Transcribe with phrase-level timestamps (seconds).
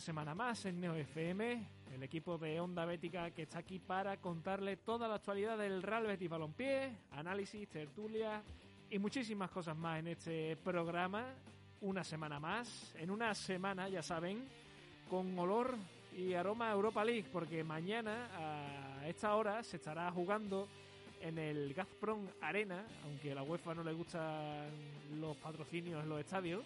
[0.00, 4.16] una semana más en Neo FM, el equipo de Onda Bética que está aquí para
[4.16, 8.42] contarle toda la actualidad del Real Betis Balompié, análisis, tertulia
[8.88, 11.34] y muchísimas cosas más en este programa,
[11.82, 14.48] una semana más, en una semana, ya saben,
[15.10, 15.76] con olor
[16.16, 20.66] y aroma Europa League, porque mañana a esta hora se estará jugando
[21.20, 24.66] en el Gazprom Arena, aunque a la UEFA no le gustan
[25.20, 26.64] los patrocinios en los estadios,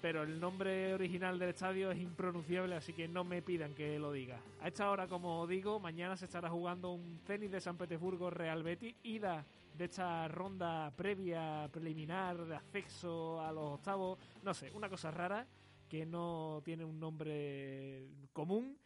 [0.00, 4.12] pero el nombre original del estadio es impronunciable, así que no me pidan que lo
[4.12, 4.40] diga.
[4.60, 8.62] A esta hora, como digo, mañana se estará jugando un tenis de San Petersburgo Real
[8.62, 9.44] Betis, ida
[9.76, 15.46] de esta ronda previa, preliminar, de acceso a los octavos, no sé, una cosa rara
[15.88, 18.76] que no tiene un nombre común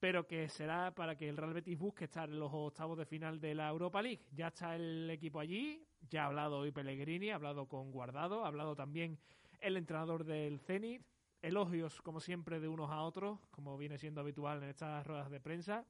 [0.00, 3.40] pero que será para que el Real Betis busque estar en los octavos de final
[3.40, 4.22] de la Europa League.
[4.32, 8.48] Ya está el equipo allí, ya ha hablado hoy Pellegrini, ha hablado con Guardado, ha
[8.48, 9.18] hablado también
[9.60, 11.02] el entrenador del Zenit.
[11.40, 15.40] Elogios, como siempre, de unos a otros, como viene siendo habitual en estas ruedas de
[15.40, 15.86] prensa.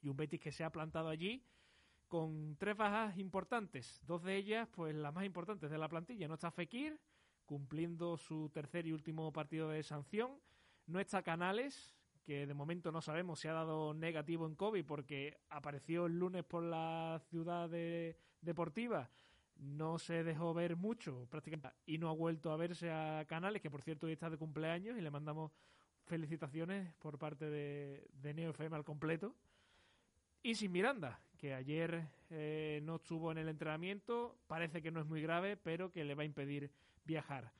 [0.00, 1.44] Y un Betis que se ha plantado allí
[2.08, 4.00] con tres bajas importantes.
[4.06, 6.28] Dos de ellas, pues las más importantes de la plantilla.
[6.28, 6.98] No está Fekir,
[7.46, 10.38] cumpliendo su tercer y último partido de sanción.
[10.86, 15.38] No está Canales, que de momento no sabemos si ha dado negativo en COVID porque
[15.50, 17.68] apareció el lunes por la ciudad
[18.40, 19.10] deportiva,
[19.56, 23.70] no se dejó ver mucho prácticamente y no ha vuelto a verse a Canales, que
[23.70, 25.52] por cierto hoy está de cumpleaños y le mandamos
[26.04, 29.34] felicitaciones por parte de, de Neo FM al completo.
[30.42, 35.06] Y sin Miranda, que ayer eh, no estuvo en el entrenamiento, parece que no es
[35.06, 36.70] muy grave, pero que le va a impedir
[37.04, 37.52] viajar.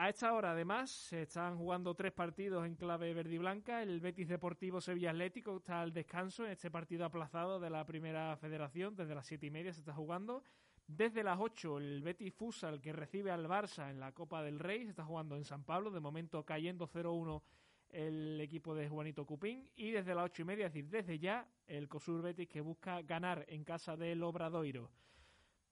[0.00, 3.82] A esta hora, además, se están jugando tres partidos en clave verde y blanca.
[3.82, 8.36] El Betis Deportivo Sevilla Atlético está al descanso en este partido aplazado de la Primera
[8.36, 8.94] Federación.
[8.94, 10.44] Desde las siete y media se está jugando.
[10.86, 14.84] Desde las ocho, el Betis Futsal, que recibe al Barça en la Copa del Rey,
[14.84, 15.90] se está jugando en San Pablo.
[15.90, 17.42] De momento cayendo 0-1
[17.90, 19.68] el equipo de Juanito Cupín.
[19.74, 23.02] Y desde las ocho y media, es decir, desde ya, el COSUR Betis que busca
[23.02, 24.92] ganar en casa del Obradoiro.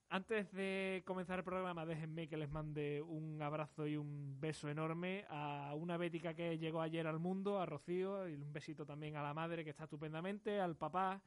[0.08, 5.24] Antes de comenzar el programa, déjenme que les mande un abrazo y un beso enorme
[5.28, 9.22] a una bética que llegó ayer al mundo, a Rocío, y un besito también a
[9.22, 11.20] la madre que está estupendamente, al papá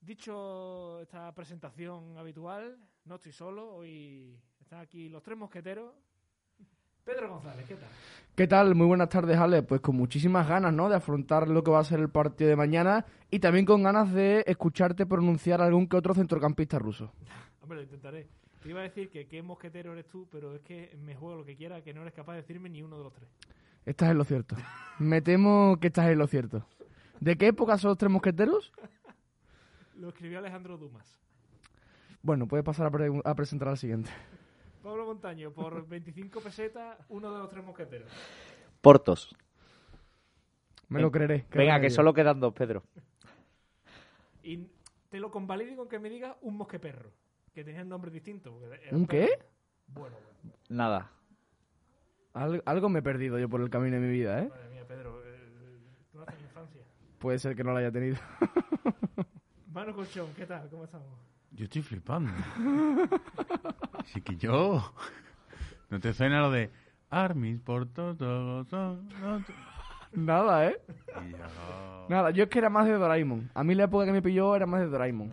[0.00, 5.92] Dicho esta presentación habitual, no estoy solo, hoy están aquí los tres mosqueteros.
[7.04, 7.88] Pedro González, ¿qué tal?
[8.34, 8.74] ¿Qué tal?
[8.74, 9.62] Muy buenas tardes, Ale.
[9.62, 10.88] Pues con muchísimas ganas, ¿no?
[10.88, 14.12] De afrontar lo que va a ser el partido de mañana y también con ganas
[14.12, 17.12] de escucharte pronunciar algún que otro centrocampista ruso.
[17.60, 18.28] Hombre, lo intentaré.
[18.66, 21.44] Te iba a decir que qué mosquetero eres tú, pero es que me juego lo
[21.44, 23.28] que quiera, que no eres capaz de decirme ni uno de los tres.
[23.84, 24.56] Estás en lo cierto.
[24.98, 26.66] Me temo que estás en lo cierto.
[27.20, 28.72] ¿De qué época son los tres mosqueteros?
[29.94, 31.22] lo escribió Alejandro Dumas.
[32.22, 32.90] Bueno, puedes pasar
[33.24, 34.10] a, presentar al siguiente.
[34.82, 38.10] Pablo Montaño, por 25 pesetas, uno de los tres mosqueteros.
[38.80, 39.36] Portos.
[40.88, 41.46] Me lo creeré.
[41.52, 42.82] Venga, que solo quedan dos, Pedro.
[44.42, 44.66] Y
[45.08, 47.12] te lo convalido con que me diga un mosqueperro
[47.56, 48.52] que tenían nombres distintos.
[48.92, 49.30] ¿Un qué?
[49.86, 50.14] Bueno,
[50.68, 51.10] Nada.
[52.34, 54.50] algo me he perdido yo por el camino de mi vida, ¿eh?
[54.50, 55.78] Madre mía, Pedro, eh,
[56.12, 56.82] tú no infancia.
[57.18, 58.18] Puede ser que no la haya tenido.
[59.72, 60.68] Mano Colchón, ¿qué tal?
[60.68, 61.08] ¿Cómo estamos?
[61.52, 62.30] Yo estoy flipando.
[64.00, 64.92] Así que yo...
[65.88, 66.70] ¿No te suena lo de
[67.08, 68.66] Armis por todo?
[70.12, 70.82] Nada, ¿eh?
[72.10, 73.50] Nada, yo es que era más de Doraemon.
[73.54, 75.32] A mí la época que me pilló era más de Doraemon.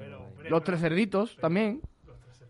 [0.49, 1.81] Los tres cerditos también.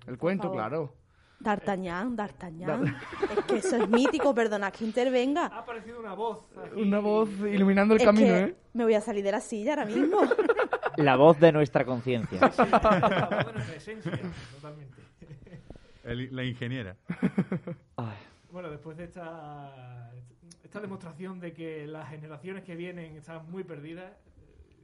[0.08, 0.94] El cuento, claro.
[1.40, 2.96] D'Artagnan, D'Artagnan.
[3.38, 5.48] es que eso es mítico, perdona que intervenga.
[5.48, 6.46] Ha aparecido una voz.
[6.76, 8.56] Una voz iluminando el camino, ¿eh?
[8.74, 10.20] Me voy a salir de la silla ahora mismo.
[10.98, 12.40] La voz de nuestra conciencia.
[12.58, 14.12] la voz de nuestra esencia,
[14.54, 15.02] totalmente.
[16.04, 16.96] la ingeniera.
[18.52, 20.12] Bueno, después de esta,
[20.64, 24.14] esta demostración de que las generaciones que vienen están muy perdidas.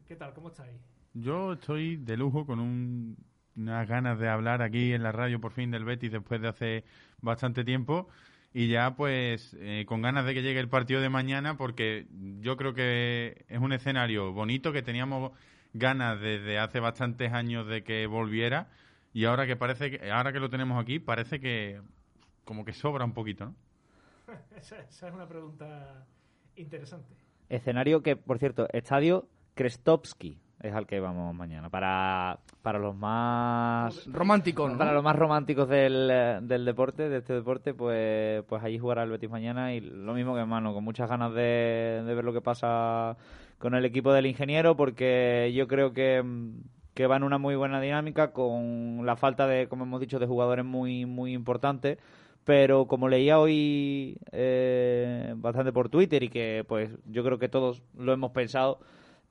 [0.08, 0.34] ¿Qué tal?
[0.34, 0.82] ¿Cómo estáis?
[1.14, 3.16] Yo estoy de lujo con un,
[3.60, 6.84] unas ganas de hablar aquí en la radio por fin del Betis después de hace
[7.22, 8.08] bastante tiempo
[8.54, 12.08] y ya pues eh, con ganas de que llegue el partido de mañana porque
[12.40, 15.34] yo creo que es un escenario bonito que teníamos
[15.74, 18.70] ganas desde hace bastantes años de que volviera
[19.14, 21.82] y ahora que parece que ahora que lo tenemos aquí parece que
[22.46, 23.56] como que sobra un poquito, ¿no?
[24.58, 26.08] esa, esa es una pregunta
[26.56, 27.14] interesante.
[27.50, 31.70] Escenario que, por cierto, estadio Krestovsky es al que vamos mañana.
[31.70, 34.78] Para, para los más románticos, ¿no?
[34.78, 36.08] Para los más románticos del,
[36.44, 40.36] del deporte, de este deporte, pues, pues allí jugará el Betis mañana y lo mismo
[40.36, 43.18] que mano, con muchas ganas de, de ver lo que pasa
[43.58, 46.24] con el equipo del ingeniero, porque yo creo que,
[46.94, 50.28] que va en una muy buena dinámica, con la falta de, como hemos dicho, de
[50.28, 51.98] jugadores muy, muy importantes
[52.46, 57.84] pero como leía hoy eh, bastante por Twitter y que pues yo creo que todos
[57.96, 58.80] lo hemos pensado,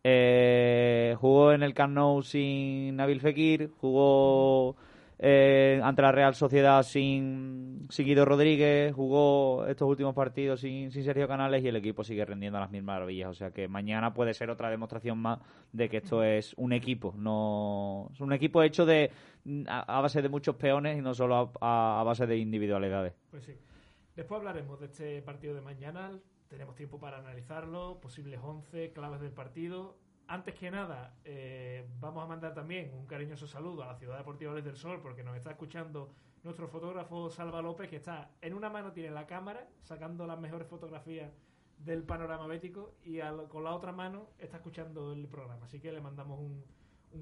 [0.05, 4.77] eh, jugó en el Camp sin Nabil Fekir, jugó
[5.21, 11.27] eh, ante la Real Sociedad sin, sin, Guido Rodríguez, jugó estos últimos partidos sin, Sergio
[11.27, 13.31] Canales y el equipo sigue rendiendo a las mismas maravillas.
[13.31, 15.41] O sea que mañana puede ser otra demostración más
[15.73, 19.11] de que esto es un equipo, no es un equipo hecho de
[19.67, 23.15] a, a base de muchos peones y no solo a, a, base de individualidades.
[23.31, 23.55] Pues sí.
[24.15, 26.13] Después hablaremos de este partido de mañana.
[26.49, 29.97] Tenemos tiempo para analizarlo, posibles 11, claves del partido
[30.29, 34.53] antes que nada, eh, vamos a mandar también un cariñoso saludo a la Ciudad Deportiva
[34.55, 36.13] Les del Sol, porque nos está escuchando
[36.45, 40.69] nuestro fotógrafo Salva López, que está en una mano tiene la cámara, sacando las mejores
[40.69, 41.33] fotografías
[41.79, 45.65] del panorama bético, y al, con la otra mano está escuchando el programa.
[45.65, 46.63] Así que le mandamos un,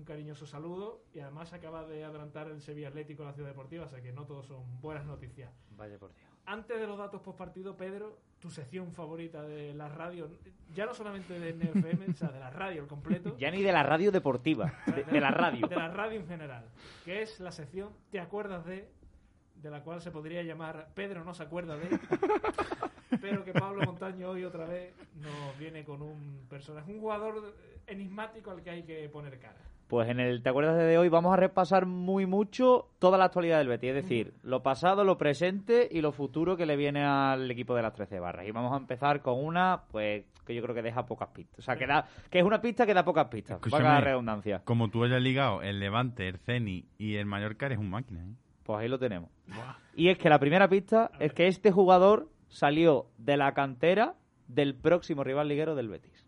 [0.04, 3.88] cariñoso saludo, y además acaba de adelantar el Sevilla Atlético a la Ciudad Deportiva, o
[3.88, 5.52] sea que no todos son buenas noticias.
[5.76, 6.25] Vaya por Dios.
[6.46, 10.28] Antes de los datos post partido, Pedro, tu sección favorita de la radio,
[10.74, 13.36] ya no solamente de NFM, o sea, de la radio el completo.
[13.36, 15.66] Ya ni de la radio deportiva, de, de, la radio.
[15.66, 16.64] De la radio en general,
[17.04, 18.88] que es la sección ¿Te acuerdas de?
[19.56, 21.98] De la cual se podría llamar Pedro no se acuerda de,
[23.20, 27.54] pero que Pablo Montaño hoy otra vez nos viene con un personaje, un jugador
[27.86, 29.58] enigmático al que hay que poner cara.
[29.88, 31.08] Pues en el ¿Te acuerdas de hoy?
[31.08, 35.16] Vamos a repasar muy mucho toda la actualidad del Betis, es decir, lo pasado, lo
[35.16, 38.46] presente y lo futuro que le viene al equipo de las 13 barras.
[38.48, 41.60] Y vamos a empezar con una, pues, que yo creo que deja pocas pistas.
[41.60, 43.56] O sea, que, da, que es una pista que da pocas pistas.
[43.58, 44.62] Escúchame, Vaga la redundancia.
[44.64, 48.34] Como tú hayas ligado el Levante, el Ceni y el Mallorca, eres un máquina, ¿eh?
[48.64, 49.30] Pues ahí lo tenemos.
[49.94, 54.16] Y es que la primera pista es que este jugador salió de la cantera
[54.48, 56.24] del próximo rival liguero del Betis.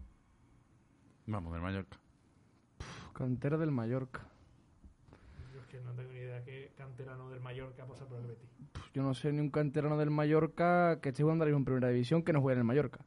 [1.27, 1.98] Vamos, del Mallorca.
[3.19, 4.21] Cantera del Mallorca.
[5.53, 8.49] Yo es que no tengo ni idea qué canterano del Mallorca pasa por el Betis.
[8.95, 11.89] Yo no sé ni un canterano del Mallorca que esté jugando ahora mismo en primera
[11.89, 13.01] división que no juegue en el Mallorca.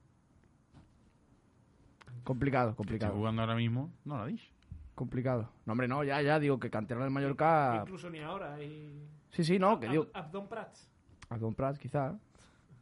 [2.26, 3.14] Complicado, complicado.
[3.14, 4.52] Que jugando ahora mismo, no lo dicho.
[4.96, 5.50] Complicado.
[5.66, 7.78] No, hombre, no, ya, ya, digo que canterano del Mallorca.
[7.80, 8.56] Incluso ni ahora.
[8.56, 9.08] Hay...
[9.30, 10.08] Sí, sí, no, que Ab digo.
[10.14, 10.90] Abdón Prats.
[11.30, 12.20] Abdón Prats, quizá.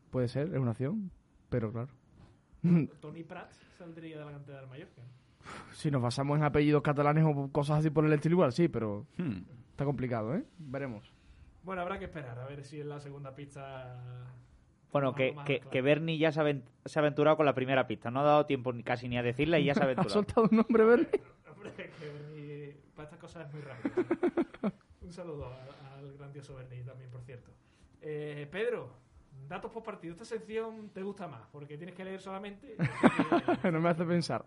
[0.09, 1.11] Puede ser, es una opción.
[1.51, 1.89] Pero claro.
[2.99, 5.03] Tony Prats saldría de la cantera del Mallorca.
[5.73, 9.05] Si nos basamos en apellidos catalanes o cosas así por el estilo, igual sí, pero
[9.17, 9.39] Hmm.
[9.71, 10.43] está complicado, ¿eh?
[10.57, 11.11] Veremos.
[11.63, 13.97] Bueno, habrá que esperar a ver si en la segunda pista.
[14.91, 15.71] Bueno, Más- que, más que, claro.
[15.71, 18.09] que Bernie ya se ha, avent- se ha aventurado con la primera pista.
[18.09, 20.09] No ha dado tiempo ni, casi ni a decirla y ya se ha ¿Ha aventurado.
[20.13, 21.07] soltado un nombre, Bernie?
[21.51, 23.93] Hombre, que Berni para estas cosas es muy rápido.
[25.01, 25.47] Un saludo
[25.95, 27.51] al grandioso Berni también, por cierto.
[28.01, 28.89] Eh, Pedro,
[29.47, 30.13] datos por partido.
[30.13, 32.75] Esta sección te gusta más porque tienes que leer solamente.
[33.61, 34.45] que- no me hace pensar.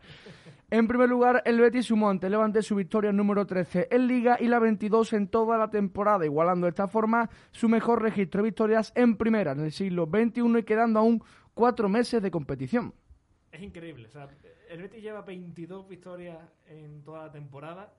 [0.71, 4.47] En primer lugar, el Betis sumó ante Levante su victoria número 13 en Liga y
[4.49, 8.93] la 22 en toda la temporada, igualando de esta forma su mejor registro de victorias
[8.95, 11.23] en primera en el siglo XXI y quedando aún
[11.55, 12.95] cuatro meses de competición.
[13.51, 14.07] Es increíble.
[14.07, 14.29] O sea,
[14.71, 17.93] el Betis lleva 22 victorias en toda la temporada.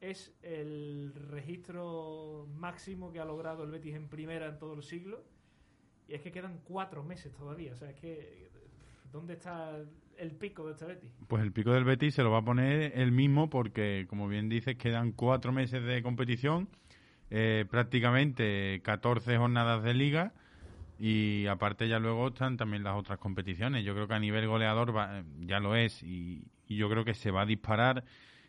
[0.00, 5.22] Es el registro máximo que ha logrado el Betis en primera en todo el siglo.
[6.08, 7.72] Y es que quedan cuatro meses todavía.
[7.72, 8.48] O sea, es que.
[9.12, 9.76] ¿Dónde está
[10.18, 11.10] el pico de este Betis?
[11.28, 14.50] Pues el pico del Betis se lo va a poner él mismo porque, como bien
[14.50, 16.68] dices, quedan cuatro meses de competición,
[17.30, 20.32] eh, prácticamente 14 jornadas de liga
[20.98, 23.82] y aparte ya luego están también las otras competiciones.
[23.82, 27.30] Yo creo que a nivel goleador va- ya lo es y yo creo que se
[27.30, 28.04] va a disparar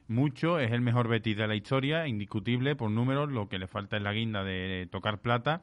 [0.09, 0.59] mucho.
[0.59, 3.31] Es el mejor Betis de la historia, indiscutible por números.
[3.31, 5.61] Lo que le falta es la guinda de tocar plata.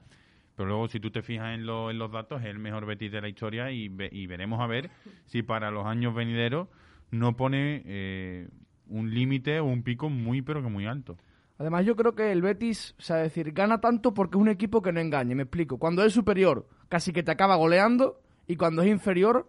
[0.56, 3.12] Pero luego, si tú te fijas en, lo- en los datos, es el mejor Betis
[3.12, 4.90] de la historia y, ve- y veremos a ver
[5.26, 6.68] si para los años venideros
[7.10, 8.48] no pone eh,
[8.88, 11.16] un límite o un pico muy, pero que muy alto.
[11.58, 14.82] Además, yo creo que el Betis, o sea, decir, gana tanto porque es un equipo
[14.82, 15.34] que no engaña.
[15.34, 15.78] Me explico.
[15.78, 18.20] Cuando es superior, casi que te acaba goleando.
[18.46, 19.48] Y cuando es inferior,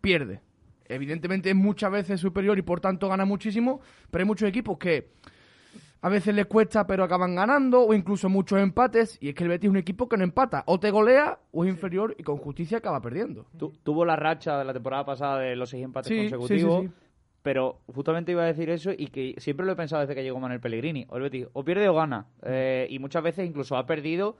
[0.00, 0.40] pierde.
[0.86, 5.10] Evidentemente es muchas veces superior y por tanto gana muchísimo, pero hay muchos equipos que
[6.00, 9.50] a veces les cuesta pero acaban ganando o incluso muchos empates y es que el
[9.50, 12.36] Betis es un equipo que no empata, o te golea o es inferior y con
[12.38, 13.46] justicia acaba perdiendo.
[13.58, 16.34] Tu- tuvo la racha de la temporada pasada de los seis empates Sí, sí, sí,
[16.36, 16.82] consecutivos.
[16.84, 16.90] sí.
[17.42, 20.38] Pero justamente iba a decir eso y que siempre lo he pensado desde que llegó
[20.40, 21.06] Manuel Pellegrini.
[21.08, 22.26] O el Betis o pierde o gana.
[22.42, 24.36] Eh, y muchas veces incluso ha perdido,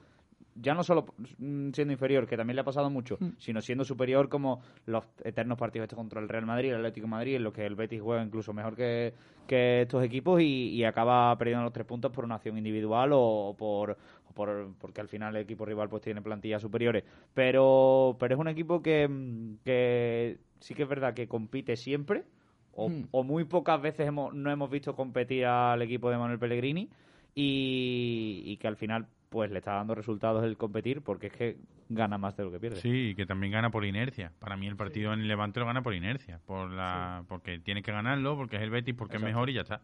[0.60, 1.06] ya no solo
[1.38, 5.58] mm, siendo inferior, que también le ha pasado mucho, sino siendo superior como los eternos
[5.58, 8.00] partidos estos contra el Real Madrid, el Atlético de Madrid, en los que el Betis
[8.00, 9.14] juega incluso mejor que,
[9.46, 13.54] que estos equipos y, y acaba perdiendo los tres puntos por una acción individual o
[13.56, 17.04] por, o por porque al final el equipo rival pues tiene plantillas superiores.
[17.34, 22.24] Pero, pero es un equipo que, mm, que sí que es verdad que compite siempre
[22.72, 26.88] o, o muy pocas veces hemos, no hemos visto competir al equipo de Manuel Pellegrini
[27.34, 31.56] y, y que al final pues le está dando resultados el competir porque es que
[31.88, 32.76] gana más de lo que pierde.
[32.76, 34.32] Sí, y que también gana por inercia.
[34.38, 37.82] Para mí el partido en el Levante lo gana por inercia, por la porque tiene
[37.82, 39.80] que ganarlo, porque es el Betis, porque es mejor y ya está.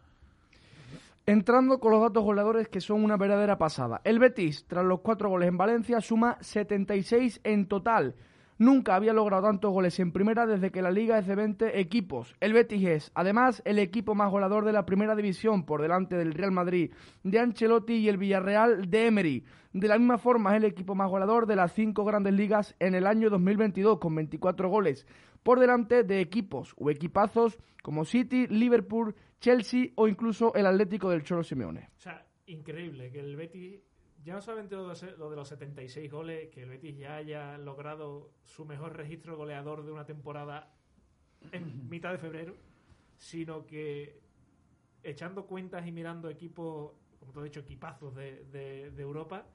[1.26, 4.02] Entrando con los datos goleadores que son una verdadera pasada.
[4.04, 8.14] El Betis, tras los cuatro goles en Valencia, suma 76 en total.
[8.58, 12.36] Nunca había logrado tantos goles en primera desde que la liga es de 20 equipos.
[12.38, 16.34] El Betis es, además, el equipo más goleador de la primera división, por delante del
[16.34, 16.92] Real Madrid,
[17.24, 19.44] de Ancelotti y el Villarreal de Emery.
[19.72, 22.94] De la misma forma, es el equipo más goleador de las cinco grandes ligas en
[22.94, 25.04] el año 2022, con 24 goles,
[25.42, 31.24] por delante de equipos o equipazos como City, Liverpool, Chelsea o incluso el Atlético del
[31.24, 31.90] Cholo Simeone.
[31.98, 33.80] O sea, increíble que el Betis,
[34.24, 37.58] ya no solamente lo de, lo de los 76 goles, que el Betis ya haya
[37.58, 40.72] logrado su mejor registro goleador de una temporada
[41.52, 42.56] en mitad de febrero,
[43.18, 44.20] sino que
[45.02, 49.46] echando cuentas y mirando equipos, como te he dicho, equipazos de, de- de Europa,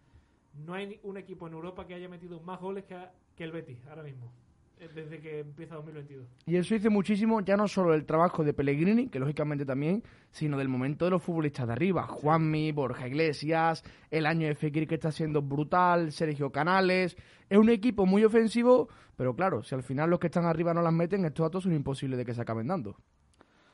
[0.53, 2.95] no hay un equipo en Europa que haya metido más goles que,
[3.35, 4.31] que el Betis ahora mismo,
[4.79, 6.25] desde que empieza 2022.
[6.45, 10.57] Y eso dice muchísimo ya no solo del trabajo de Pellegrini, que lógicamente también, sino
[10.57, 12.03] del momento de los futbolistas de arriba.
[12.03, 17.17] Juanmi, Borja Iglesias, el año de Fekir que está siendo brutal, Sergio Canales.
[17.49, 20.81] Es un equipo muy ofensivo, pero claro, si al final los que están arriba no
[20.81, 22.95] las meten, estos datos son imposibles de que se acaben dando.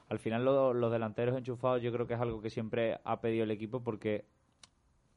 [0.10, 3.44] Al final lo- los delanteros enchufados yo creo que es algo que siempre ha pedido
[3.44, 4.26] el equipo porque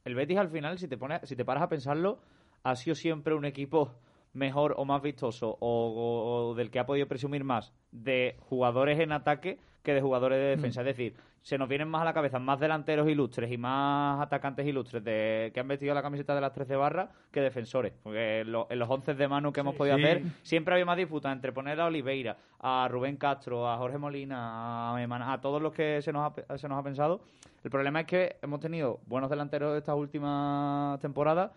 [0.05, 2.19] el Betis al final, si te pones, si te paras a pensarlo,
[2.63, 3.93] ha sido siempre un equipo
[4.33, 9.59] mejor o más vistoso o, del que ha podido presumir más de jugadores en ataque
[9.83, 10.81] que de jugadores de defensa.
[10.81, 14.67] Es decir, se nos vienen más a la cabeza más delanteros ilustres y más atacantes
[14.67, 17.93] ilustres de, que han vestido la camiseta de las 13 barras que defensores.
[18.03, 20.03] Porque en, lo- en los 11 de mano que hemos podido Sí.
[20.03, 24.93] hacer siempre había más disputa entre poner a Oliveira, a Rubén Castro, a Jorge Molina,
[24.95, 27.21] a, Eman- a todos los que se nos, ha, se nos ha pensado.
[27.63, 31.51] El problema es que hemos tenido buenos delanteros estas últimas temporadas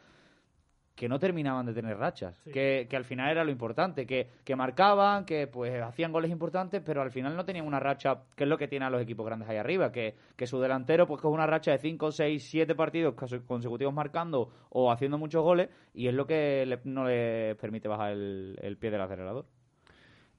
[1.03, 2.53] que no terminaban de tener rachas, Sí.
[2.53, 6.81] que, que al final era lo importante, que, que marcaban, que pues hacían goles importantes,
[6.87, 9.27] pero al final no tenían una racha, que es lo que tienen a los equipos
[9.27, 12.77] grandes ahí arriba, que, que su delantero pues coge una racha de 5, 6, 7
[12.77, 13.17] partidos
[13.49, 18.13] consecutivos marcando o haciendo muchos goles y es lo que le- no le permite bajar
[18.13, 19.45] el, el pie del acelerador.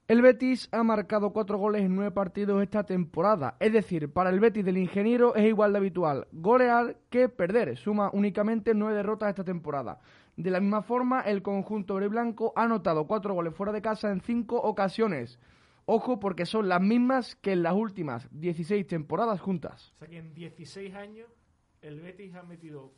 [0.06, 3.56] El Betis ha marcado cuatro goles en nueve partidos esta temporada.
[3.62, 7.78] Es decir, para el Betis del ingeniero es igual de habitual golear que perder.
[7.78, 10.00] Suma únicamente nueve derrotas esta temporada.
[10.36, 14.22] De la misma forma, el conjunto blanco ha anotado cuatro goles fuera de casa en
[14.22, 15.40] cinco ocasiones.
[15.86, 19.92] Ojo porque son las mismas que en las últimas 16 temporadas juntas.
[19.96, 21.28] O sea que en 16 años
[21.82, 22.94] el Betis ha metido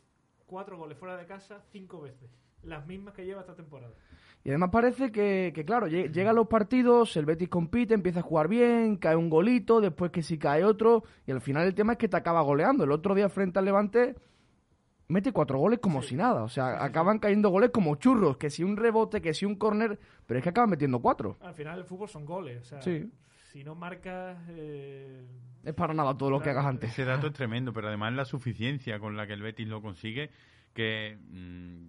[0.46, 2.30] cuatro goles fuera de casa cinco veces.
[2.62, 3.92] Las mismas que lleva esta temporada.
[4.44, 8.22] Y además parece que, que, claro, lle- llegan los partidos, el Betis compite, empieza a
[8.22, 11.92] jugar bien, cae un golito, después que sí cae otro, y al final el tema
[11.94, 12.84] es que te acaba goleando.
[12.84, 14.14] El otro día frente al Levante
[15.08, 18.64] mete cuatro goles como si nada, o sea, acaban cayendo goles como churros, que si
[18.64, 21.36] un rebote, que si un córner, pero es que acaban metiendo cuatro.
[21.40, 22.60] Al final el fútbol son goles.
[22.62, 23.10] O sea, Sí.
[23.52, 24.38] si no marcas...
[24.50, 25.24] eh,
[25.64, 26.90] Es para nada todo lo que hagas antes.
[26.90, 30.30] Ese dato es tremendo, pero además la suficiencia con la que el Betis lo consigue,
[30.74, 31.86] que mm,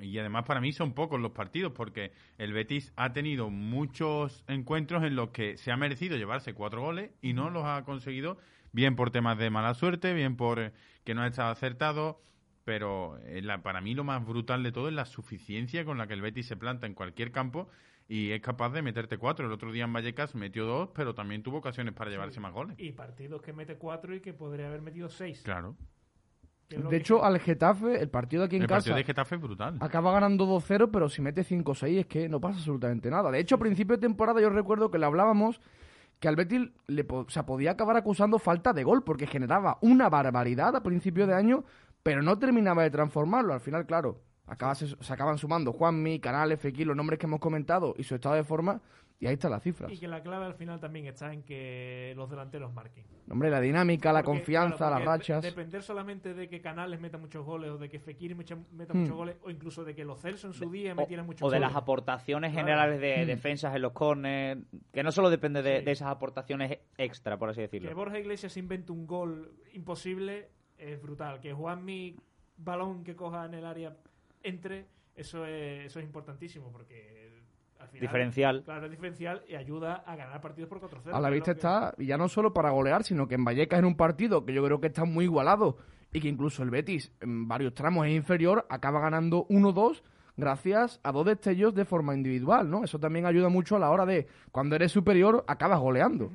[0.00, 5.02] y además para mí son pocos los partidos, porque el Betis ha tenido muchos encuentros
[5.02, 8.38] en los que se ha merecido llevarse cuatro goles y no los ha conseguido,
[8.72, 10.72] bien por temas de mala suerte, bien por eh,
[11.04, 12.20] que no ha estado acertado,
[12.68, 16.06] pero eh, la- para mí lo más brutal de todo es la suficiencia con la
[16.06, 17.70] que el Betis se planta en cualquier campo
[18.08, 19.46] y es capaz de meterte cuatro.
[19.46, 22.76] El otro día en Vallecas metió dos, pero también tuvo ocasiones para llevarse más goles.
[22.78, 25.40] y partidos que mete cuatro y que podría haber metido seis.
[25.42, 25.76] Claro.
[26.68, 29.40] De que- hecho, al Getafe, el partido aquí en el casa, partido de Getafe es
[29.40, 29.78] brutal.
[29.80, 33.30] acaba ganando 2-0, pero si mete 5-6 es que no pasa absolutamente nada.
[33.30, 35.58] De hecho, a principio de temporada yo recuerdo que le hablábamos
[36.20, 39.78] que al Betis le po- o sea, podía acabar acusando falta de gol porque generaba
[39.80, 41.64] una barbaridad a principio de año,
[42.08, 43.52] pero no terminaba de transformarlo.
[43.52, 47.38] Al final, claro, Acaba, se, se acaban sumando Juanmi, Canales, Fekir, los nombres que hemos
[47.38, 48.80] comentado y su estado de forma,
[49.20, 49.92] y ahí están las cifras.
[49.92, 53.04] Y que la clave al final también está en que los delanteros marquen.
[53.30, 55.42] Hombre, la dinámica, la confianza, claro, las rachas.
[55.42, 58.54] de- Depender solamente de que Canales meta muchos goles o de que Fekir meta
[58.94, 59.00] Hmm.
[59.00, 61.50] muchos goles o incluso de que los Celso en su día O, metieran muchos o
[61.50, 61.68] de goles.
[61.70, 62.66] las aportaciones Claro.
[62.66, 63.26] generales de Mm.
[63.26, 64.62] defensas en los corners,
[64.94, 65.84] que no solo depende de, Sí.
[65.84, 67.86] de esas aportaciones extra, por así decirlo.
[67.90, 70.48] Que Borja Iglesias invente un gol imposible
[70.78, 71.40] es brutal.
[71.40, 72.16] Que Juanmi,
[72.56, 73.96] balón que coja en el área,
[74.42, 77.28] entre, eso es, eso es importantísimo porque
[77.78, 78.00] al final...
[78.00, 78.62] Diferencial.
[78.64, 81.12] Claro, es diferencial y ayuda a ganar partidos por 4-0.
[81.12, 83.78] A la vista que- está, y ya no solo para golear, sino que en Vallecas
[83.78, 85.76] en un partido que yo creo que está muy igualado
[86.12, 90.02] y que incluso el Betis en varios tramos es inferior, acaba ganando 1-2
[90.36, 92.84] gracias a dos destellos de forma individual, ¿no?
[92.84, 96.30] Eso también ayuda mucho a la hora de, cuando eres superior, acabas goleando.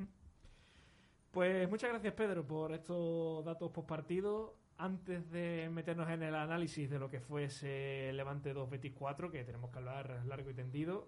[1.34, 4.54] Pues muchas gracias, Pedro, por estos datos post partido.
[4.78, 9.32] Antes de meternos en el análisis de lo que fue ese Levante 2 Betis 4,
[9.32, 11.08] que tenemos que hablar largo y tendido,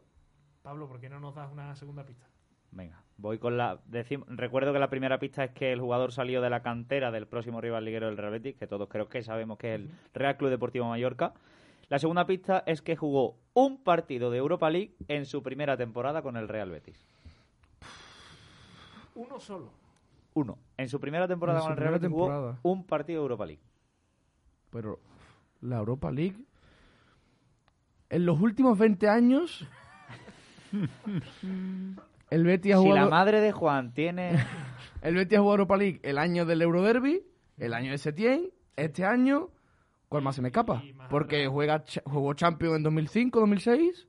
[0.64, 2.26] Pablo, ¿por qué no nos das una segunda pista?
[2.72, 3.80] Venga, voy con la.
[3.86, 7.28] decim- Recuerdo que la primera pista es que el jugador salió de la cantera del
[7.28, 10.38] próximo rival liguero del Real Betis, que todos creo que sabemos que es el Real
[10.38, 11.34] Club Deportivo Mallorca.
[11.90, 16.22] La segunda pista es que jugó un partido de Europa League en su primera temporada
[16.24, 17.06] con el Real Betis.
[19.16, 19.70] Uno solo.
[20.36, 20.60] Uno.
[20.78, 23.62] En su primera temporada con el Real Betis jugó un partido de Europa League.
[24.70, 25.00] Pero
[25.62, 26.36] la Europa League,
[28.10, 29.66] en los últimos 20 años,
[32.30, 33.06] el Betis ha Si jugado...
[33.06, 34.32] la madre de Juan tiene.
[35.02, 37.22] El Betis ha jugado Europa League el año del Euroderby,
[37.58, 39.50] el año de Setién, este año,
[40.10, 40.82] ¿cuál más se me escapa?
[41.12, 44.08] Porque juega, jugó Champions en 2005, 2006,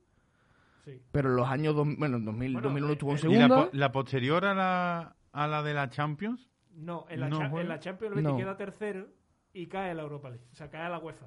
[0.87, 1.03] Sí.
[1.12, 3.25] pero en los años, dos- bueno, en 2000, Bueno, 2001 eh, estuvo en eh, ¿Y
[3.25, 3.65] la, segunda.
[3.71, 6.49] po- la posterior a la, a la de la Champions?
[6.72, 7.62] No, en la, No cha- juega.
[7.62, 8.37] en la Champions el Betis No.
[8.38, 9.07] queda tercero
[9.53, 10.44] y cae a la Europa League.
[10.51, 11.27] O sea, cae a la UEFA.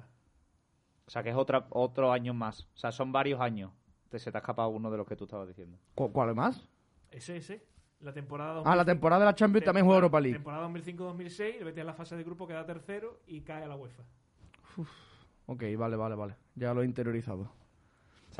[1.06, 2.68] O sea, que es otra, otro año más.
[2.74, 3.72] O sea, son varios años.
[4.08, 5.78] Te- Se te ha escapado uno de los que tú estabas diciendo.
[5.94, 6.68] ¿Cu- ¿Cuál más?
[7.10, 7.64] Ese, ese.
[8.00, 10.34] La temporada Ah, la temporada de la Champions también juega Europa League.
[10.36, 13.76] Temporada 2005-2006, el Betis en la fase de grupo queda tercero y cae a la
[13.76, 14.02] UEFA.
[15.46, 16.36] Ok, vale, vale, vale.
[16.54, 17.50] Ya lo he interiorizado.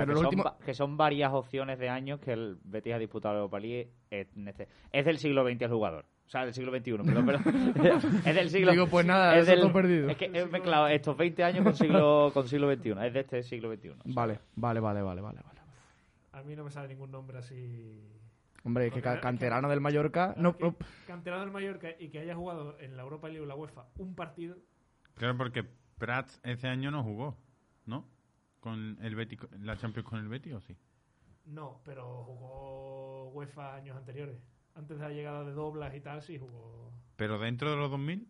[0.03, 3.35] O sea, Pero que, son, que varias opciones de años que el Betis ha disputado
[3.35, 4.69] la Europa League en este.
[4.93, 6.07] Es del siglo XX el jugador.
[6.27, 7.75] O sea, del siglo XXI, perdón, perdón.
[8.25, 8.71] es del siglo...
[8.71, 10.09] Digo, pues nada, es del- todo perdido.
[10.11, 12.91] Es que he mezclado estos 20 años con siglo, con siglo XXI.
[13.05, 13.89] Es de este siglo XXI.
[13.91, 15.41] o sea, Vale, vale, vale, vale, vale.
[15.45, 15.61] vale.
[16.33, 18.01] A mí no me sale ningún nombre así.
[18.63, 20.35] Hombre, es que canterano del Mallorca...
[20.37, 23.57] No, no, Canterano del Mallorca y que haya jugado en la Europa League o la
[23.57, 24.57] UEFA un partido.
[25.15, 25.65] Claro, porque
[25.99, 27.37] Prats ese año no jugó,
[27.87, 28.07] ¿no?
[28.61, 30.77] Con el Betis, la Champions con el Betis, ¿o sí?
[31.47, 34.39] No, pero jugó UEFA años anteriores.
[34.75, 36.93] Antes de la llegada de Doblas y tal, sí jugó.
[37.17, 38.29] Pero dentro de los 2000,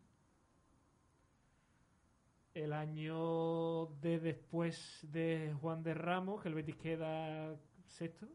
[2.54, 8.26] El año de después de Juan de Ramos, que el Betis queda sexto,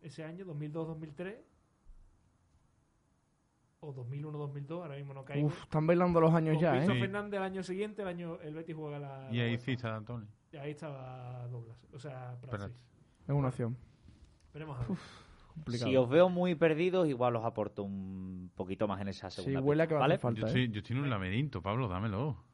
[0.00, 1.36] ese año, 2002-2003.
[3.82, 5.46] O 2001-2002, ahora mismo no caigo.
[5.46, 6.94] uf, están bailando los años ya, Víctor ¿eh?
[6.96, 7.00] Sí.
[7.00, 9.28] Fernández el año siguiente, el año el Betis juega la.
[9.32, 10.26] y ahí sí Tony.
[10.52, 11.76] Y ahí estaba Douglas.
[11.92, 12.36] O sea.
[13.26, 13.76] Es una opción.
[14.52, 14.98] Veremos a ver.
[15.54, 15.90] Complicado.
[15.90, 19.60] Si os veo muy perdidos, igual os aporto un poquito más en esa Sí, segunda.
[19.60, 20.14] huele a pista, que va a ¿vale?
[20.14, 20.50] hacer falta, Yo ¿eh?
[20.50, 22.44] estoy, yo estoy en un laberinto, Pablo, dámelo.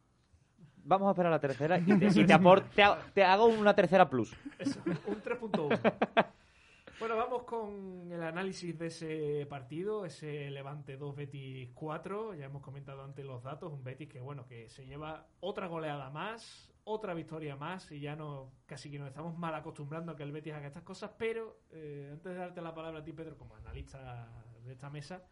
[0.88, 3.46] Vamos a esperar a la tercera y te, y te apor- te ha- te hago
[3.46, 4.34] una tercera plus.
[4.58, 5.80] Eso, un 3.1.
[7.00, 12.34] bueno, vamos con el análisis de ese partido, ese Levante 2 Betis 4.
[12.34, 16.10] Ya hemos comentado antes los datos, un Betis que bueno, que se lleva otra goleada
[16.10, 20.22] más, otra victoria más y ya no casi que nos estamos mal acostumbrando a que
[20.22, 23.36] el Betis haga estas cosas, pero eh, antes de darte la palabra a ti Pedro
[23.36, 24.28] como analista
[24.64, 25.24] de esta mesa,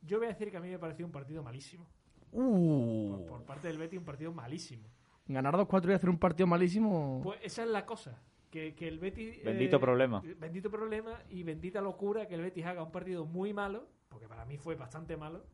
[0.00, 1.86] yo voy a decir que a mí me pareció un partido malísimo.
[2.30, 4.88] Por, Uh, por parte del Betis un partido malísimo.
[5.26, 7.20] ganar 2-4 y hacer un partido malísimo...
[7.22, 8.22] Pues esa es la cosa.
[8.50, 9.42] Que, que el Betis.
[9.42, 10.22] Bendito problema.
[10.38, 14.44] Bendito problema y bendita locura que el Betis haga un partido muy malo, porque para
[14.44, 15.44] mí fue bastante malo,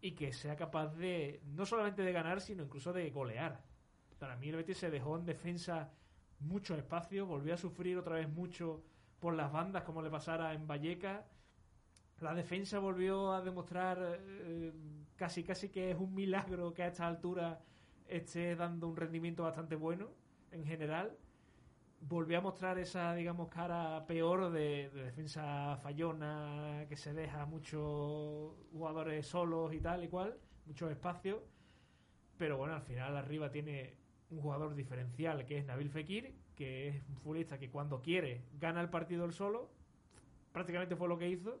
[0.00, 1.40] y que sea capaz de.
[1.46, 3.60] No solamente de ganar, sino incluso de golear.
[4.22, 5.90] Para mí el Betis se dejó en defensa
[6.38, 8.84] mucho espacio, volvió a sufrir otra vez mucho
[9.18, 11.24] por las bandas, como le pasara en Vallecas.
[12.20, 14.72] La defensa volvió a demostrar eh,
[15.16, 17.62] casi casi que es un milagro que a esta altura
[18.06, 20.12] esté dando un rendimiento bastante bueno
[20.52, 21.18] en general.
[22.02, 28.54] Volvió a mostrar esa, digamos, cara peor de, de defensa fallona, que se deja muchos
[28.70, 31.40] jugadores solos y tal y cual, muchos espacios.
[32.38, 34.01] Pero bueno, al final arriba tiene
[34.32, 38.80] un jugador diferencial que es Nabil Fekir, que es un futbolista que cuando quiere gana
[38.80, 39.70] el partido él solo.
[40.52, 41.60] Prácticamente fue lo que hizo.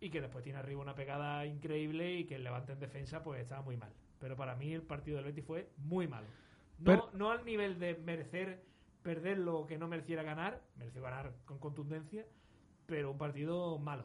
[0.00, 3.40] Y que después tiene arriba una pegada increíble y que el levante en defensa pues
[3.42, 3.92] estaba muy mal.
[4.18, 6.26] Pero para mí el partido del Betis fue muy malo.
[6.78, 8.62] No, Pero- no al nivel de merecer
[9.02, 12.24] perder lo que no mereciera ganar, mereció ganar con contundencia,
[12.86, 14.04] pero un partido malo.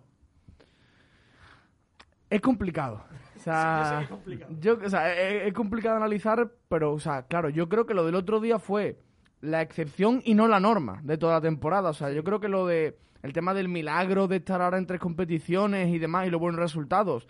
[2.30, 3.04] Es complicado.
[3.36, 4.54] O sea, Sí, complicado.
[4.60, 8.06] yo- o sea, es, es complicado analizar, pero, o sea, claro, yo creo que lo
[8.06, 8.98] del otro día fue
[9.42, 11.90] la excepción y no la norma de toda la temporada.
[11.90, 14.86] O sea, yo creo que lo de el tema del milagro de estar ahora en
[14.88, 17.28] tres competiciones y demás y los buenos resultados,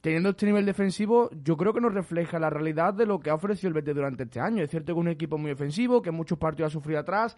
[0.00, 3.34] teniendo este nivel defensivo, yo creo que nos refleja la realidad de lo que ha
[3.34, 4.62] ofrecido el Betis durante este año.
[4.62, 7.36] Es cierto que es un equipo muy ofensivo, que muchos partidos ha sufrido atrás,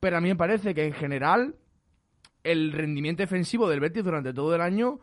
[0.00, 1.54] pero a mí me parece que en general
[2.44, 4.98] el rendimiento defensivo del Betis durante todo el año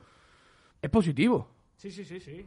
[0.82, 1.50] es positivo.
[1.76, 2.46] Sí, sí, sí, sí.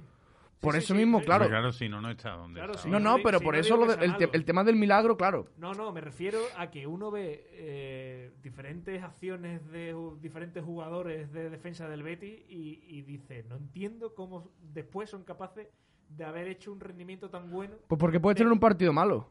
[0.60, 1.24] Por Sí, eso sí, mismo, sí.
[1.24, 1.44] claro.
[1.46, 2.82] Pero claro, si no, no está donde Claro, está.
[2.82, 2.90] sí.
[2.90, 5.46] No, no pero por no eso lo de- el, te- el tema del milagro, claro.
[5.56, 11.48] No, no, me refiero a que uno ve eh, diferentes acciones de diferentes jugadores de
[11.48, 15.68] defensa del Betis y, y dice, no entiendo cómo después son capaces
[16.10, 17.76] de haber hecho un rendimiento tan bueno.
[17.88, 19.28] Pues porque puedes tener un partido malo.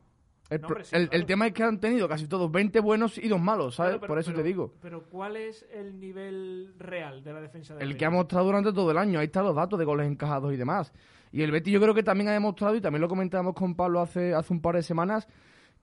[0.50, 3.18] El, No, pro- hombre, sí, el- tema es que han tenido casi todos 20 buenos
[3.20, 3.92] y dos malos, ¿sabes?
[3.92, 4.74] Claro, pero- Por eso pero- te digo.
[4.82, 8.00] Pero ¿cuál es el nivel real de la defensa del El Betis?
[8.00, 9.20] que ha mostrado durante todo el año.
[9.20, 10.92] Ahí están los datos de goles encajados y demás.
[11.32, 14.00] Y el Betis yo creo que también ha demostrado, y también lo comentábamos con Pablo
[14.02, 15.28] hace, hace un par de semanas,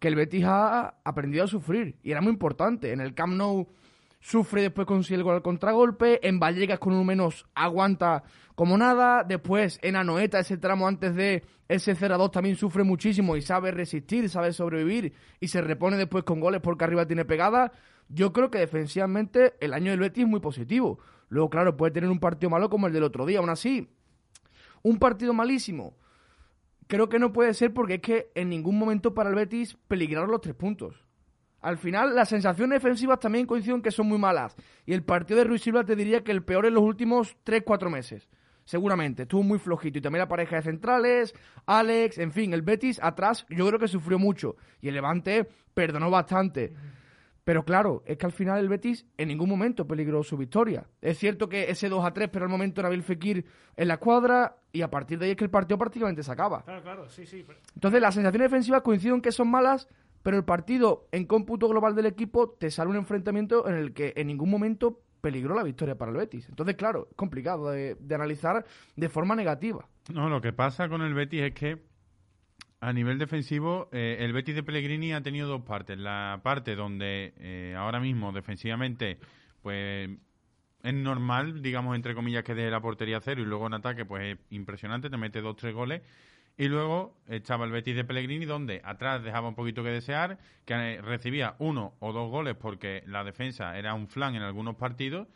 [0.01, 1.97] que el Betis ha aprendido a sufrir.
[2.03, 2.93] Y era muy importante.
[2.93, 3.69] En el Camp Nou
[4.21, 6.27] sufre, después consigue el gol al contragolpe.
[6.27, 8.25] En Vallecas con un menos aguanta
[8.57, 9.23] como nada.
[9.23, 14.29] Después en Anoeta, ese tramo antes de ese 0-2 también sufre muchísimo y sabe resistir,
[14.29, 15.13] sabe sobrevivir.
[15.39, 17.71] Y se repone después con goles porque arriba tiene pegada.
[18.09, 20.99] Yo creo que defensivamente el año del Betis es muy positivo.
[21.29, 23.39] Luego, claro, puede tener un partido malo como el del otro día.
[23.39, 23.89] Aún así,
[24.83, 25.97] un partido malísimo.
[26.87, 30.31] Creo que no puede ser porque es que en ningún momento para el Betis peligraron
[30.31, 31.05] los tres puntos.
[31.61, 34.55] Al final, las sensaciones defensivas también coinciden que son muy malas.
[34.87, 37.91] Y el partido de Ruiz Silva te diría que el peor en los últimos 3-4
[37.91, 38.29] meses.
[38.67, 39.23] Seguramente.
[39.23, 39.99] Estuvo muy flojito.
[39.99, 43.89] Y también la pareja de centrales, Alex, en fin, el Betis atrás yo creo que
[43.89, 44.57] sufrió mucho.
[44.83, 46.75] Y el Levante perdonó bastante.
[47.45, 50.89] Pero claro, es que al final el Betis en ningún momento peligró su victoria.
[51.01, 54.57] Es cierto que ese 2 a 3, pero al momento Nabil Fekir en la cuadra
[54.73, 56.63] y a partir de ahí es que el partido prácticamente se acaba.
[56.65, 57.45] Claro, claro, sí, sí.
[57.47, 59.87] pero- Entonces las sensaciones defensivas coinciden que son malas,
[60.25, 64.13] pero el partido en cómputo global del equipo te sale un enfrentamiento en el que
[64.17, 66.49] en ningún momento peligró la victoria para el Betis.
[66.49, 69.85] Entonces, claro, es complicado de, de analizar de forma negativa.
[70.15, 71.83] No, lo que pasa con el Betis es que
[72.81, 75.99] a nivel defensivo, eh, el Betis de Pellegrini ha tenido dos partes.
[75.99, 79.19] La parte donde eh, ahora mismo defensivamente,
[79.63, 80.11] pues
[80.85, 84.23] es normal, digamos, entre comillas, que deje la portería cero y luego en ataque, pues
[84.23, 86.03] es impresionante, te mete dos, tres goles.
[86.59, 90.75] Y luego estaba el Betis de Pellegrini, donde atrás dejaba un poquito que desear, que
[90.75, 95.29] eh, recibía uno o dos goles porque la defensa era un flan en algunos partidos,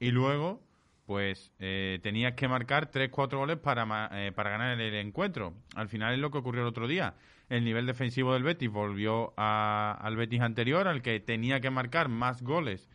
[0.00, 0.62] y luego
[1.04, 5.52] pues eh, tenías que marcar 3-4 goles para, eh, para ganar el, encuentro.
[5.74, 7.14] Al final es lo que ocurrió el otro día.
[7.50, 12.08] El nivel defensivo del Betis volvió a- al Betis anterior, al que tenía que marcar
[12.08, 12.88] más goles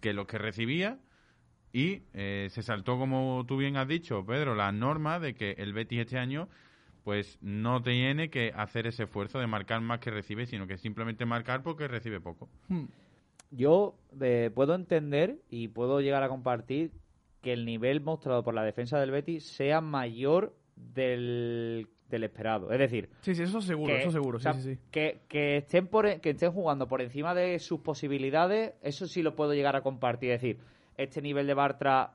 [0.00, 0.98] que los que recibía.
[1.72, 5.72] Y eh, se saltó, como tú bien has dicho, Pedro, la norma de que el
[5.72, 6.48] Betis este año
[7.04, 11.24] pues no tiene que hacer ese esfuerzo de marcar más que recibe, sino que simplemente
[11.26, 12.48] marcar porque recibe poco.
[13.50, 16.92] Yo eh, puedo entender y puedo llegar a compartir
[17.42, 22.70] que el nivel mostrado por la defensa del Betis sea mayor del, del esperado.
[22.70, 24.80] Es decir, Sí, sí, eso seguro, que, eso seguro, o sea, sí, sí, sí.
[24.90, 29.22] Que, que estén por, e- que estén jugando por encima de sus posibilidades, eso sí
[29.22, 30.30] lo puedo llegar a compartir.
[30.32, 30.58] Es decir,
[30.96, 32.12] este nivel de Bartra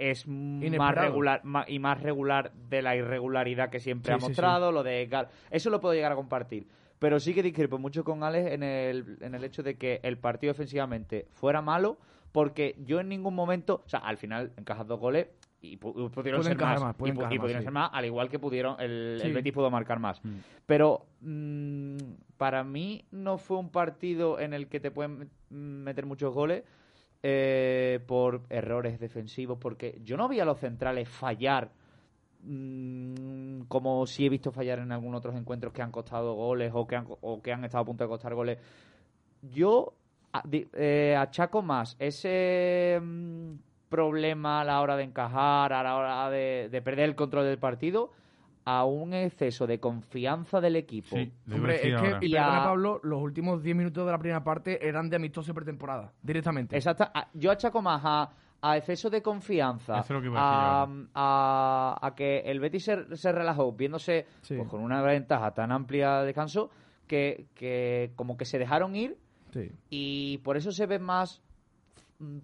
[0.00, 4.72] es más regular y más regular de la irregularidad que siempre Sí, ha sí, mostrado,
[4.72, 5.08] lo de.
[5.50, 6.66] Eso lo puedo llegar a compartir.
[6.98, 10.18] Pero sí que discrepo mucho con Alex en el, en el hecho de que el
[10.18, 11.96] partido ofensivamente fuera malo,
[12.32, 15.26] porque yo en ningún momento, o sea, al final encajas dos goles
[15.62, 18.28] y pu- y pudieron Pueden ser más, más, pueden y, pudieron ser más, al igual
[18.28, 19.32] que pudieron el, el.
[19.32, 20.20] Betis pudo marcar más.
[20.66, 21.96] Pero mm,
[22.36, 26.64] para mí no fue un partido en el que te pueden met- meter muchos goles
[27.22, 31.70] eh, por errores defensivos, porque yo no vi a los centrales fallar
[32.42, 36.86] mm, como sí he visto fallar en algunos otros encuentros que han costado goles o
[36.86, 38.58] que han, o que han estado a punto de costar goles.
[39.42, 39.94] Yo
[40.52, 43.52] eh, achaco más ese mm,
[43.88, 48.12] problema a la hora de encajar, a la hora de perder el control del partido,
[48.78, 51.16] a un exceso de confianza del equipo.
[51.16, 51.88] Sí, Hombre, es que,
[52.26, 55.52] y perdona a- Pablo, los últimos 10 minutos de la primera parte eran de amistoso
[55.54, 56.76] pretemporada, directamente.
[56.76, 57.04] Exacto.
[57.34, 58.30] Yo achaco más a,
[58.62, 62.60] a exceso de confianza, Eso es lo que iba a a, a- a que el
[62.60, 64.54] Betis se, se relajó viéndose Sí.
[64.56, 66.70] pues, con una ventaja tan amplia de descanso
[67.06, 69.16] que, que como que se dejaron ir
[69.52, 69.72] Sí.
[69.90, 71.42] y por eso se ve más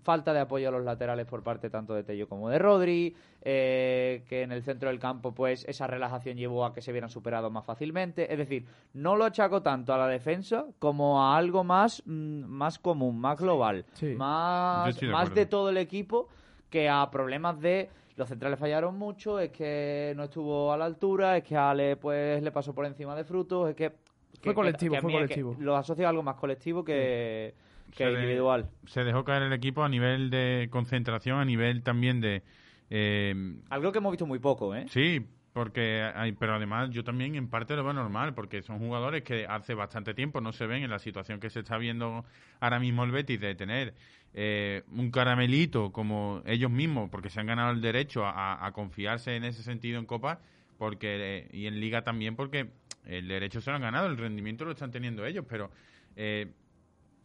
[0.03, 4.25] falta de apoyo a los laterales por parte tanto de Tello como de Rodri, eh,
[4.29, 7.53] que en el centro del campo pues esa relajación llevó a que se vieran superados
[7.53, 8.33] más fácilmente.
[8.33, 12.79] Es decir, no lo achaco tanto a la defensa como a algo más, mm, más
[12.79, 14.15] común, más global, Sí.
[14.17, 16.29] Más, de más de todo el equipo
[16.71, 21.37] que a problemas de los centrales fallaron mucho, es que no estuvo a la altura,
[21.37, 23.93] es que a Ale pues le pasó por encima de frutos, es que...
[24.41, 25.57] que- colectivo, que fue mí es que colectivo.
[25.62, 27.55] Lo asocio a algo más colectivo que,
[27.90, 28.68] que Se de- individual.
[28.87, 32.42] Se dejó caer el equipo a nivel de concentración, a nivel también de...
[32.90, 33.35] eh,
[33.70, 34.87] Algo que hemos visto muy poco, ¿eh?
[34.88, 39.22] Sí, porque hay, pero además yo también en parte lo veo normal, porque son jugadores
[39.22, 42.25] que hace bastante tiempo no se ven en la situación que se está viendo
[42.61, 43.94] ahora mismo el Betis de tener
[44.35, 49.35] eh, un caramelito como ellos mismos, porque se han ganado el derecho a, a confiarse
[49.37, 50.40] en ese sentido en Copa,
[50.77, 52.68] porque eh, y en Liga también, porque
[53.07, 55.70] el derecho se lo han ganado, el rendimiento lo están teniendo ellos, pero
[56.16, 56.53] eh,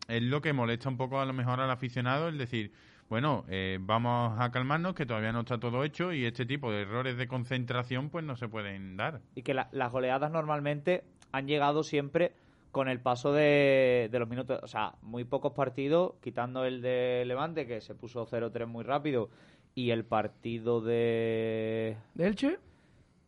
[0.08, 2.72] es lo que molesta un poco a lo mejor al aficionado, el decir,
[3.10, 6.82] bueno, eh, vamos a calmarnos, que todavía no está todo hecho y este tipo de
[6.84, 9.22] errores de concentración pues no se pueden dar.
[9.36, 12.34] Y que la- las goleadas normalmente han llegado siempre
[12.72, 14.60] con el paso de, de los minutos.
[14.64, 19.30] O sea, muy pocos partidos, quitando el de Levante, que se puso 0-3 muy rápido,
[19.76, 22.60] y el partido de, ¿De Elche?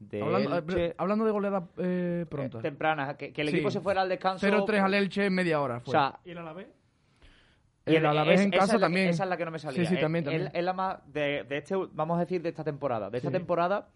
[0.09, 2.59] De hablando, Elche, eh, hablando de goleadas eh, pronto.
[2.59, 3.55] eh, temprana, que, que el Sí.
[3.55, 4.45] equipo se fuera al descanso.
[4.47, 5.77] 0-3 al Elche en media hora.
[5.77, 5.91] O Fue.
[5.91, 6.67] sea, ¿Y el Alavés?
[7.85, 9.07] y el Alavés en casa es la que- también.
[9.09, 9.85] esa es la que no me salía.
[9.85, 10.51] Sí, sí, también, es- también.
[10.53, 13.09] Es, la más de, de este, vamos a decir, de esta temporada.
[13.09, 13.33] De esta Sí.
[13.33, 13.89] temporada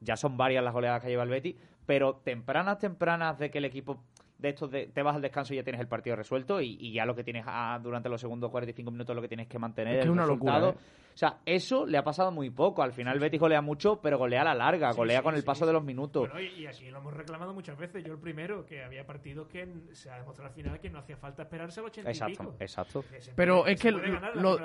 [0.00, 1.56] ya son varias las goleadas que lleva el Betis,
[1.86, 4.02] pero tempranas, tempranas de que el equipo
[4.38, 6.92] de estos de- te vas al descanso y ya tienes el partido resuelto y, y
[6.92, 9.94] ya lo que tienes ah, durante los segundos 45 minutos lo que tienes que mantener
[9.94, 10.58] Es que el una locura.
[10.68, 10.74] ¿eh?
[11.16, 12.82] O sea, eso le ha pasado muy poco.
[12.82, 15.34] Al final el Betis golea mucho, pero golea a la larga, Sí, golea sí, con
[15.34, 16.28] el sí, paso de los minutos.
[16.30, 18.04] Bueno, y, y aquí lo hemos reclamado muchas veces.
[18.04, 21.16] Yo el primero, que había partidos que se ha demostrado al final que no hacía
[21.16, 22.56] falta esperarse al 80 y Exacto, pico.
[22.60, 23.04] exacto.
[23.34, 24.58] Pero puede- es que lo,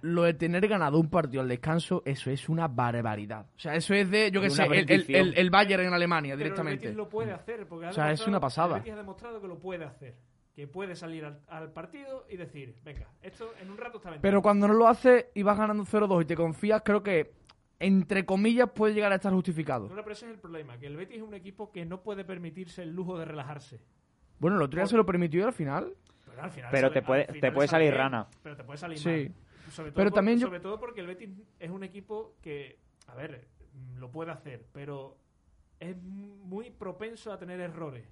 [0.00, 3.44] lo de tener ganado un partido al descanso, eso es una barbaridad.
[3.54, 6.32] O sea, eso es de, yo qué sé, el, el, el- el Bayern en Alemania
[6.32, 6.86] Pero el directamente.
[6.86, 7.66] Betis lo puede hacer.
[7.66, 8.76] Porque O sea, es una pasada.
[8.76, 10.14] El Betis ha demostrado que lo puede hacer.
[10.58, 14.22] Que puede salir al, al partido y decir, venga, esto en un rato está vendido.
[14.22, 17.30] Pero cuando no lo haces y vas ganando 0-2 y te confías, creo que,
[17.78, 19.88] entre comillas, puede llegar a estar justificado.
[19.88, 22.24] No, pero ese es el problema, que el Betis es un equipo que no puede
[22.24, 23.80] permitirse el lujo de relajarse.
[24.40, 25.94] Bueno, el otro día se lo permitió y al final.
[26.26, 28.26] Pero, al final Pero sale- te puede- final te puede sale salir bien, rana.
[28.42, 29.08] Pero te puede salir Sí.
[29.08, 29.70] mal.
[29.70, 32.80] Sobre todo Pero por- también yo- Sobre todo porque el Betis es un equipo que,
[33.06, 33.46] a ver,
[33.96, 35.18] lo puede hacer, pero
[35.78, 38.08] es muy propenso a tener errores.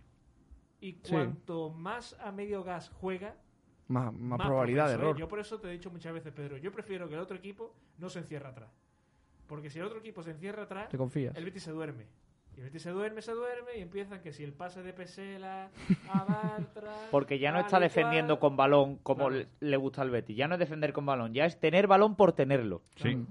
[0.86, 1.10] Y Sí.
[1.12, 3.34] cuanto más a medio gas juega,
[3.88, 4.98] Más, más más probabilidad de es.
[5.00, 5.16] error.
[5.16, 7.74] Yo por eso te he dicho muchas veces, Pedro, yo prefiero que el otro equipo
[7.98, 8.70] no se encierre atrás.
[9.48, 11.36] Porque si el otro equipo se encierra atrás, Te confías.
[11.36, 12.06] el Betis se duerme.
[12.56, 15.70] Y el Betis se duerme, se duerme y empiezan que si el pase de Pesela
[16.08, 16.92] a Bartra...
[17.10, 18.50] Porque ya no está defendiendo cual.
[18.50, 19.46] con balón como Claro.
[19.60, 20.36] le, le gusta al Betis.
[20.36, 22.82] Ya no es defender con balón, ya es tener balón por tenerlo.
[22.96, 23.26] Sí.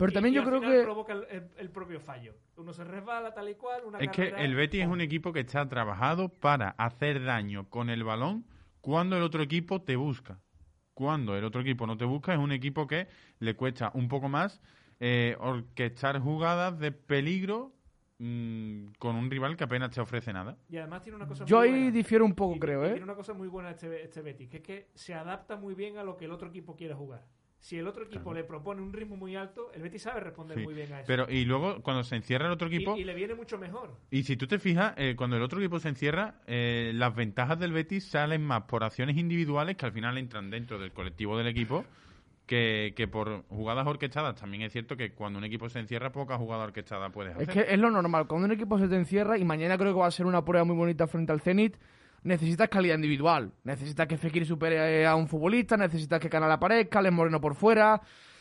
[0.00, 0.82] Pero también y yo al creo final que.
[0.82, 2.34] provoca el, el- el propio fallo.
[2.56, 5.32] Uno se resbala tal y cual, una Es que carrera- el Betis es un equipo
[5.32, 8.44] que está trabajado para hacer daño con el balón
[8.80, 10.40] cuando el otro equipo te busca.
[10.94, 13.06] Cuando el otro equipo no te busca es un equipo que
[13.38, 14.60] le cuesta un poco más
[15.00, 17.72] eh, orquestar jugadas de peligro
[18.18, 20.58] mm, con un rival que apenas te ofrece nada.
[20.68, 21.90] Y además tiene una cosa Yo muy ahí buena.
[21.92, 22.90] difiero un poco, Y- creo, y ¿eh?
[22.90, 25.96] Tiene una cosa muy buena este, este Betis, que es que se adapta muy bien
[25.96, 27.24] a lo que el otro equipo quiere jugar.
[27.62, 28.38] Si el otro equipo Claro.
[28.38, 31.06] le propone un ritmo muy alto, el Betis sabe responder Sí, muy bien a eso.
[31.06, 33.90] Pero y luego cuando se encierra el otro Y- equipo y, le viene mucho mejor.
[34.10, 37.58] y si tú te fijas eh, cuando el otro equipo se encierra eh, las ventajas
[37.58, 41.48] del Betis salen más por acciones individuales que al final entran dentro del colectivo del
[41.48, 41.84] equipo
[42.46, 44.34] que, que por jugadas orquestadas.
[44.40, 47.48] También es cierto que cuando un equipo se encierra, poca jugada orquestada puedes hacer.
[47.48, 48.26] Es que es lo normal.
[48.26, 50.64] Cuando un equipo se te encierra, y mañana creo que va a ser una prueba
[50.64, 51.76] muy bonita frente al Zenit,
[52.22, 53.52] necesitas calidad individual.
[53.64, 58.00] Necesitas que Fekir supere a un futbolista, necesitas que Canal aparezca, Alex Moreno por fuera.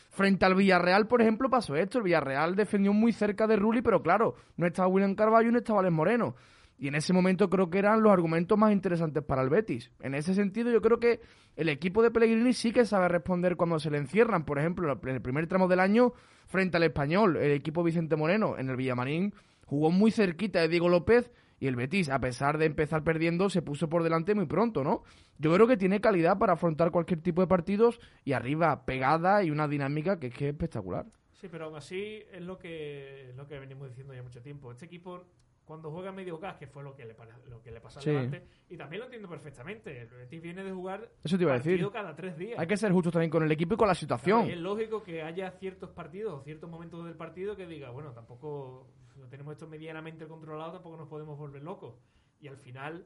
[0.09, 1.99] Frente al Villarreal, por ejemplo, pasó esto.
[1.99, 5.59] El Villarreal defendió muy cerca de Rulli, pero claro, no estaba William Carvalho y no
[5.59, 6.35] estaba Alex Moreno.
[6.79, 9.91] Y en ese momento creo que eran los argumentos más interesantes para el Betis.
[9.99, 11.19] En ese sentido, yo creo que
[11.57, 14.45] el equipo de Pellegrini sí que sabe responder cuando se le encierran.
[14.45, 16.13] Por ejemplo, en el primer tramo del año,
[16.47, 19.33] frente al Español, el equipo Vicente Moreno en el Villamarín
[19.65, 23.61] jugó muy cerquita de Diego López y el Betis, a pesar de empezar perdiendo, se
[23.61, 25.03] puso por delante muy pronto, ¿no?
[25.37, 29.51] Yo creo que tiene calidad para afrontar cualquier tipo de partidos y arriba pegada y
[29.51, 31.05] una dinámica que es que es espectacular.
[31.33, 34.71] Sí, pero aún así es lo que, lo que venimos diciendo ya mucho tiempo.
[34.71, 35.23] Este equipo,
[35.63, 37.15] cuando juega medio gas, que fue lo que le,
[37.49, 38.09] lo que le pasó al Sí.
[38.11, 40.01] Levante, y también lo entiendo perfectamente.
[40.01, 41.89] El Betis viene de jugar Eso te iba a decir.
[41.93, 42.59] cada tres días.
[42.59, 44.47] Hay que ser justos también con el equipo y con la Claro, situación.
[44.47, 48.11] y es lógico que haya ciertos partidos o ciertos momentos del partido que diga, bueno,
[48.11, 48.87] tampoco
[49.19, 51.95] lo tenemos esto medianamente controlado, tampoco nos podemos volver locos.
[52.39, 53.05] Y al final,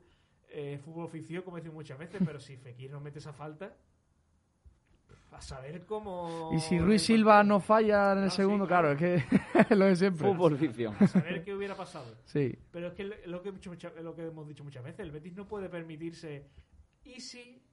[0.49, 3.75] eh, fútbol oficio, como decimos muchas veces, pero si Fekir no mete esa falta,
[5.31, 6.51] A saber cómo...
[6.53, 8.95] Y si Ruiz Silva no falla en el Ah, sí, segundo, claro.
[8.95, 9.25] claro, es
[9.67, 10.27] que lo de siempre.
[10.27, 10.95] Fútbol ficción.
[10.99, 12.05] A saber qué hubiera pasado.
[12.25, 12.55] Sí.
[12.71, 13.71] Pero es que lo- que, dicho
[14.03, 16.45] lo que hemos dicho muchas veces, el Betis no puede permitirse
[17.03, 17.63] easy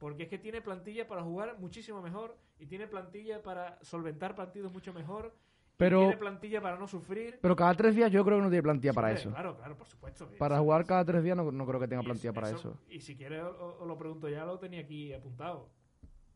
[0.00, 4.72] porque es que tiene plantilla para jugar muchísimo mejor y tiene plantilla para solventar partidos
[4.72, 5.32] mucho mejor.
[5.76, 7.38] Pero- tiene plantilla para no sufrir.
[7.40, 9.30] Pero cada tres días yo creo que no tiene plantilla para eso.
[9.30, 10.28] Claro, claro, por supuesto.
[10.38, 10.88] Para jugar sí.
[10.88, 12.78] cada tres días no, no creo que tenga plantilla para eso.
[12.88, 15.70] Y si quieres, os, lo pregunto ya, lo tenía aquí apuntado.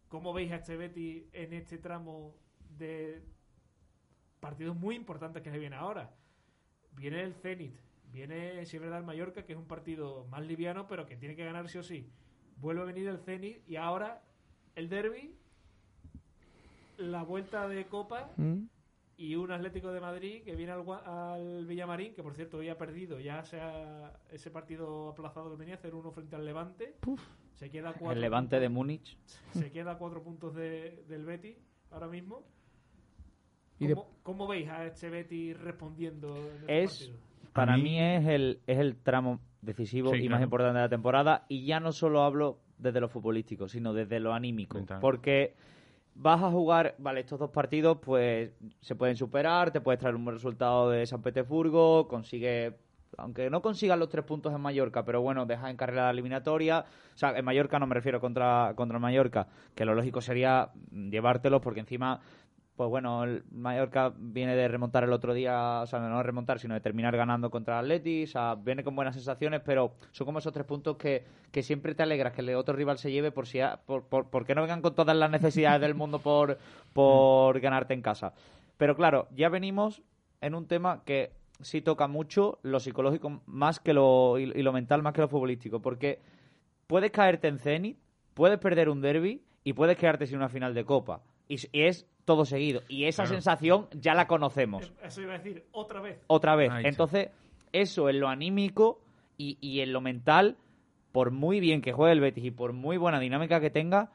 [0.09, 2.35] ¿Cómo veis a este Betis en este tramo
[2.77, 3.23] de
[4.41, 6.11] partidos muy importantes que se viene ahora?
[6.93, 7.79] Viene el Zenit,
[8.11, 11.37] viene, si es verdad, el Mallorca, que es un partido más liviano, pero que tiene
[11.37, 12.11] que ganar sí o sí.
[12.57, 14.23] Vuelve a venir el Zenit y ahora
[14.75, 15.37] el Derby,
[16.97, 18.65] la vuelta de Copa ¿Mm?
[19.19, 22.69] Y un Atlético de Madrid que viene al, Gua- al Villamarín, que por cierto hoy
[22.71, 26.95] ha perdido, ya se ha- ese partido aplazado que tenía, 0-1 frente al Levante.
[27.55, 29.19] Se queda cuatro El Levante de Múnich.
[29.53, 31.57] Se queda a cuatro puntos de- del Betis
[31.91, 32.45] ahora mismo.
[33.81, 37.29] Y de- ¿Cómo, cómo veis a este Betis respondiendo en estos Es- partidos?
[37.53, 40.89] Para mí- mí es el, es el tramo decisivo Sí, y más importante de la
[40.89, 41.45] temporada.
[41.49, 44.77] Y ya no solo hablo desde lo futbolístico, sino desde lo anímico.
[44.77, 45.01] Mental.
[45.01, 45.55] Porque
[46.21, 48.51] vas a jugar, vale, estos dos partidos pues
[48.81, 52.75] se pueden superar, te puedes traer un buen resultado de San Petersburgo, consigue,
[53.17, 56.85] aunque no consigas los tres puntos en Mallorca, pero bueno, dejas en carrera la eliminatoria.
[57.15, 61.61] O sea, en Mallorca no me refiero contra, contra Mallorca, que lo lógico sería llevártelos
[61.63, 62.21] porque encima
[62.79, 66.61] pues bueno, el Mallorca viene de remontar el otro día, o sea, no de remontar,
[66.61, 70.25] sino de terminar ganando contra el Atleti, o sea, viene con buenas sensaciones, pero son
[70.27, 73.33] como esos tres puntos que, que siempre te alegras que el otro rival se lleve
[73.33, 76.57] por si ha- por, por, porque no vengan con todas las necesidades del mundo por,
[76.93, 78.33] por ganarte en casa.
[78.77, 80.01] Pero claro, ya venimos
[80.41, 84.73] en un tema que sí toca mucho lo psicológico más que lo, y, y lo
[84.73, 86.21] mental más que lo futbolístico, porque
[86.87, 87.99] puedes caerte en Zenit,
[88.35, 91.23] puedes perder un derby y puedes quedarte sin una final de Copa.
[91.49, 92.83] Y es todo seguido.
[92.89, 93.35] Y esa Claro.
[93.37, 96.21] sensación ya la conocemos Eh, Eso iba a decir otra vez.
[96.27, 96.71] otra vez.
[96.85, 97.31] Entonces,
[97.73, 99.01] eso en lo anímico
[99.39, 100.57] y, y en lo mental,
[101.11, 104.11] por muy bien que juegue el Betis y por muy buena dinámica que tenga,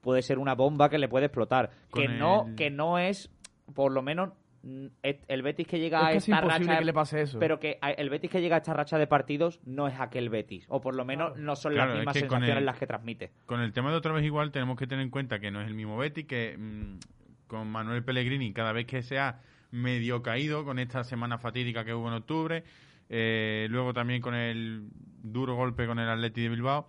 [0.00, 1.70] puede ser una bomba que le puede explotar.
[1.90, 3.30] Con Que no, el- que no es,
[3.74, 4.30] por lo menos,
[4.62, 6.78] mm, el Betis que llega Es a que es esta imposible racha.
[6.78, 7.38] que le pase eso.
[7.38, 10.64] Pero que el Betis que llega a esta racha de partidos no es aquel Betis.
[10.68, 11.42] O por lo menos Claro.
[11.44, 13.30] no son Claro, las es mismas que sensaciones el- las que transmite.
[13.46, 15.66] Con el tema de otra vez igual tenemos que tener en cuenta que no es
[15.68, 16.98] el mismo Betty, que mm,
[17.52, 19.38] con Manuel Pellegrini cada vez que se ha
[19.72, 22.64] medio caído con esta semana fatídica que hubo en octubre,
[23.10, 24.88] eh, luego también con el
[25.22, 26.88] duro golpe con el Atleti de Bilbao,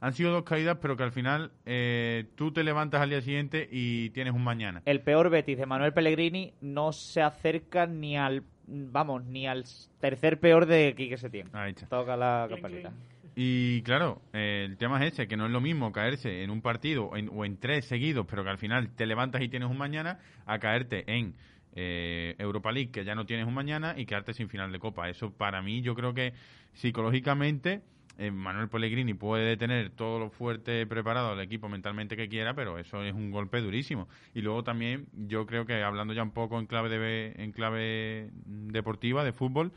[0.00, 3.68] han sido dos caídas pero que al final eh, tú te levantas al día siguiente
[3.70, 4.80] y tienes un mañana.
[4.86, 8.44] El peor Betis de Manuel Pellegrini no se acerca ni al.
[8.66, 9.64] Vamos, ni al
[10.00, 11.50] tercer peor de Quique Setién.
[11.52, 11.86] Ahí está.
[11.86, 12.92] Toca la Clink, campanita.
[13.40, 16.60] Y claro, eh, el tema es ese, que no es lo mismo caerse en un
[16.60, 19.78] partido en, o en tres seguidos, pero que al final te levantas y tienes un
[19.78, 21.36] mañana, a caerte en
[21.76, 25.08] eh, Europa League, que ya no tienes un mañana, y quedarte sin final de Copa.
[25.08, 26.32] Eso para mí yo creo que
[26.72, 27.82] psicológicamente
[28.18, 32.76] eh, Manuel Pellegrini puede tener todo lo fuerte preparado al equipo mentalmente que quiera, pero
[32.76, 34.08] eso es un golpe durísimo.
[34.34, 38.30] Y luego también yo creo que hablando ya un poco en clave de en clave
[38.46, 39.70] deportiva de fútbol,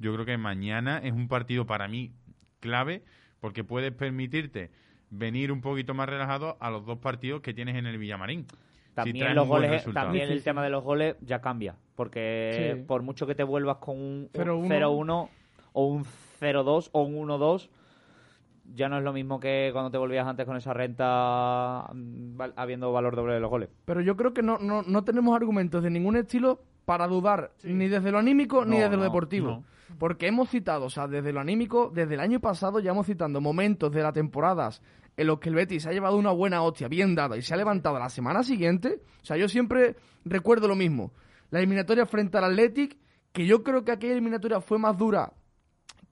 [0.00, 2.10] yo creo que mañana es un partido para mí
[2.64, 3.02] clave
[3.40, 4.70] porque puedes permitirte
[5.10, 8.46] venir un poquito más relajado a los dos partidos que tienes en el Villamarín.
[8.94, 11.76] También, los goles, también el tema de los goles ya cambia.
[11.94, 12.82] Porque Sí.
[12.86, 14.68] por mucho que te vuelvas con un 0-1.
[14.68, 15.28] 0-1
[15.74, 16.04] o un
[16.40, 17.68] 0-2 o un 1-2,
[18.74, 22.92] ya no es lo mismo que cuando te volvías antes con esa renta mm, habiendo
[22.92, 23.68] valor doble de los goles.
[23.84, 27.72] Pero yo creo que no, no, no tenemos argumentos de ningún estilo para dudar Sí.
[27.72, 29.64] ni desde lo anímico ni No, desde lo no, deportivo.
[29.98, 33.40] Porque hemos citado, o sea, desde lo anímico, desde el año pasado ya hemos citando
[33.40, 34.82] momentos de las temporadas
[35.16, 37.56] en los que el Betis ha llevado una buena hostia bien dada y se ha
[37.56, 39.00] levantado la semana siguiente.
[39.22, 41.12] O sea, yo siempre recuerdo lo mismo.
[41.50, 42.98] La eliminatoria frente al Athletic,
[43.32, 45.32] que yo creo que aquella eliminatoria fue más dura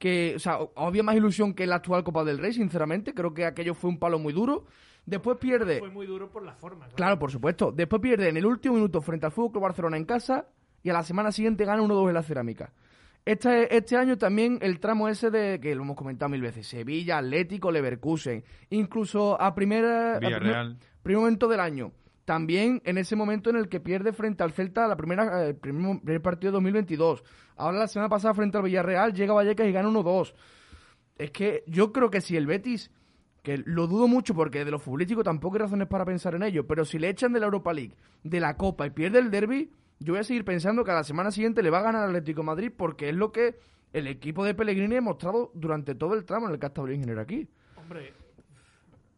[0.03, 3.15] que, o sea, había más ilusión que la actual Copa del Rey, sinceramente.
[3.15, 4.65] Creo que aquello fue un palo muy duro.
[5.07, 5.79] Después pierde.
[5.79, 6.89] Fue muy duro por la forma.
[6.97, 7.71] Claro, por supuesto.
[7.71, 10.49] Después pierde en el último minuto frente al Fútbol Club Barcelona en casa
[10.83, 12.73] y a la semana siguiente gana 1-2 en la cerámica.
[13.25, 17.19] Este, este año también el tramo ese de que lo hemos comentado mil veces, Sevilla,
[17.19, 20.79] Atlético, Leverkusen, incluso a primera primer, Villarreal.
[21.03, 21.93] primer momento del año.
[22.25, 25.57] También en ese momento en el que pierde frente al Celta la primera, eh, el
[25.57, 27.23] primer, primer partido de 2022.
[27.57, 30.35] Ahora la semana pasada frente al Villarreal llega Vallecas y gana 1-2.
[31.17, 32.91] Es que yo creo que si el Betis,
[33.43, 36.67] que lo dudo mucho porque de lo futbolístico tampoco hay razones para pensar en ello,
[36.67, 37.95] pero si le echan de la Europa League,
[38.25, 39.71] de la Copa y pierde el derby,
[40.03, 42.09] yo voy a seguir pensando que a la semana siguiente le va a ganar al
[42.11, 43.57] Atlético de Madrid porque es lo que
[43.93, 46.87] el equipo de Pellegrini ha mostrado durante todo el tramo en el que ha estado
[46.89, 47.47] el ingeniero aquí.
[47.77, 48.13] Hombre,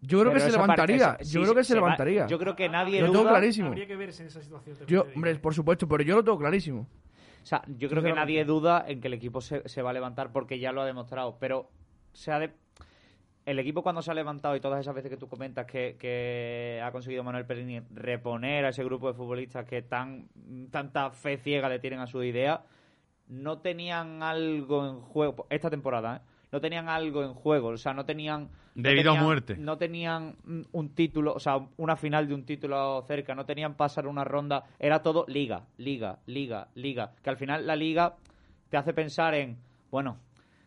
[0.03, 1.17] Yo creo que se levantaría.
[1.23, 2.27] yo creo que se, va- levantaría.
[2.27, 3.31] yo creo que nadie Lo tengo duda.
[3.31, 3.69] clarísimo.
[3.69, 4.77] Habría que verse en esa situación.
[4.87, 6.81] Yo, hombre, por supuesto, pero yo lo tengo clarísimo.
[7.43, 9.93] O sea, yo creo que nadie duda en que el equipo se, se va a
[9.93, 11.37] levantar porque ya lo ha demostrado.
[11.39, 11.71] Pero
[12.13, 12.53] se ha de-
[13.47, 16.81] el equipo cuando se ha levantado y todas esas veces que tú comentas que, que
[16.83, 20.29] ha conseguido Manuel Pellegrini reponer a ese grupo de futbolistas que tan
[20.71, 22.63] tanta fe ciega le tienen a su idea,
[23.29, 26.21] no tenían algo en juego esta temporada, ¿eh?
[26.53, 28.43] No tenían algo en juego, o sea, no tenían...
[28.77, 29.57] no Debido a tenían- muerte.
[29.59, 30.37] No tenían
[30.71, 34.63] un título, o sea, una final de un título cerca, no tenían pasar una ronda,
[34.79, 37.11] era todo liga, liga, liga, liga.
[37.25, 38.15] Que al final la liga
[38.69, 39.59] te hace pensar en,
[39.91, 40.17] bueno,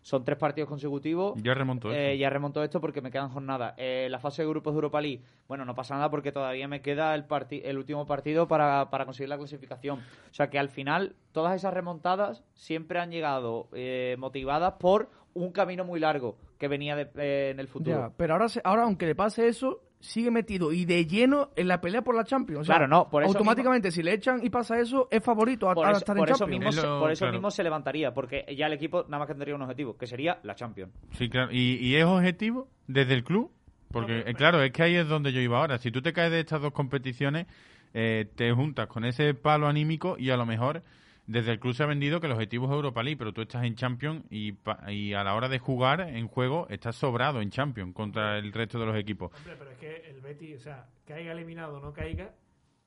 [0.08, 1.34] son tres partidos consecutivos.
[1.44, 2.22] Ya remontó Eh, esto.
[2.22, 3.74] ya remonto esto porque me quedan jornadas.
[3.76, 6.82] Eh, la fase de grupos de Europa League, bueno, no pasa nada porque todavía me
[6.82, 10.00] queda el, parti- el último partido para, para conseguir la clasificación.
[10.00, 15.52] O sea que al final todas esas remontadas siempre han llegado eh, motivadas por un
[15.52, 17.98] camino muy largo que venía de- eh, en el futuro.
[18.00, 21.68] Ya, pero ahora, se- ahora, aunque le pase eso, sigue metido y de lleno en
[21.68, 22.62] la pelea por la Champions.
[22.62, 25.70] O sea, Claro, no, por eso automáticamente, si le echan y pasa eso, es favorito
[25.70, 26.66] a, Por a eso, estar por en eso Champions.
[26.66, 27.34] mismo, se, Es lo- por eso claro.
[27.34, 30.40] mismo se levantaría, porque ya el equipo nada más que tendría un objetivo, que sería
[30.44, 30.92] la Champions.
[31.14, 31.52] Sí, claro.
[31.52, 33.52] ¿Y, y es objetivo desde el club?
[33.92, 35.78] Porque, eh, claro, es que ahí es donde yo iba ahora.
[35.78, 37.48] Si tú te caes de estas dos competiciones,
[37.94, 40.84] eh, te juntas con ese palo anímico y a lo mejor
[41.28, 43.64] desde el club se ha vendido que el objetivo es Europa League, pero tú estás
[43.66, 47.50] en Champions y, pa- y a la hora de jugar en juego estás sobrado en
[47.52, 49.32] Champions contra el resto de los equipos.
[49.38, 52.32] Hombre, pero es que el Betis, o sea, caiga eliminado o no caiga,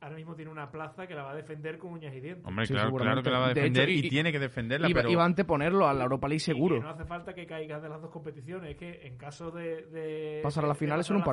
[0.00, 2.46] ahora mismo tiene una plaza que la va a defender con uñas y dientes.
[2.46, 4.38] Hombre, Sí, claro, claro que la va a De defender hecho, y, y- tiene que
[4.38, 5.10] defenderla, Iba, pero...
[5.12, 6.76] iba a anteponerlo a la Europa League Y seguro.
[6.76, 9.84] que no hace falta que caigas de las dos competiciones, es que en caso de.
[9.86, 11.24] de Pasar a la de final es solo un la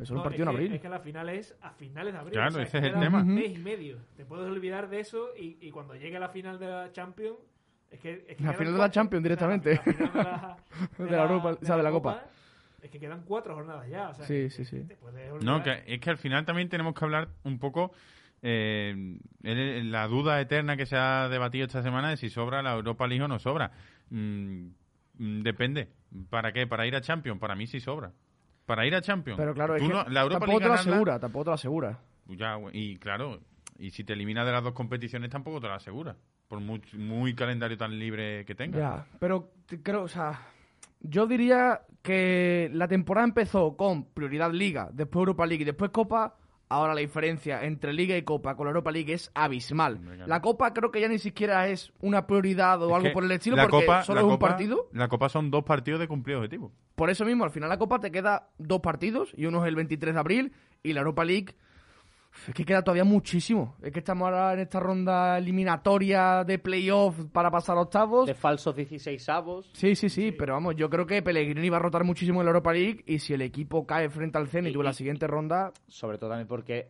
[0.00, 0.72] final- Es un partido en es que- abril.
[0.74, 2.32] Es que la final es a finales de abril.
[2.32, 3.20] Claro, o sea, ese es el tema.
[3.20, 3.98] Un mes y medio.
[4.16, 7.36] Te puedes olvidar de eso y, y cuando llegue la final de la Champions.
[7.90, 9.74] Es que, es que La final de la Champions o sea, directamente.
[9.74, 10.12] la final
[10.98, 12.24] de la, De la Europa- o sea, de la Copa.
[12.82, 14.08] Es que quedan cuatro jornadas ya.
[14.10, 14.84] O sea, Sí, sí, sí.
[14.84, 17.92] te puedes No, que, es que al final también tenemos que hablar un poco
[18.42, 23.06] eh, la duda eterna que se ha debatido esta semana de si sobra la Europa
[23.06, 23.70] League o no sobra.
[24.08, 24.68] Mm,
[25.18, 25.88] mm, depende.
[26.30, 26.66] ¿Para qué?
[26.66, 27.38] ¿Para ir a Champions?
[27.38, 28.12] Para mí sí sobra.
[28.70, 29.36] Para ir a Champions.
[29.36, 31.54] Pero claro, es Tú que no- la Europa tampoco te lo asegura, tampoco te lo
[31.54, 31.98] asegura.
[32.28, 33.40] Ya, y claro,
[33.80, 36.14] y si te eliminas de las dos competiciones tampoco te lo asegura.
[36.46, 38.78] Por muy, muy calendario tan libre que tengas.
[38.80, 39.50] Ya, pero
[39.82, 40.40] creo, o sea,
[41.00, 46.36] yo diría que la temporada empezó con prioridad Liga, después Europa League y después Copa.
[46.72, 50.00] Ahora la diferencia entre Liga y Copa con la Europa League es abismal.
[50.28, 53.32] La Copa creo que ya ni siquiera es una prioridad o Es algo por el
[53.32, 54.88] estilo la porque Copa- solo es un Copa- partido.
[54.92, 56.70] La Copa son dos partidos de cumplir objetivo.
[56.94, 59.74] Por eso mismo, al final la Copa te queda dos partidos y uno es el
[59.74, 60.52] 23 de abril
[60.84, 61.56] y la Europa League
[62.48, 63.76] es que queda todavía muchísimo.
[63.82, 68.26] Es que estamos ahora en esta ronda eliminatoria de playoff para pasar a octavos.
[68.26, 69.70] De falsos 16 avos.
[69.72, 72.50] Sí, sí, sí, pero vamos, yo creo que Pellegrini va a rotar muchísimo en la
[72.50, 76.18] Europa League y si el equipo cae frente al Zenit en la siguiente ronda, Sobre
[76.18, 76.88] todo también porque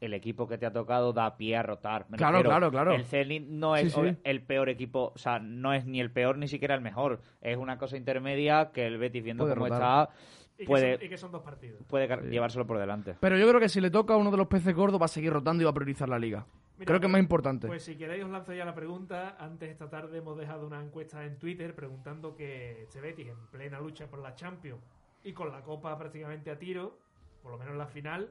[0.00, 2.06] el equipo que te ha tocado da pie a rotar.
[2.08, 2.94] Me Claro, refiero, claro, claro.
[2.94, 4.00] El Zenit no es Sí, sí.
[4.00, 7.20] obvia- el peor equipo, o sea, no es ni el peor ni siquiera el mejor.
[7.40, 10.08] Es una cosa intermedia que el Betis, viendo Puede cómo rotar.
[10.08, 11.82] está, Y que, puede, son, y que son dos partidos.
[11.88, 13.16] puede gar- llevárselo por delante.
[13.20, 15.08] pero yo creo que si le toca a uno de los peces gordos va a
[15.08, 16.46] seguir rotando y va a priorizar la liga.
[16.78, 17.66] Mira, creo que es pues- más importante.
[17.68, 19.36] Pues si queréis os lanzo ya la pregunta.
[19.38, 23.80] Antes esta tarde hemos dejado una encuesta en Twitter preguntando que este Betis en plena
[23.80, 24.80] lucha por la Champions
[25.24, 26.98] y con la Copa prácticamente a tiro,
[27.42, 28.30] por lo menos la final,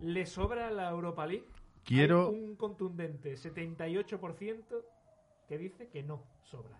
[0.00, 1.44] ¿le sobra la Europa League?
[1.84, 4.84] Quiero- Hay un contundente 78%
[5.48, 6.78] que dice que no sobra.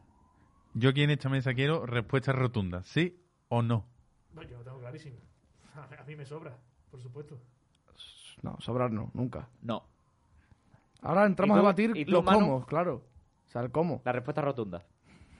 [0.74, 3.86] Yo aquí en esta mesa quiero respuestas rotundas, ¿sí o no?
[4.34, 5.16] No, yo lo tengo clarísimo.
[6.00, 6.56] A mí me sobra,
[6.90, 7.38] por supuesto.
[8.42, 9.48] No, sobrar no, nunca.
[9.62, 9.84] No.
[11.02, 12.40] Ahora entramos ¿Y a debatir ¿Y tú, los Manu?
[12.40, 13.04] cómo, claro.
[13.46, 14.02] O sea, el cómo.
[14.04, 14.84] La respuesta es rotunda.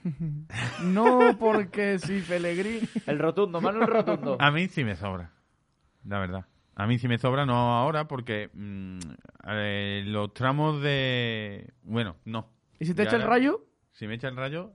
[0.85, 2.87] No porque si Pellegrini...
[3.07, 4.37] El rotundo, Manuel Rotundo.
[4.39, 5.31] A mí sí me sobra,
[6.03, 6.45] la verdad.
[6.75, 8.99] A mí sí me sobra, no ahora, porque mm,
[9.47, 11.73] eh, los tramos de...
[11.83, 12.49] Bueno, no.
[12.79, 13.65] ¿Y si te Ya- echa el rayo?
[13.93, 14.73] Si me echa el rayo...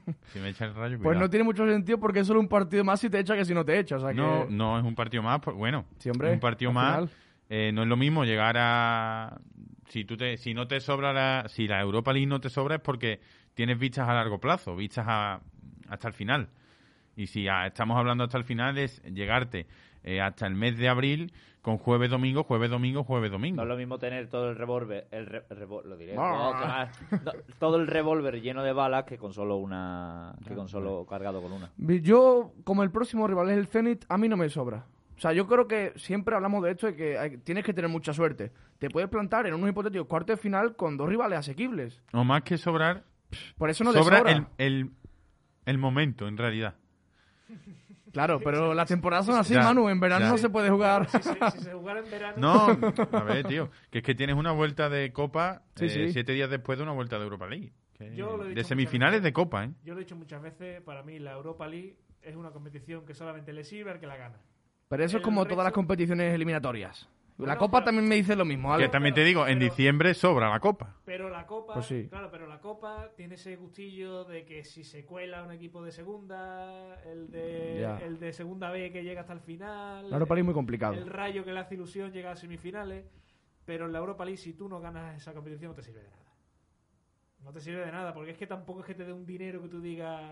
[0.32, 1.20] si me echa el rayo, Pues cuidado.
[1.20, 3.54] no tiene mucho sentido porque es solo un partido más si te echa que si
[3.54, 3.96] no te echa.
[3.96, 4.16] O sea que...
[4.16, 7.08] No, no es un partido más, pues, bueno, Sí, hombre, un partido más.
[7.48, 9.38] eh, no es lo mismo llegar a
[9.88, 12.74] si tú te si no te sobra la si la Europa League no te sobra
[12.76, 13.20] es porque
[13.54, 15.40] tienes vistas a largo plazo, vistas a,
[15.88, 16.48] hasta el final.
[17.16, 19.66] Y si ah, estamos hablando hasta el final es llegarte
[20.04, 23.56] eh, hasta el mes de abril con jueves domingo, jueves domingo, jueves domingo.
[23.56, 26.88] No es lo mismo tener todo el revólver, el re- revo- lo diré, Ah.
[27.10, 31.42] no, todo el revólver lleno de balas que con solo una, que con solo cargado
[31.42, 31.70] con una.
[32.02, 34.86] Yo, como el próximo rival es el Zenit, a mí no me sobra.
[35.16, 37.90] O sea, yo creo que siempre hablamos de esto de que hay- tienes que tener
[37.90, 38.52] mucha suerte.
[38.78, 42.00] Te puedes plantar en unos hipotéticos cuartos de final con dos rivales asequibles.
[42.12, 43.02] O más que sobrar,
[43.56, 44.30] Por eso no sobra sobra.
[44.32, 44.90] el, el,
[45.64, 46.74] el momento en realidad.
[48.12, 49.88] Claro, pero las temporadas son así, Ya, Manu.
[49.90, 50.30] En verano ya.
[50.30, 51.06] no se puede jugar.
[51.10, 52.34] Si se, si se jugara en verano...
[52.38, 56.12] No, a ver, tío, que es que tienes una vuelta de Copa Sí, eh, sí.
[56.12, 57.72] siete días después de una vuelta de Europa League.
[57.92, 59.24] Que- Yo lo he dicho de muchas semifinales veces.
[59.24, 59.70] de Copa, ¿eh?
[59.84, 63.12] Yo lo he dicho muchas veces, para mí la Europa League es una competición que
[63.14, 64.38] solamente le sirve al que la gana.
[64.88, 67.08] Pero eso es como resto- todas las competiciones eliminatorias.
[67.38, 68.84] La Bueno, Copa pero- también me dice lo mismo, ¿vale?
[68.84, 70.96] Que también te pero- digo, en pero- diciembre sobra la Copa.
[71.04, 72.06] Pero la Copa, Pues sí.
[72.08, 75.92] claro, pero la Copa tiene ese gustillo de que si se cuela un equipo de
[75.92, 77.98] segunda, el de, Ya.
[77.98, 80.94] el de segunda B que llega hasta el final, La Europa League es muy complicado.
[80.94, 83.04] el Rayo que le hace ilusión llega a semifinales,
[83.66, 86.08] pero en la Europa League si tú no ganas esa competición no te sirve de
[86.10, 86.22] nada.
[87.44, 89.60] No te sirve de nada, porque es que tampoco es que te dé un dinero
[89.60, 90.22] que tú digas...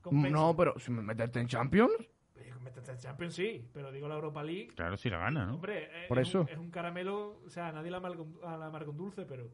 [0.00, 0.30] compensa.
[0.30, 1.92] No, pero si me meterte en Champions,
[2.66, 5.54] En Champions sí, pero digo la Europa League Claro, si la gana, ¿no?
[5.54, 6.42] Hombre, eh, Por es eso.
[6.42, 9.48] Un, es un caramelo, o sea, nadie la amarga con dulce, pero,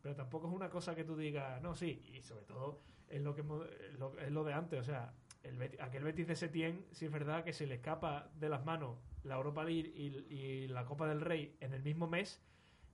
[0.00, 3.34] pero tampoco es una cosa que tú digas, no, sí, y sobre todo es lo
[3.34, 6.84] que es lo, es lo de antes, o sea, el Beti- aquel Betis de Setién,
[6.92, 10.68] sí es verdad que se le escapa de las manos la Europa League y, y
[10.68, 12.40] la Copa del Rey en el mismo mes,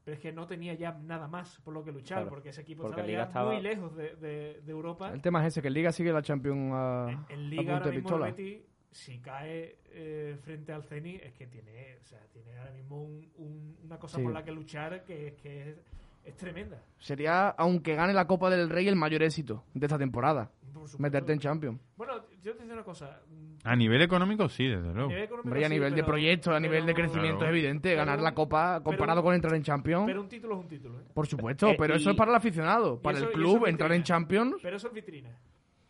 [0.04, 2.62] pero es que no tenía ya nada más por lo que luchar, Claro, porque ese
[2.62, 5.12] equipo porque estaba ya estaba- muy lejos de, de- de Europa.
[5.12, 7.62] el tema es ese, que el Liga sigue la Champions a, En, en a Liga
[7.62, 8.28] punta ahora de mismo pistola.
[8.28, 12.72] el Betis, si cae eh, frente al Zenit, es que tiene, o sea, tiene ahora
[12.72, 14.22] mismo un- un- una cosa Sí.
[14.22, 15.76] por la que luchar que, que es,
[16.24, 16.82] es tremenda.
[16.98, 20.50] Sería, aunque gane la Copa del Rey, el mayor éxito de esta temporada.
[20.98, 21.80] Meterte en Champions.
[21.96, 23.20] Bueno, yo te digo una cosa.
[23.28, 25.08] mm, A nivel económico, sí, desde luego.
[25.08, 27.52] nivel económico Hombre, y a sí, nivel de pero- proyecto, a nivel de crecimiento Claro.
[27.54, 27.88] es evidente.
[27.90, 30.04] Pero ganar un- la Copa comparado pero- con entrar en Champions.
[30.06, 31.04] Pero un título es un título, ¿eh?
[31.12, 33.00] Por supuesto, Eh, pero eso es para el aficionado.
[33.02, 34.02] Para eso- el club, es entrar en.
[34.02, 34.56] Champions.
[34.62, 35.30] Pero eso es vitrina.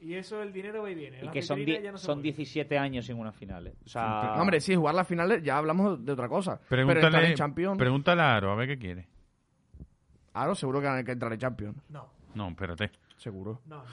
[0.01, 1.19] Y eso el dinero va y viene.
[1.25, 2.35] Y que son, ya no son mueven.
[2.37, 3.67] 17 años sin una final.
[3.67, 3.75] ¿eh?
[3.85, 6.61] O sea, No, hombre, sí, jugar las finales ya hablamos de otra cosa.
[6.69, 7.79] pero entrar Pregúntale, en Champions.
[7.79, 9.09] pregúntale a Aro, a ver qué quiere.
[10.33, 11.77] Claro, seguro que hay que entrar en Champions.
[11.89, 12.91] No, No, espérate.
[13.17, 13.61] Seguro.
[13.67, 13.79] no.
[13.79, 13.85] no.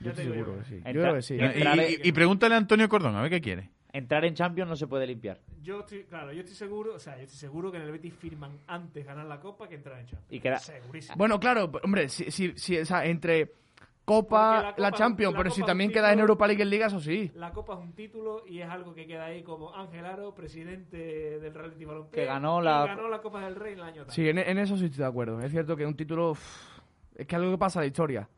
[0.00, 0.58] Yo te digo seguro yo.
[0.60, 0.76] que sí.
[0.78, 1.34] Yo creo que sí.
[1.34, 3.70] Y, Entrar y- y pregúntale a Antonio Cordón, a ver qué quiere.
[3.92, 5.38] entrar en Champions no se puede limpiar.
[5.62, 8.14] Yo estoy, claro, yo estoy seguro, o sea, yo estoy seguro que en el Betis
[8.14, 10.32] firman antes ganar la Copa que entrar en Champions.
[10.32, 11.16] Y queda- Segurísimo.
[11.18, 13.52] Bueno, claro, pero, hombre, si, si, si, o sea, entre
[14.04, 16.62] Copa, la la, Copa- Champions, la pero si también es un quedas en Europa League
[16.62, 17.30] en Liga, eso sí.
[17.34, 21.38] La Copa es un título y es algo que queda ahí como Ángel Aro, presidente
[21.38, 24.12] del Real Betis Balompié, Que ganó la- ganó la Copa del Rey el año tal.
[24.14, 25.40] Sí, en, en eso sí estoy de acuerdo.
[25.40, 26.36] Es cierto que un título
[27.14, 28.28] es que algo que pasa a la historia.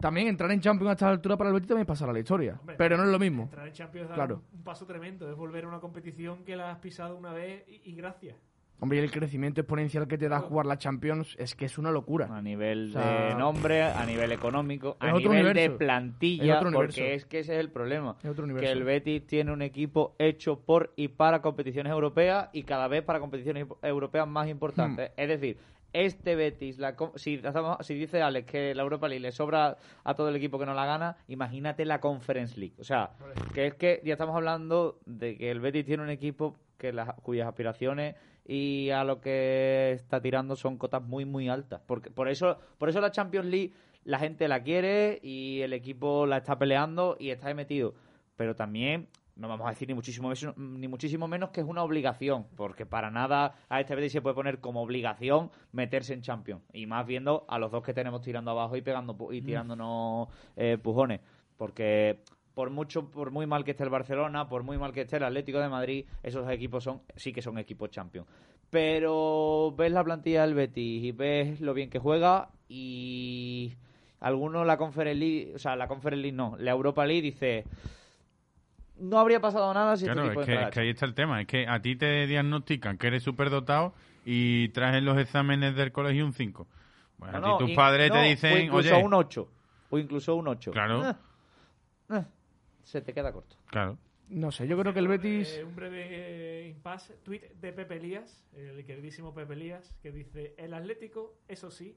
[0.00, 2.56] También entrar en Champions a esta altura para el Betis también pasará a la historia.
[2.58, 3.44] Hombre, pero no es lo mismo.
[3.44, 4.42] Entrar en Champions da Claro.
[4.52, 7.62] un, un paso tremendo, es volver a una competición que la has pisado una vez
[7.68, 8.34] y, y gracias.
[8.82, 11.92] Hombre, y el crecimiento exponencial que te da jugar la Champions es que es una
[11.92, 12.26] locura.
[12.36, 17.24] A nivel O sea, de nombre, a nivel económico, a nivel de plantilla, porque es
[17.24, 18.16] que ese es el problema.
[18.24, 18.34] Es.
[18.34, 23.04] Que el Betis tiene un equipo hecho por y para competiciones europeas y cada vez
[23.04, 25.10] para competiciones europeas más importantes.
[25.10, 25.20] Hmm.
[25.20, 25.58] Es decir,
[25.92, 27.40] este Betis, la si,
[27.82, 30.74] si dice Alex que la Europa League le sobra a todo el equipo que no
[30.74, 32.74] la gana, imagínate la Conference League.
[32.80, 33.10] O sea,
[33.54, 37.14] que es que ya estamos hablando de que el Betis tiene un equipo que las,
[37.22, 41.80] cuyas aspiraciones y a lo que está tirando son cotas muy muy altas.
[41.86, 43.72] Porque por eso por eso la Champions League
[44.04, 47.94] la gente la quiere y el equipo la está peleando y está metido.
[48.36, 51.82] Pero también no vamos a decir ni muchísimo menos, ni muchísimo menos que es una
[51.82, 56.62] obligación porque para nada a este Betis se puede poner como obligación meterse en Champions
[56.72, 60.78] y más viendo a los dos que tenemos tirando abajo y pegando y tirándonos eh,
[60.82, 61.20] pujones.
[61.56, 62.22] Porque
[62.54, 65.24] por mucho, por muy mal que esté el Barcelona, por muy mal que esté el
[65.24, 68.28] Atlético de Madrid, esos equipos son, sí que son equipos champions.
[68.70, 73.74] Pero ves la plantilla del Betis y ves lo bien que juega y
[74.20, 77.64] alguno la Conference League, o sea, la Conference League no, la Europa League dice
[79.02, 81.14] no habría pasado nada si Claro, este es que, entrara es que ahí está el
[81.14, 81.40] tema.
[81.40, 83.94] Es que a ti te diagnostican que eres superdotado
[84.24, 86.66] y traes los exámenes del colegio un 5.
[87.18, 89.48] Bueno, No, a ti tus padres no, te o dicen, incluso oye, un 8,
[89.90, 90.70] o incluso un 8.
[90.70, 91.16] Claro.
[92.82, 93.56] Se te queda corto.
[93.66, 95.56] claro, No sé, yo creo que el Betis...
[95.58, 97.14] Eh, un breve eh, impasse.
[97.22, 101.96] Tweet de Pepe Elías, el queridísimo Pepe Elías, que dice: El Atlético, eso sí,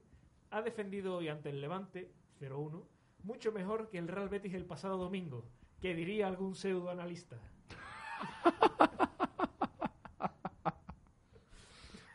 [0.52, 2.84] ha defendido hoy ante el Levante 0-1
[3.26, 5.50] mucho mejor que el Real Betis el pasado domingo.
[5.82, 7.38] Que diría algún pseudoanalista.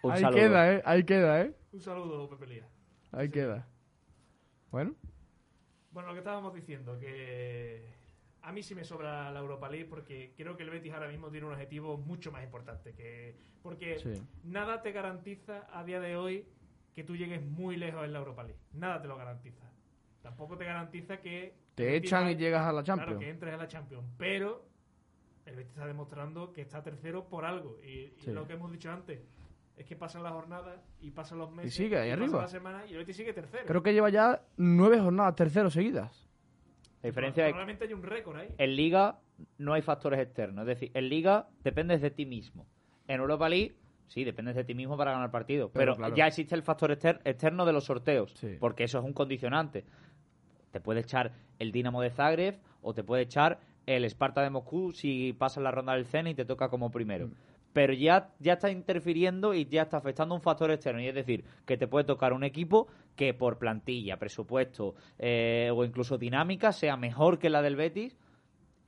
[0.02, 0.38] Un Ahí saludo.
[0.40, 0.82] queda, ¿eh?
[0.86, 1.54] Ahí queda, ¿eh?
[1.72, 2.68] Un saludo, Pepe Elías.
[3.12, 3.66] Ahí queda.
[4.70, 4.94] Bueno,
[5.90, 7.84] Bueno, lo que estábamos diciendo, que
[8.42, 11.30] a mí sí me sobra la Europa League porque creo que el Betis ahora mismo
[11.30, 12.92] tiene un objetivo mucho más importante.
[12.94, 14.22] que Porque Sí.
[14.44, 16.46] nada te garantiza a día de hoy
[16.94, 18.58] que tú llegues muy lejos en la Europa League.
[18.72, 19.64] Nada te lo garantiza.
[20.22, 21.54] Tampoco te garantiza que...
[21.74, 23.20] te echan y llegas a la Claro, Champions.
[23.20, 24.04] que entres a la Champions.
[24.18, 24.64] Pero
[25.46, 27.78] el Betis está demostrando que está tercero por algo.
[27.82, 28.32] Y, y Sí.
[28.32, 29.20] lo que hemos dicho antes
[29.76, 31.74] es que pasan las jornadas y pasan los meses.
[31.74, 32.42] sigue ahí pasan arriba.
[32.42, 33.64] las semanas y el Betis sigue tercero.
[33.66, 36.28] Creo que lleva ya nueve jornadas terceros seguidas.
[37.02, 38.48] La diferencia es que hay un récord ahí.
[38.58, 39.18] en Liga
[39.58, 40.62] no hay factores externos.
[40.62, 42.66] Es decir, en Liga dependes de ti mismo.
[43.08, 43.74] En Europa League,
[44.06, 45.70] sí, dependes de ti mismo para ganar partidos.
[45.72, 46.14] Pero Pero, claro.
[46.14, 48.32] ya existe el factor exter- externo de los sorteos.
[48.34, 48.56] Sí.
[48.60, 49.84] Porque eso es un condicionante.
[50.72, 54.92] Te puede echar el Dinamo de Zagreb o te puede echar el Sparta de Moscú
[54.92, 57.28] si pasas la ronda del Zenit y te toca como primero.
[57.28, 57.32] Mm.
[57.72, 61.00] Pero ya, ya está interfiriendo y ya está afectando un factor externo.
[61.00, 65.84] Y es decir, que te puede tocar un equipo que por plantilla, presupuesto eh, o
[65.84, 68.16] incluso dinámica sea mejor que la del Betis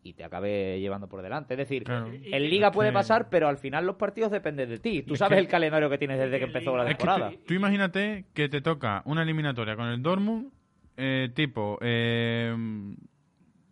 [0.05, 1.55] y te acabe llevando por delante.
[1.55, 2.09] Es decir, Claro.
[2.12, 5.03] En Liga puede pasar, pero al final los partidos dependen de ti.
[5.05, 7.05] Tú Es sabes que- el calendario que tienes desde que empezó la Liga- Es que
[7.05, 7.30] temporada.
[7.30, 10.51] tú, tú imagínate que te toca una eliminatoria con el Dortmund,
[10.97, 12.53] eh, tipo eh,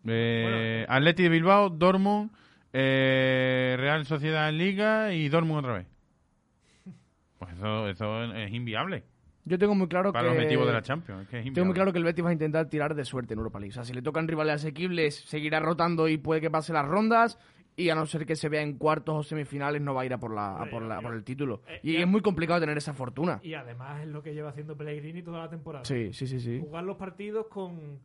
[0.06, 2.30] eh, Atleti de Bilbao, Dortmund,
[2.72, 5.86] eh, Real Sociedad en Liga y Dortmund otra vez.
[7.38, 9.02] Pues eso, eso es inviable
[9.46, 10.32] Yo tengo muy claro para que...
[10.34, 11.22] el objetivo de la Champions.
[11.22, 13.32] Es que es Tengo muy claro que el Betis va a intentar tirar de suerte
[13.32, 13.70] en Europa League.
[13.70, 17.38] O sea, si le tocan rivales asequibles, seguirá rotando y puede que pase las rondas.
[17.76, 20.12] Y a no ser que se vea en cuartos o semifinales, no va a ir
[20.12, 21.62] a por, la, a por, la- a por el título.
[21.66, 23.40] Eh, Y ya- es muy complicado tener esa fortuna.
[23.42, 25.84] Y además es lo que lleva haciendo Pellegrini toda la temporada.
[25.86, 26.58] Sí, sí, sí, sí.
[26.60, 28.00] Jugar los partidos con...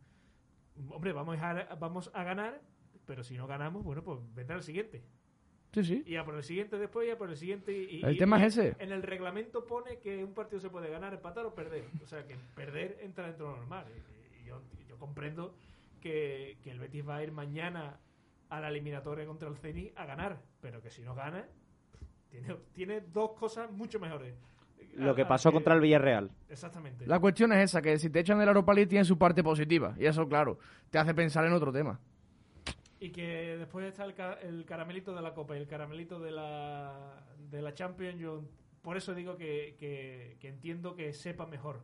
[0.88, 2.58] Hombre, vamos a, vamos a ganar,
[3.06, 5.02] pero si no ganamos, bueno, pues vendrá el siguiente.
[5.72, 6.02] Sí, sí.
[6.06, 7.72] Y a por el siguiente después, y a por el siguiente.
[7.72, 8.76] Y, El y- tema y es ese.
[8.78, 11.84] En el reglamento pone que un partido se puede ganar, empatar o perder.
[12.02, 13.84] O sea, que perder entra dentro de lo normal.
[13.94, 15.54] Y, y yo, yo comprendo
[16.00, 17.98] que, que el Betis va a ir mañana
[18.48, 20.40] a la eliminatoria contra el Zenit a ganar.
[20.62, 21.46] Pero que si no gana,
[22.30, 24.34] tiene, tiene dos cosas mucho mejores.
[24.94, 26.30] Lo que A- a pasó contra el Villarreal.
[26.48, 27.06] Exactamente.
[27.06, 29.94] La cuestión es esa, que si te echan del Europa League tiene su parte positiva.
[29.98, 32.00] Y eso, claro, te hace pensar en otro tema.
[33.06, 36.32] Y que después está el, ca- el caramelito de la Copa y el caramelito de
[36.32, 38.18] la, de la Champions.
[38.18, 38.42] Yo
[38.82, 41.82] por eso digo que, que- que entiendo que sepa mejor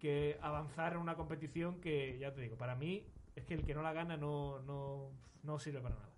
[0.00, 3.06] que avanzar en una competición que, ya te digo, para mí
[3.36, 5.10] es que el que no la gana no, no,
[5.44, 6.08] no sirve para nada.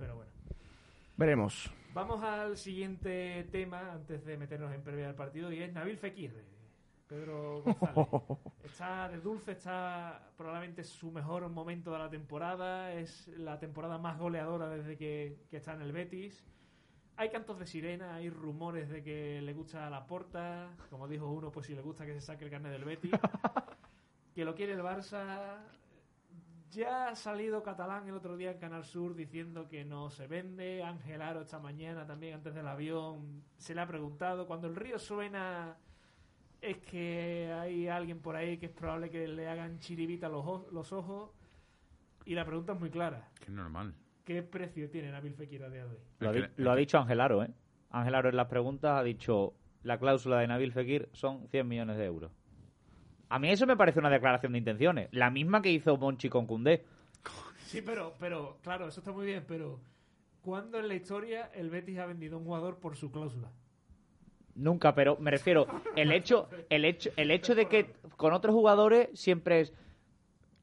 [0.00, 0.32] Pero bueno.
[1.16, 1.70] Veremos.
[1.94, 6.34] Vamos al siguiente tema antes de meternos en previa del partido y es Nabil Fekir.
[7.08, 8.08] Pedro González.
[8.64, 12.92] Está de dulce, está probablemente su mejor momento de la temporada.
[12.92, 16.44] Es la temporada más goleadora desde que, que está en el Betis.
[17.18, 20.70] Hay cantos de sirena, hay rumores de que le gusta la porta.
[20.90, 23.12] Como dijo uno, pues si le gusta que se saque el carnet del Betis.
[24.34, 25.58] que lo quiere el Barça.
[26.70, 30.82] Ya ha salido Catalán el otro día en Canal Sur diciendo que no se vende.
[30.82, 34.46] Ángel Aro esta mañana también antes del avión se le ha preguntado.
[34.46, 35.78] Cuando el río suena
[36.70, 40.68] es que hay alguien por ahí que es probable que le hagan chiribita los, o-
[40.72, 41.30] los ojos.
[42.24, 43.28] Y la pregunta es muy clara.
[43.38, 43.94] Que es normal.
[44.24, 45.98] ¿Qué precio tiene Nabil Fekir a día de hoy?
[46.18, 47.50] Lo ha, Es di- que- lo ha dicho Ángel Aro, ¿eh?
[47.90, 49.54] Ángel Aro en las preguntas ha dicho
[49.84, 52.32] la cláusula de Nabil Fekir son 100 millones de euros.
[53.28, 55.08] A mí eso me parece una declaración de intenciones.
[55.12, 56.84] La misma que hizo Monchi con Koundé.
[57.66, 59.80] Sí, pero, pero, claro, eso está muy bien, pero
[60.42, 63.50] ¿cuándo en la historia el Betis ha vendido a un jugador por su cláusula?
[64.56, 69.08] Nunca, pero me refiero, el hecho, el hecho, el hecho de que con otros jugadores
[69.14, 69.72] siempre es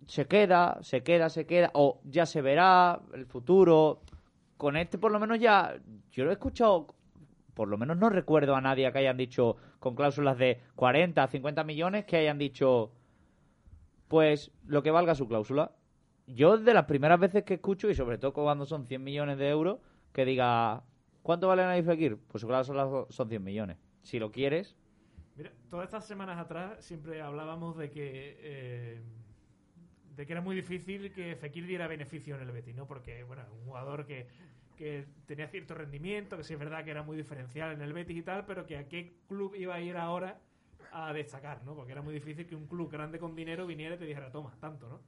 [0.07, 4.01] se queda, se queda, se queda, o ya se verá el futuro.
[4.57, 5.75] Con este por lo menos ya,
[6.11, 6.87] yo lo he escuchado,
[7.53, 11.63] por lo menos no recuerdo a nadie que hayan dicho con cláusulas de 40, 50
[11.63, 12.91] millones que hayan dicho
[14.07, 15.71] pues lo que valga su cláusula.
[16.27, 19.49] Yo de las primeras veces que escucho, y sobre todo cuando son 100 millones de
[19.49, 19.79] euros,
[20.13, 20.83] que diga,
[21.21, 22.17] ¿cuánto vale Nadir Fekir?
[22.27, 23.77] Pues su cláusula son 100 millones.
[24.03, 24.77] Si lo quieres,
[25.35, 29.01] Mira, todas estas semanas atrás siempre hablábamos de que eh,
[30.15, 32.87] de que era muy difícil que Fekir diera beneficio en el Betis, ¿no?
[32.87, 34.27] Porque, bueno, un jugador que,
[34.75, 38.17] que tenía cierto rendimiento, que sí es verdad que era muy diferencial en el Betis
[38.17, 40.39] y tal, pero que a qué club iba a ir ahora
[40.91, 41.75] a destacar, ¿no?
[41.75, 44.55] Porque era muy difícil que un club grande con dinero viniera y te dijera, toma,
[44.59, 45.01] tanto, ¿no?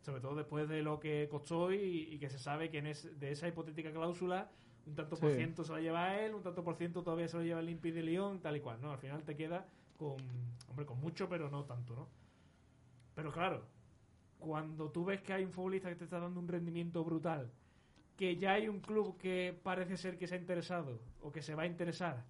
[0.00, 1.78] Sobre todo después de lo que costó y,
[2.14, 4.50] y que se sabe que en es- de esa hipotética cláusula
[4.88, 5.36] un tanto por Sí.
[5.36, 7.94] ciento se lo lleva él, un tanto por ciento todavía se lo lleva el Olympique
[7.94, 8.90] de Lyon, tal y cual, ¿no?
[8.92, 9.66] Al final te queda
[9.96, 10.16] con,
[10.68, 12.08] hombre, con mucho, pero no tanto, ¿no?
[13.14, 13.64] Pero claro,
[14.38, 17.50] cuando tú ves que hay un futbolista que te está dando un rendimiento brutal,
[18.16, 21.54] que ya hay un club que parece ser que se ha interesado o que se
[21.54, 22.24] va a interesar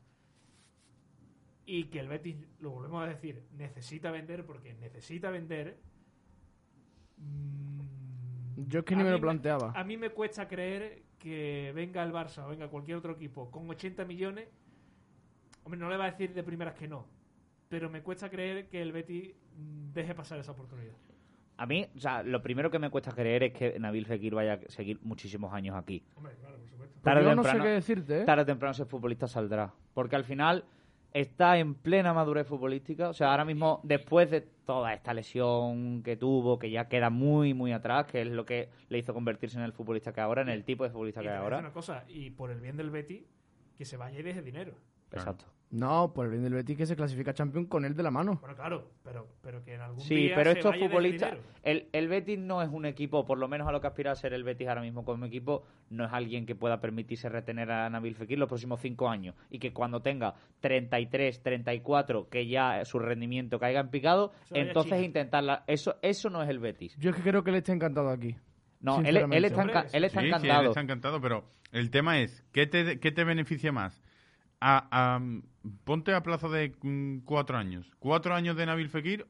[1.65, 5.79] y que el Betis, lo volvemos a decir, necesita vender porque necesita vender.
[7.19, 7.81] mm,
[8.69, 9.73] Yo es que ni me lo planteaba.
[9.75, 13.69] A mí me cuesta creer que venga el Barça o venga cualquier otro equipo con
[13.69, 14.49] 80 millones.
[15.65, 17.05] Hombre, no le va a decir de primeras que no.
[17.69, 20.95] Pero me cuesta creer que el Betis mm, deje pasar esa oportunidad.
[21.59, 24.55] a mí, o sea, lo primero que me cuesta creer es que Nabil Fekir vaya
[24.55, 26.03] a seguir muchísimos años aquí.
[26.17, 26.95] Hombre, claro, por supuesto.
[26.95, 28.25] Pues Tarde o yo no sé temprano- qué decirte, ¿eh?
[28.25, 29.75] Tarde o temprano ese futbolista saldrá.
[29.93, 30.65] Porque al final,
[31.13, 33.09] está en plena madurez futbolística.
[33.09, 37.55] O sea, ahora mismo, después de toda esta lesión que tuvo, que ya queda muy,
[37.55, 40.49] muy atrás, que es lo que le hizo convertirse en el futbolista que ahora, en
[40.49, 41.59] el tipo de futbolista Y que ahora.
[41.59, 43.27] una cosa, y por el bien del Betty,
[43.77, 44.75] que se vaya y deje dinero.
[45.13, 45.47] Exacto.
[45.71, 48.39] No, por el bien del Betis que se clasifica Champions con él de la mano.
[48.41, 51.37] Bueno, claro, pero, pero que en algún Sí, día pero se estos vaya futbolistas.
[51.63, 54.15] El, el Betis no es un equipo, por lo menos a lo que aspira a
[54.15, 57.91] ser el Betis ahora mismo como equipo, no es alguien que pueda permitirse retener a
[57.91, 59.35] Nabil Fekir los próximos cinco años.
[59.51, 65.65] Y que cuando tenga 33, 34, que ya su rendimiento caiga en picado, entonces intentarla.
[65.67, 66.97] Eso, eso no es el Betis.
[66.99, 68.37] Yo es que creo que él está encantado aquí.
[68.81, 69.27] No, él, está,
[69.65, 70.69] enca- él está Sí, sí, él encantado.
[70.69, 74.03] está encantado, pero el tema es, ¿qué te, qué te beneficia más?
[74.61, 75.21] A, a-
[75.85, 77.91] ponte a plazo de mm, cuatro años.
[77.99, 79.27] ¿Cuatro años de Nabil Fekir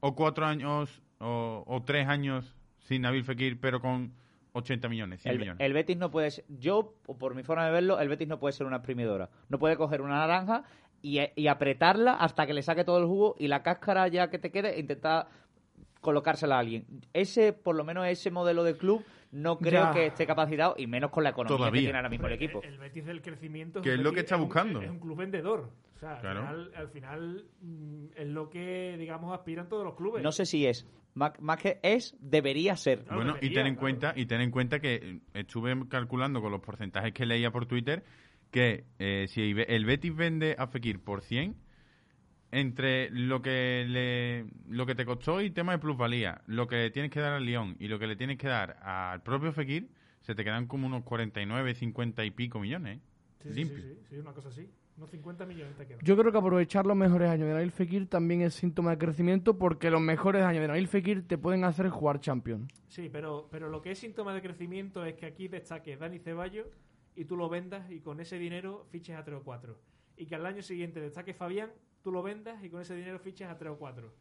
[0.00, 4.12] o cuatro años o, o tres años sin Nabil Fekir, pero con
[4.52, 5.60] 80 millones, 100 El, millones?
[5.64, 8.52] el Betis no puede ser, yo, por mi forma de verlo, el Betis no puede
[8.52, 9.30] ser una exprimidora.
[9.48, 10.64] No puede coger una naranja
[11.00, 14.38] y, y apretarla hasta que le saque todo el jugo y la cáscara ya que
[14.38, 15.28] te quede e intentar
[16.00, 16.84] colocársela a alguien.
[17.12, 19.92] Ese, por lo menos ese modelo de club, no creo Ya.
[19.92, 21.80] que esté capacitado y menos con la economía Todavía.
[21.80, 22.62] que tiene ahora mismo el equipo.
[22.62, 23.80] El, Betis del crecimiento.
[23.82, 24.80] Que un es lo que está buscando.
[24.80, 25.70] Es un club vendedor.
[25.96, 26.40] O sea, Claro.
[26.40, 30.22] al final, al final mm, es lo que, digamos, aspiran todos los clubes.
[30.22, 33.04] No sé si es, más, más que es, debería ser.
[33.10, 33.80] Bueno, y ten en claro.
[33.80, 37.66] cuenta y ten en cuenta que eh, estuve calculando con los porcentajes que leía por
[37.66, 38.04] Twitter
[38.50, 41.56] que eh, si el Betis vende a Fekir por 100
[42.52, 46.90] entre lo que le lo que te costó y tema de plusvalía, lo que le
[46.90, 49.88] tienes que dar al León y lo que le tienes que dar al propio Fekir,
[50.20, 52.98] se te quedan como unos 49, 50 y pico millones.
[52.98, 53.00] ¿eh?
[53.42, 53.76] Sí, sí, limpio.
[53.78, 54.68] sí, sí, sí, una cosa así.
[54.98, 56.00] Unos 50 millones te quedan.
[56.04, 59.56] Yo creo que aprovechar los mejores años de Nabil Fekir también es síntoma de crecimiento
[59.56, 62.70] porque los mejores años de Nabil Fekir te pueden hacer jugar Champions.
[62.88, 66.66] Sí, pero, pero lo que es síntoma de crecimiento es que aquí destaque Dani Ceballos
[67.16, 69.78] y tú lo vendas y con ese dinero fiches a 3 o 4.
[70.18, 71.70] Y que al año siguiente destaque Fabián,
[72.02, 74.12] tú lo vendas y con ese dinero fiches a 3 o 4.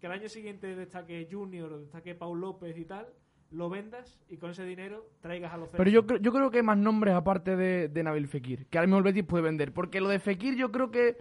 [0.00, 3.06] Que al año siguiente destaque Junior o destaque Paul López y tal,
[3.50, 6.62] lo vendas y con ese dinero traigas a los Pero yo, yo creo que hay
[6.62, 9.72] más nombres aparte de, de Nabil Fekir, que ahora mismo el Betis puede vender.
[9.72, 11.16] Porque lo de Fekir yo creo que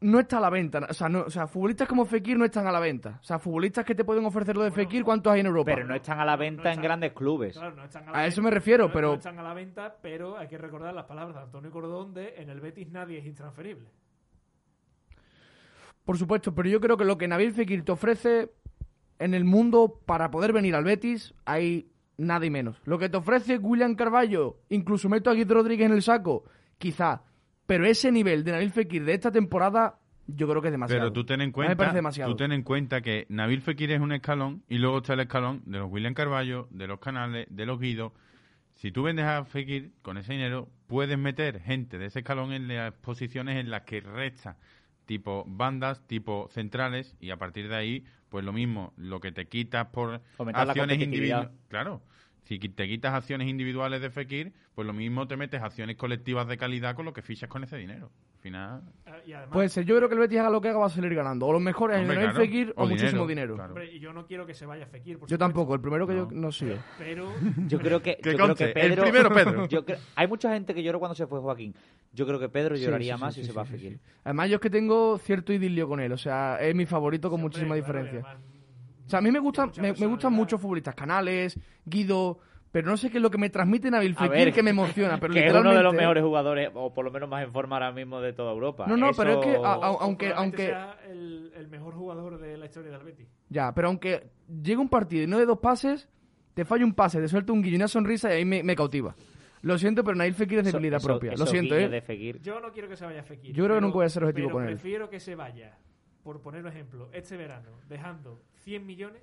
[0.00, 0.86] no está a la venta.
[0.88, 3.18] O sea, no, o sea, futbolistas como Fekir no están a la venta.
[3.20, 5.72] O sea, futbolistas que te pueden ofrecer lo de Bueno, Fekir, ¿cuántos hay en Europa?
[5.74, 7.56] Pero no están a la No, no venta en grandes clubes.
[7.58, 9.54] Claro, no están A la eso venta, me refiero, no- pero- No están a la
[9.54, 13.18] venta, pero hay que recordar las palabras de Antonio Cordón de en el Betis nadie
[13.18, 13.88] es intransferible.
[16.08, 18.50] Por supuesto, pero yo creo que lo que Nabil Fekir te ofrece
[19.18, 22.80] en el mundo para poder venir al Betis, hay nada y menos.
[22.86, 26.44] Lo que te ofrece William Carballo, incluso meto a Guido Rodríguez en el saco,
[26.78, 27.24] quizá.
[27.66, 31.02] Pero ese nivel de Nabil Fekir de esta temporada, yo creo que es demasiado.
[31.02, 34.12] Pero tú ten en me cuenta, tú ten en cuenta que Nabil Fekir es un
[34.12, 37.78] escalón y luego está el escalón de los William Carballo, de los Canales, de los
[37.78, 38.12] Guidos.
[38.76, 42.66] Si tú vendes a Fekir con ese dinero, puedes meter gente de ese escalón en
[42.66, 44.56] las posiciones en las que resta,
[45.08, 49.48] tipo bandas, tipo centrales, y a partir de ahí, pues lo mismo, lo que te
[49.48, 51.50] quitas por Fomentar acciones individuales.
[51.68, 52.02] Claro.
[52.48, 56.56] Si te quitas acciones individuales de Fekir, pues lo mismo te metes acciones colectivas de
[56.56, 58.10] calidad con lo que fichas con ese dinero.
[58.36, 60.68] Al final, Ah, Y además, Puede ser, yo creo que el Betis haga lo que
[60.68, 61.44] haga va a salir ganando.
[61.46, 62.36] O los mejores Nabil claro.
[62.40, 63.72] Fekir o, O muchísimo dinero, claro.
[63.74, 65.18] hombre, y yo no quiero que se vaya Fekir.
[65.18, 66.30] por Yo supuesto, tampoco, el primero que No.
[66.30, 66.76] yo no sigo.
[66.96, 67.30] Pero
[67.66, 69.02] Yo creo que, Que yo creo conste, que el Pedro.
[69.02, 69.66] primero Pedro.
[69.68, 71.74] yo creo- hay mucha gente que lloró cuando se fue Joaquín.
[72.14, 73.92] Yo creo que Pedro lloraría sí, más sí, si sí, se va a sí, Fekir.
[73.94, 74.00] sí.
[74.24, 76.12] Además, yo es que tengo cierto idilio con él.
[76.12, 78.20] O sea, es mi favorito con Sí, muchísima claro, diferencia.
[78.24, 78.48] además,
[79.08, 82.38] O sea, a mí me gustan, mucha me, me gustan muchos futbolistas, Canales, Guido,
[82.70, 84.70] pero no sé qué es lo que me transmite Nabil A Fekir ver, que me
[84.78, 87.42] emociona, pero que es uno de los literalmente- mejores jugadores, o por lo menos más
[87.42, 88.84] en forma ahora mismo de toda Europa.
[88.86, 92.58] No, no, pero es que a- a- aunque- aunque- sea el, el mejor jugador de
[92.58, 93.26] la historia del Betis.
[93.48, 94.30] Ya, pero aunque
[94.62, 96.08] llegue un partido y no de dos pases,
[96.52, 98.76] te falla un pase, te suelta un guiño y una sonrisa y ahí me, me
[98.76, 99.14] cautiva.
[99.62, 101.32] Lo siento, pero Nabil Fekir es debilidad eso- propia.
[101.36, 101.88] Lo siento, ¿eh?
[101.88, 102.40] de Fekir.
[102.42, 103.54] Yo no quiero que se vaya Fekir.
[103.54, 104.74] Yo creo que no pero- puede ser objetivo pero con él.
[104.74, 105.78] prefiero que se vaya,
[106.22, 109.22] por poner un ejemplo, este verano, dejando 100 millones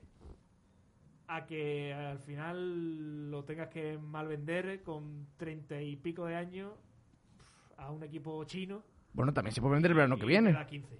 [1.27, 6.71] a que al final lo tengas que mal vender con 30 y pico de años
[7.77, 8.83] a un equipo chino.
[9.13, 10.51] Bueno, también se puede vender el verano y que viene.
[10.53, 10.99] da 15.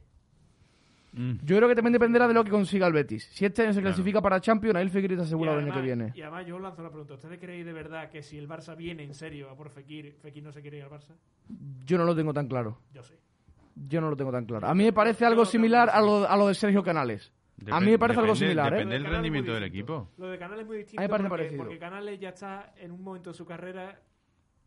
[1.14, 3.26] mm, Yo creo que también dependerá de lo que consiga el Betis.
[3.34, 3.94] Si este año se Claro.
[3.94, 6.12] clasifica para Champions, Nabil Fekir está asegurado el año que viene.
[6.16, 7.14] y además yo os lanzo una pregunta.
[7.14, 10.44] ¿Ustedes creéis de verdad que si el Barça viene en serio a por Fekir, Fekir
[10.44, 11.14] no se quiere ir al Barça?
[11.86, 12.80] Yo no lo tengo tan claro.
[12.94, 13.14] Yo sí.
[13.76, 14.68] Yo no lo tengo tan claro.
[14.68, 17.32] A mí me parece algo similar a lo, a lo de Sergio Canales.
[17.72, 18.78] A mí me parece algo depende- similar, ¿eh?
[18.78, 20.10] Depende del rendimiento del equipo.
[20.18, 21.64] Lo de Canales es muy distinto A mí me parece porque, parecido.
[21.64, 24.00] porque Canales ya está en un momento de su carrera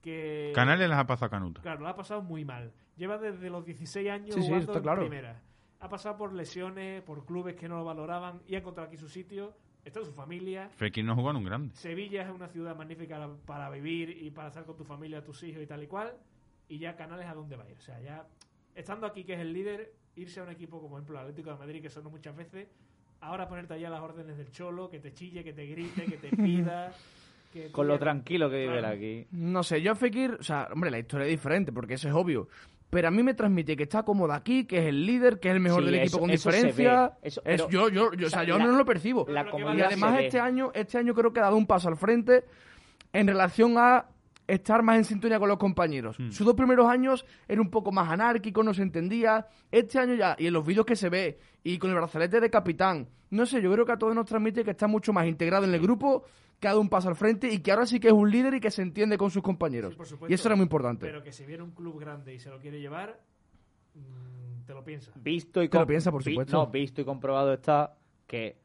[0.01, 0.53] que...
[0.55, 1.61] Canales las ha pasado a Canuto.
[1.63, 2.73] Claro, lo ha pasado muy mal.
[2.97, 5.01] Lleva desde los 16 años Sí, sí, jugando está en claro.
[5.03, 5.41] primera.
[5.81, 9.09] Ha pasado por lesiones, por clubes que no lo valoraban y ha encontrado aquí su
[9.09, 9.55] sitio.
[9.85, 10.69] Está en su familia.
[10.71, 11.75] Fekir no jugó en un grande.
[11.75, 15.63] Sevilla es una ciudad magnífica para vivir y para estar con tu familia, tus hijos
[15.63, 16.15] y tal y cual.
[16.69, 17.77] Y ya Canales a dónde va a ir.
[17.79, 18.27] O sea, ya
[18.75, 21.51] estando aquí, que es el líder, irse a un equipo como, por ejemplo, el Atlético
[21.51, 22.69] de Madrid, que sonó muchas veces,
[23.21, 26.37] ahora ponerte allá las órdenes del cholo, que te chille, que te grite, que te
[26.37, 26.93] pida.
[27.53, 28.95] que Con lo tranquilo que vive Claro.
[28.95, 29.27] aquí.
[29.33, 32.15] No sé, yo a Fekir, o sea, hombre, la historia es diferente, porque eso es
[32.15, 32.49] obvio.
[32.91, 35.55] Pero a mí me transmite que está cómodo aquí, que es el líder, que es
[35.55, 37.09] el mejor Sí, del eso- equipo con eso se diferencia.
[37.09, 37.15] ve.
[37.23, 39.27] Eso- Es- pero- yo, yo, yo, o sea, yo la- no lo percibo.
[39.29, 40.27] La Y además se ve.
[40.27, 42.45] este año, este año creo que ha dado un paso al frente
[43.13, 44.07] en relación a
[44.49, 46.19] estar más en sintonía con los compañeros.
[46.19, 46.31] Hmm.
[46.33, 49.47] Sus dos primeros años era un poco más anárquico, no se entendía.
[49.71, 52.51] Este año ya, y en los vídeos que se ve, y con el brazalete de
[52.51, 55.65] capitán, no sé, yo creo que a todos nos transmite que está mucho más integrado
[55.67, 56.25] en el grupo,
[56.59, 58.55] que ha dado un paso al frente y que ahora sí que es un líder
[58.55, 59.93] y que se entiende con sus compañeros.
[59.93, 60.33] Sí, por supuesto.
[60.33, 61.07] y eso era muy importante.
[61.07, 63.21] Pero que si viene un club grande y se lo quiere llevar,
[63.95, 65.13] mm, te lo piensa.
[65.17, 66.57] Visto y Te lo piensa, por vi- supuesto.
[66.57, 67.97] No, visto y comprobado está
[68.27, 68.57] que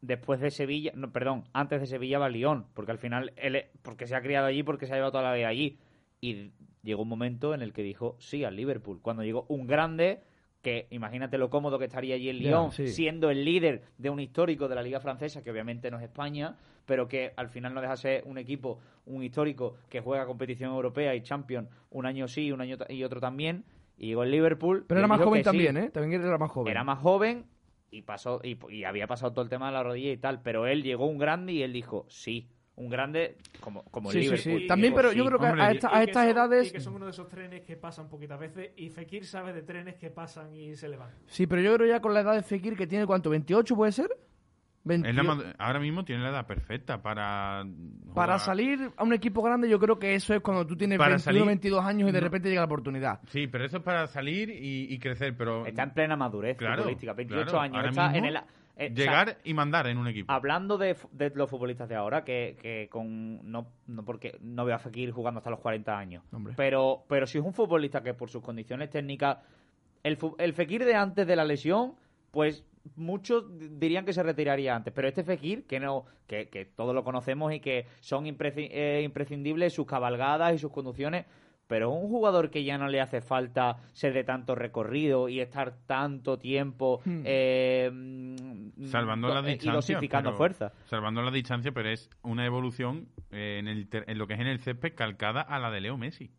[0.00, 3.66] después de Sevilla, no, perdón, antes de Sevilla va Lyon, porque al final él, es-
[3.82, 5.78] porque se ha criado allí, porque se ha llevado toda la vida allí.
[6.20, 6.50] Y
[6.82, 9.00] llegó un momento en el que dijo sí al Liverpool.
[9.02, 10.20] Cuando llegó un grande
[10.62, 12.88] que imagínate lo cómodo que estaría allí en Ya, Lyon, sí.
[12.88, 16.56] siendo el líder de un histórico de la Liga Francesa, que obviamente no es España,
[16.84, 20.70] pero que al final no deja de ser un equipo, un histórico que juega competición
[20.72, 23.64] europea y Champions un año sí, un año y otro también.
[23.96, 24.84] Y llegó el Liverpool.
[24.86, 25.44] Pero era más joven sí.
[25.44, 25.90] también, ¿eh?
[25.90, 26.70] También era más joven.
[26.70, 27.44] Era más joven
[27.90, 30.66] y pasó y, y había pasado todo el tema de la rodilla y tal, pero
[30.66, 34.30] él llegó un grande y él dijo sí, un grande como como Sí, el sí,
[34.30, 34.58] Liverpool.
[34.60, 34.64] sí.
[34.64, 35.18] Y También, dijo, pero sí.
[35.18, 36.68] yo creo que Hombre, a, y- esta- Y a que estas son- edades...
[36.68, 39.62] Y que son uno de esos trenes que pasan poquitas veces y Fekir sabe de
[39.62, 41.10] trenes que pasan y se le van.
[41.26, 43.92] Sí, pero yo creo ya con la edad de Fekir que tiene cuánto, 28 puede
[43.92, 44.08] ser?
[44.82, 45.24] Es la 28.
[45.24, 47.64] mad- ahora mismo tiene la edad perfecta para
[48.14, 51.10] Para salir a un equipo grande yo creo que eso es cuando tú tienes Para
[51.16, 52.24] 21, salir- 22 años y de no.
[52.24, 53.20] repente llega la oportunidad.
[53.28, 56.78] Sí, pero eso es para salir y, y crecer, pero Está en plena madurez Claro,
[56.82, 57.60] futbolística, 28 claro.
[57.60, 60.32] años, Ahora está mismo, en el eh, o sea, llegar y mandar en un equipo.
[60.32, 60.96] Hablando de,
[61.34, 65.38] los futbolistas de ahora, que, que con no, no porque no veo a Fekir jugando
[65.38, 66.54] hasta los 40 años, Hombre.
[66.56, 69.36] pero pero si es un futbolista que por sus condiciones técnicas,
[70.02, 71.92] el, el Fekir de antes de la lesión,
[72.30, 72.64] pues
[72.96, 73.44] muchos
[73.78, 77.52] dirían que se retiraría antes, pero este Fekir, que no que, que todos lo conocemos
[77.52, 81.26] y que son impreci- eh, imprescindibles sus cabalgadas y sus conducciones,
[81.66, 85.72] pero un jugador que ya no le hace falta ser de tanto recorrido y estar
[85.86, 87.22] tanto tiempo Hmm.
[87.24, 87.90] eh,
[88.86, 89.72] Salvando do- la eh, y distancia.
[89.74, 90.72] dosificando pero- fuerza.
[90.86, 94.40] Salvando la distancia, pero es una evolución eh, en, el ter- en lo que es
[94.40, 96.30] en el césped calcada a la de Leo Messi.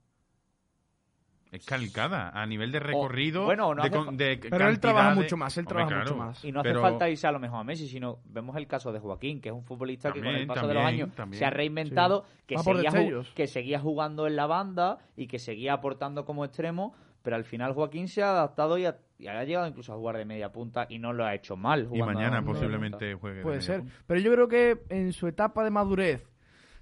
[1.52, 3.44] Es calcada a nivel de recorrido.
[3.44, 5.88] bueno, no de, hace con- fa- de Pero él trabaja de- mucho más, él trabaja
[5.90, 6.04] claro.
[6.06, 6.46] mucho más.
[6.46, 8.94] Y no hace Pero- falta irse a lo mejor a Messi, sino vemos el caso
[8.94, 11.40] de Joaquín, que es un futbolista que con el paso de los años también.
[11.40, 12.92] se ha reinventado, que, seguía
[13.36, 17.74] que seguía jugando en la banda y que seguía aportando como extremo, pero al final
[17.74, 20.88] Joaquín se ha adaptado y ha, y ha llegado incluso a jugar de media punta
[20.90, 21.90] y no lo ha hecho mal.
[21.92, 22.46] Y mañana de media punta.
[22.54, 23.38] posiblemente juegue.
[23.40, 23.80] de Puede media ser.
[23.82, 23.94] punta.
[24.08, 26.31] Pero yo creo que en su etapa de madurez,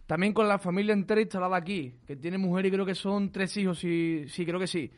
[0.09, 3.55] también con la familia entera instalada aquí, que tiene mujer y creo que son tres
[3.57, 4.91] hijos, sí, sí creo que sí.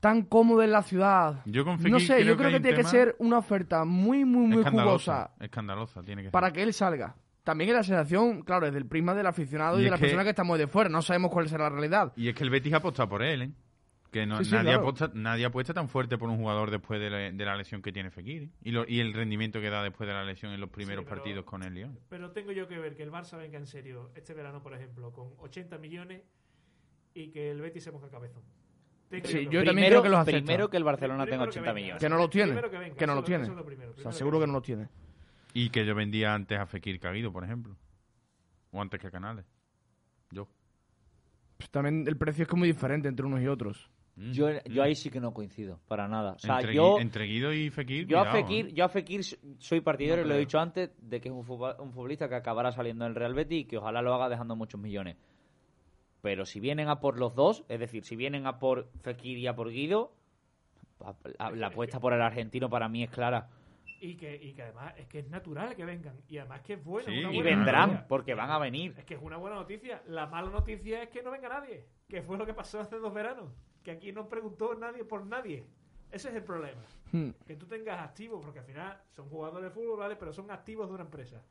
[0.00, 1.42] Tan cómodo en la ciudad.
[1.44, 4.58] Yo con no sé, yo creo que tiene que ser una oferta muy, muy, muy
[4.58, 5.12] escandalosa.
[5.28, 6.32] jugosa Escandalosa, tiene que ser.
[6.32, 7.14] para que él salga.
[7.44, 9.96] También es la sensación, claro, es del prisma del aficionado y, Y de es la
[9.96, 10.90] que- persona que estamos de fuera.
[10.90, 12.12] No sabemos cuál será la realidad.
[12.16, 13.50] Y es que el Betis ha apostado por él, ¿eh?
[14.10, 14.88] Que no, Sí, sí, nadie, claro.
[14.88, 17.92] apuesta, nadie apuesta tan fuerte por un jugador después de la, de la lesión que
[17.92, 18.44] tiene Fekir.
[18.44, 18.50] ¿eh?
[18.62, 21.16] Y, lo- y el rendimiento que da después de la lesión en los primeros pero-
[21.16, 21.98] partidos con el Lyon.
[22.08, 25.12] Pero tengo yo que ver que el Barça venga en serio este verano, por ejemplo,
[25.12, 26.22] con 80 millones
[27.12, 28.42] y que el Betis se ponga cabezón.
[29.10, 30.38] Tengo Sí, que yo también primero, creo que los acepta.
[30.40, 31.82] primero que el Barcelona Primero tenga que 80 venga.
[31.84, 32.00] millones.
[32.02, 32.54] Que no lo tiene.
[32.54, 33.42] Que venga, que no eso lo es- tiene.
[33.44, 34.88] eso es lo primero, o sea, primero que seguro que no lo tiene.
[35.54, 37.76] Y que yo vendía antes a Fekir Caguido, por ejemplo.
[38.70, 39.44] O antes que a Canales.
[40.30, 40.48] Yo.
[41.56, 43.90] Pues también el precio es que es muy diferente entre unos y otros.
[44.20, 44.32] Mm.
[44.32, 44.84] Yo, yo Mm.
[44.84, 46.32] ahí sí que no coincido, para nada.
[46.32, 48.06] O sea, entre, yo, Gui- entre Guido y Fekir.
[48.08, 48.72] yo, a Fekir, ¿eh?
[48.72, 49.22] yo a Fekir
[49.58, 52.34] soy partidario, No lo he dicho antes, de que es un, futbol- un futbolista que
[52.34, 55.16] acabará saliendo del Real Betis y que ojalá lo haga dejando muchos millones.
[56.20, 59.46] Pero si vienen a por los dos, es decir, si vienen a por Fekir y
[59.46, 60.12] a por Guido,
[61.54, 63.48] la apuesta por el argentino para mí es clara.
[64.00, 66.14] Y que, y que además es que es natural que vengan.
[66.28, 67.06] Y además que es bueno.
[67.08, 68.06] Sí, Y vendrán, noticia.
[68.08, 68.94] porque van a venir.
[68.96, 70.02] Es que es una buena noticia.
[70.06, 71.84] La mala noticia es que no venga nadie.
[72.08, 73.50] Que fue lo que pasó hace dos veranos.
[73.82, 75.64] Que aquí no preguntó nadie por nadie.
[76.10, 76.80] Ese es el problema.
[77.12, 77.30] Hmm.
[77.46, 80.16] Que tú tengas activos, porque al final son jugadores de fútbol, ¿vale?
[80.16, 81.42] Pero son activos de una empresa.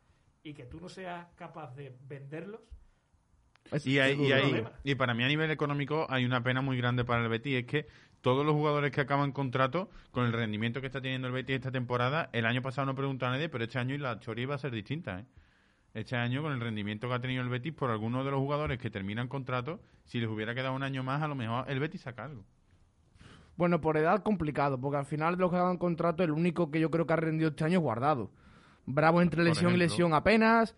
[0.43, 2.61] Y que tú no seas capaz de venderlos.
[3.84, 6.78] Y, hay- es y, hay- y para mí a nivel económico hay una pena muy
[6.78, 7.59] grande para el Betis.
[7.59, 7.88] Es que
[8.21, 11.71] todos los jugadores que acaban contrato, con el rendimiento que está teniendo el Betis esta
[11.71, 14.59] temporada, el año pasado no preguntó a nadie, pero este año la historia iba a
[14.59, 15.19] ser distinta.
[15.19, 15.25] ¿eh?
[15.98, 18.78] Este año, con el rendimiento que ha tenido el Betis, por algunos de los jugadores
[18.78, 22.02] que terminan contrato, si les hubiera quedado un año más, a lo mejor el Betis
[22.02, 22.43] saca algo.
[23.56, 26.80] Bueno, por edad complicado, porque al final de los que hagan contrato, el único que
[26.80, 28.30] yo creo que ha rendido este año es guardado.
[28.86, 30.76] Bravo entre lesión y lesión apenas.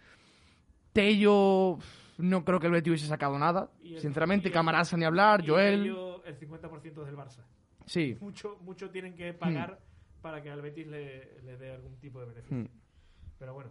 [0.94, 1.80] Tello,
[2.18, 3.72] no creo que el Betis hubiese sacado nada.
[3.98, 5.86] Sinceramente, Camarasa ni hablar, y Joel.
[6.24, 7.44] el 50% del Barça.
[7.88, 8.16] Sí.
[8.22, 9.82] mucho, mucho tienen que pagar
[10.22, 12.58] para que al Betis le, le dé algún tipo de beneficio.
[12.58, 12.68] Hmm.
[13.38, 13.70] Pero bueno.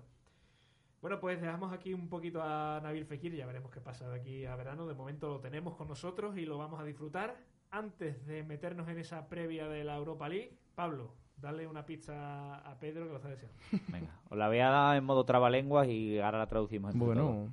[1.01, 4.45] Bueno, pues dejamos aquí un poquito a Nabil Fekir, ya veremos qué pasa de aquí
[4.47, 4.87] a verano.
[4.87, 7.37] De momento lo tenemos con nosotros y lo vamos a disfrutar.
[7.71, 12.81] Antes de meternos en esa previa de la Europa League, Pablo, dale una pizza a
[12.81, 13.57] Pedro que lo está deseando.
[13.93, 16.95] Venga, os la voy a dar en modo trabalenguas y ahora la traducimos.
[16.95, 17.07] entre.
[17.07, 17.53] Bueno,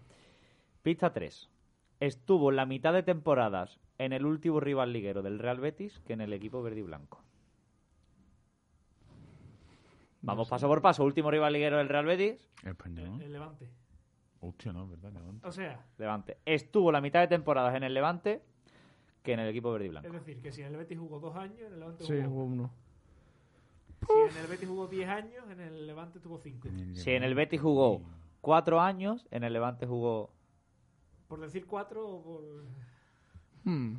[0.81, 1.49] Pista 3.
[1.99, 6.21] Estuvo la mitad de temporadas en el último rival liguero del Real Betis que en
[6.21, 7.24] el equipo verde y blanco.
[10.25, 11.03] Vamos paso por paso.
[11.03, 13.21] Último rival liguero del Real Betis, Español.
[13.21, 13.69] El Levante.
[14.41, 15.11] Hostia, no, ¿verdad?
[15.11, 15.47] Levante.
[15.47, 16.37] O sea, Levante.
[16.45, 18.41] Estuvo la mitad de temporadas en el Levante
[19.23, 20.11] que en el equipo verde y es blanco.
[20.11, 22.71] decir, que si en el Betis jugó dos años, en el Levante sí, jugó uno.
[24.07, 26.69] Si en el Betis jugó 10 años, en el Levante tuvo 5.
[26.93, 28.01] Si en el Betis jugó
[28.39, 30.31] cuatro años, en el Levante jugó...
[31.27, 32.43] Por decir 4 o por...
[33.63, 33.95] Hmm.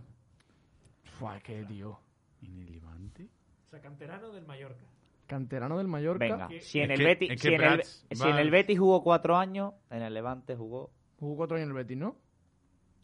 [1.03, 1.99] Fua, qué tío.
[2.43, 3.29] ¿En el Levante?
[3.67, 4.85] O sea, canterano del Mallorca.
[5.27, 6.25] Canterano del Mallorca.
[6.25, 8.79] Venga, si en, el que- Betis, si, en el, Prats si va- en el Betis
[8.79, 12.17] jugó cuatro años, en el Levante jugó Jugó cuatro años en el Betis, ¿no?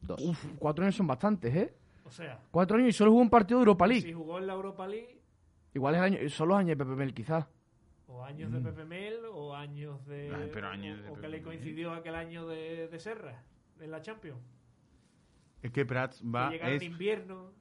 [0.02, 0.20] dos.
[0.20, 1.74] Uf, cuatro años son bastantes, ¿eh?
[2.04, 4.02] O sea, Cuatro años y solo jugó un partido de Europa League.
[4.02, 5.18] si jugó en la Europa League,
[5.74, 7.46] Igual es el año, son los años de Pepe Mel, quizás.
[8.08, 10.30] o años de Pepe Mel, o años de...
[10.34, 11.42] Ay, pero años o, de o que le Mel.
[11.44, 13.42] coincidió aquel año de, de Serra,
[13.80, 14.38] en la Champions.
[15.62, 16.50] Es que Prats va.
[16.50, 17.52] que Es, en invierno,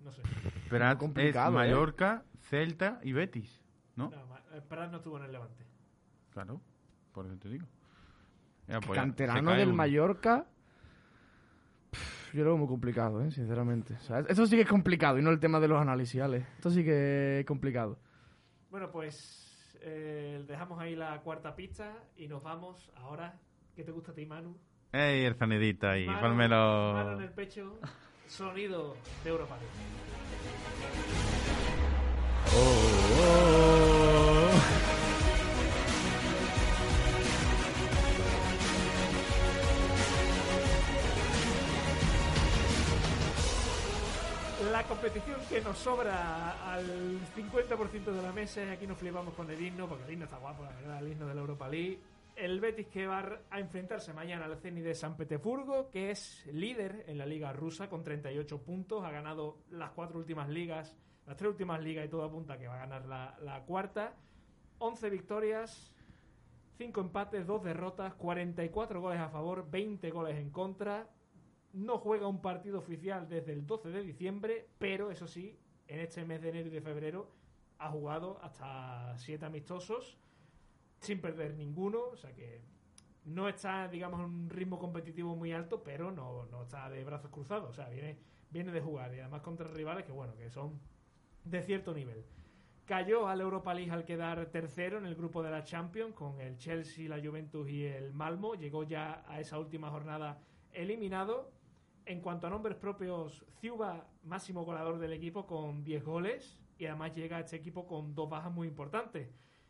[0.00, 0.22] no sé.
[0.70, 1.54] Prats complicado, es ¿eh?
[1.54, 3.60] Mallorca, Celta y Betis.
[3.96, 4.10] ¿No?
[4.10, 4.16] No,
[4.56, 5.64] eh, Prat no estuvo en el Levante.
[6.32, 6.60] Claro,
[7.12, 7.66] por eso te digo.
[8.66, 9.76] Ya, pues Canterano del uno.
[9.76, 10.46] Mallorca.
[11.90, 13.30] Pff, Yo lo veo muy complicado, ¿eh?
[13.30, 13.94] sinceramente.
[13.94, 16.46] O sea, esto sí que es complicado y no el tema de los análisis, ¿vale?
[16.56, 17.98] Esto sí que es complicado.
[18.70, 23.38] Bueno, pues eh, dejamos ahí la cuarta pista y nos vamos ahora.
[23.76, 24.56] ¿Qué te gusta a ti, Manu?
[24.92, 26.92] Ey, el zanedita ahí, Mano- pónmelo.
[26.94, 27.78] Mano en el pecho,
[28.28, 30.84] sonido de Europa League.
[32.54, 33.73] La
[45.04, 46.86] competición que nos sobra al
[47.36, 50.62] 50% de la mesa, aquí nos flipamos con el himno, porque el himno está guapo,
[50.62, 51.98] la verdad, el himno de la Europa League.
[52.34, 57.04] El Betis que va a enfrentarse mañana al Zenit de San Petersburgo, que es líder
[57.06, 60.96] en la liga rusa con 38 puntos, ha ganado las cuatro últimas ligas,
[61.26, 64.14] las tres últimas ligas y todo apunta que va a ganar la, la cuarta.
[64.78, 65.94] 11 victorias,
[66.78, 71.06] 5 empates, 2 derrotas, 44 goles a favor, 20 goles en contra.
[71.74, 76.24] No juega un partido oficial desde el 12 de diciembre, pero eso sí, en este
[76.24, 77.30] mes de enero y de febrero
[77.78, 80.16] ha jugado hasta 7 amistosos
[81.00, 82.62] sin perder ninguno, o sea que
[83.24, 87.30] no está, digamos, en un ritmo competitivo muy alto, pero no, no está de brazos
[87.30, 88.18] cruzados, o sea, viene,
[88.50, 90.80] viene de jugar y además contra rivales que, bueno, que son
[91.44, 92.24] de cierto nivel.
[92.86, 96.58] Cayó al Europa League al quedar tercero en el grupo de la Champions con el
[96.58, 98.54] Chelsea, la Juventus y el Malmo.
[98.56, 100.38] Llegó ya a esa última jornada
[100.70, 101.50] eliminado.
[102.06, 107.14] En cuanto a nombres propios, Ciuba, máximo goleador del equipo con 10 goles y además
[107.14, 109.28] llega a este equipo con dos bajas muy importantes.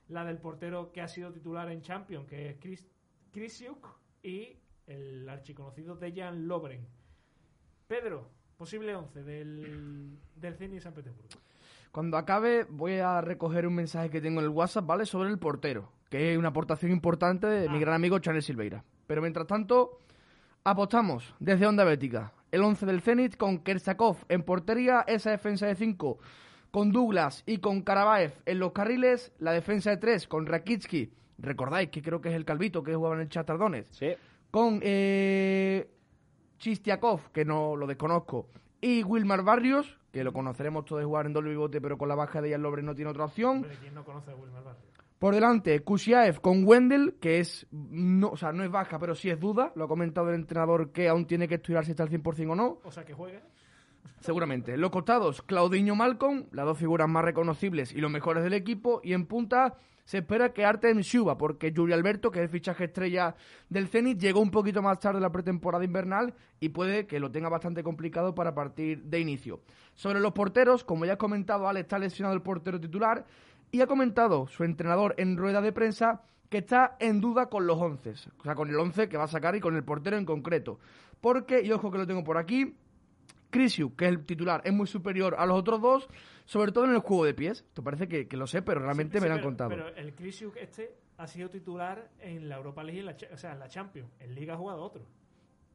[0.08, 2.86] La del portero que ha sido titular en Champions, que es Chris,
[3.32, 3.86] Krisiuk,
[4.22, 4.56] y
[4.86, 6.86] el archiconocido Dejan Lobren.
[7.86, 11.28] Pedro, posible 11 del, del Zenit de San Petersburgo.
[11.92, 15.06] Cuando acabe, voy a recoger un mensaje que tengo en el WhatsApp, ¿vale?
[15.06, 17.80] Sobre el portero, que es una aportación importante de mi Ah.
[17.80, 18.84] gran amigo Chanel Silveira.
[19.06, 19.98] Pero mientras tanto,
[20.64, 22.32] apostamos desde Onda Bética.
[22.50, 26.18] El 11 del Zenit con Kersakov en portería, esa defensa de 5
[26.70, 31.90] con Douglas y con Karavaev en los carriles, la defensa de 3 con Rakitsky, recordáis
[31.90, 34.08] que creo que es el calvito que jugaba en el Chatardones, Sí.
[34.50, 35.88] con eh,
[36.58, 38.48] Chistiakov, que no lo desconozco,
[38.80, 42.14] y Wilmar Barrios, que lo conoceremos todos de jugar en doble bigote, pero con la
[42.14, 43.66] baja de Ian Lobre no tiene otra opción.
[43.80, 44.93] ¿quién no conoce a Wilmer Barrio?
[45.18, 49.30] Por delante, Kusiaev con Wendel, que es, no, o sea, no es baja, pero sí
[49.30, 49.72] es duda.
[49.74, 52.54] Lo ha comentado el entrenador que aún tiene que estudiar si está al 100% o
[52.54, 52.78] no.
[52.84, 53.40] O sea, que juega.
[54.20, 54.74] Seguramente.
[54.74, 59.00] En los costados, Claudinho Malcolm, las dos figuras más reconocibles y los mejores del equipo.
[59.04, 62.84] Y en punta se espera que Artem Shuba, porque Julio Alberto, que es el fichaje
[62.84, 63.34] estrella
[63.68, 67.30] del Zenit, llegó un poquito más tarde de la pretemporada invernal y puede que lo
[67.30, 69.60] tenga bastante complicado para partir de inicio.
[69.94, 73.24] Sobre los porteros, como ya he comentado, Alex está lesionado el portero titular
[73.74, 77.76] y ha comentado su entrenador en rueda de prensa que está en duda con los
[77.80, 80.24] 11, o sea, con el 11 que va a sacar y con el portero en
[80.24, 80.78] concreto.
[81.20, 82.76] Porque, y ojo que lo tengo por aquí,
[83.50, 86.08] Krisiuk, que es el titular, es muy superior a los otros dos,
[86.44, 87.64] sobre todo en el juego de pies.
[87.66, 89.70] Esto parece que, que lo sé, pero realmente Sí, me sí, lo han pero- contado.
[89.70, 93.36] Pero el Krisiuk este ha sido titular en la Europa League, y en la o
[93.36, 94.08] sea, en la Champions.
[94.20, 95.02] En Liga ha jugado otro.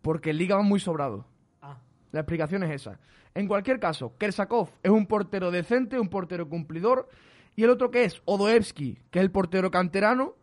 [0.02, 1.26] Porque en Liga va muy sobrado.
[1.62, 1.80] Ah,
[2.12, 2.98] La explicación es esa.
[3.34, 7.08] En cualquier caso, Kersakov es un portero decente, un portero cumplidor,
[7.56, 10.36] y el otro que es Odoevsky, que es el portero canterano,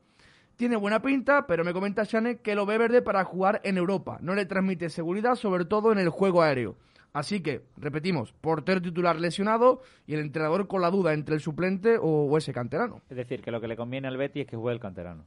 [0.57, 4.19] tiene buena pinta, pero me comenta Shane que lo ve verde para jugar en Europa.
[4.21, 6.77] No le transmite seguridad, sobre todo en el juego aéreo.
[7.13, 11.97] Así que, repetimos, portero titular lesionado y el entrenador con la duda entre el suplente
[11.97, 13.01] o, o ese canterano.
[13.09, 15.25] Es decir, que lo que le conviene al Betis es que juegue el canterano.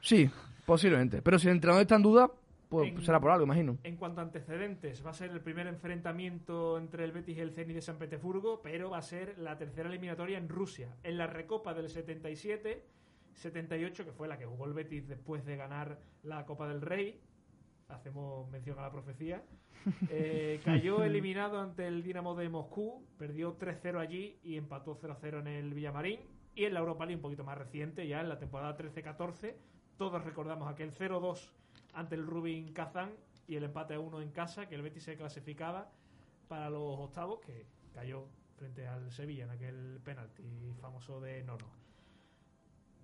[0.00, 0.28] Sí,
[0.66, 1.22] posiblemente.
[1.22, 2.30] Pero si el entrenador está en duda,
[2.70, 3.76] pues En- será por algo, imagino.
[3.82, 7.50] En cuanto a antecedentes, va a ser el primer enfrentamiento entre el Betis y el
[7.50, 10.96] Zenit de San Petersburgo, pero va a ser la tercera eliminatoria en Rusia.
[11.02, 12.86] En la Recopa del 77,
[13.34, 17.20] 78, que fue la que jugó el Betis después de ganar la Copa del Rey,
[17.88, 19.42] hacemos mención a la profecía,
[20.08, 25.48] eh, cayó eliminado ante el Dinamo de Moscú, perdió 3-0 allí y empató 0-0 en
[25.48, 26.20] el Villamarín.
[26.54, 29.54] Y en la Europa League un poquito más reciente, ya en la temporada 13-14,
[29.96, 31.50] todos recordamos aquel 0-2
[31.94, 33.10] ante el Rubin Kazán
[33.46, 35.90] y el empate a 1 en casa, que el Betis se clasificaba
[36.48, 38.26] para los octavos, que cayó
[38.56, 41.66] frente al Sevilla en aquel penalti famoso de Nono.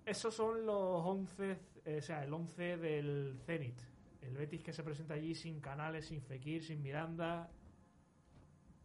[0.05, 3.77] Esos son los 11, eh, o sea, el 11 del Zenit.
[4.21, 7.49] El Betis que se presenta allí sin Canales, sin Fekir, sin Miranda.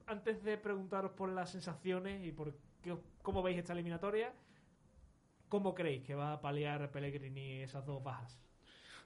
[0.07, 4.32] Antes de preguntaros por las sensaciones y por qué- cómo veis esta eliminatoria,
[5.48, 8.38] ¿cómo creéis que va a paliar Pellegrini esas dos bajas?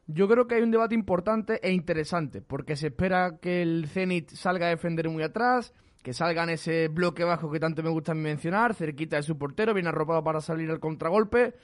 [0.07, 4.31] Yo creo que hay un debate importante e interesante, porque se espera que el Zenit
[4.31, 8.15] salga a defender muy atrás, que salga en ese bloque bajo que tanto me gusta
[8.15, 11.55] mencionar, cerquita de su portero, bien arropado para salir al contragolpe.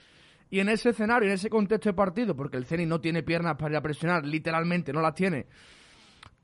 [0.50, 3.56] Y en ese escenario, en ese contexto de partido, porque el Zenit no tiene piernas
[3.56, 5.46] para ir a presionar, literalmente no las tiene,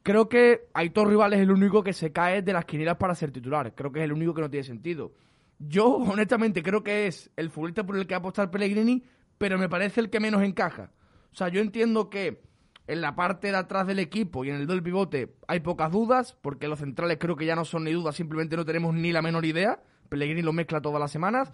[0.03, 3.31] creo que Aitor Rival es el único que se cae de las quinielas para ser
[3.31, 3.75] titular.
[3.75, 5.13] Creo que es el único que no tiene sentido.
[5.59, 9.05] Yo, honestamente, creo que es el futbolista por el que va a apostar Pellegrini,
[9.37, 10.93] pero me parece el que menos encaja.
[11.33, 12.43] O sea, yo entiendo que
[12.87, 16.37] en la parte de atrás del equipo y en el del pivote hay pocas dudas,
[16.41, 19.23] porque los centrales creo que ya no son ni dudas, simplemente no tenemos ni la
[19.23, 19.83] menor idea.
[20.09, 21.53] Pellegrini lo mezcla todas las semanas.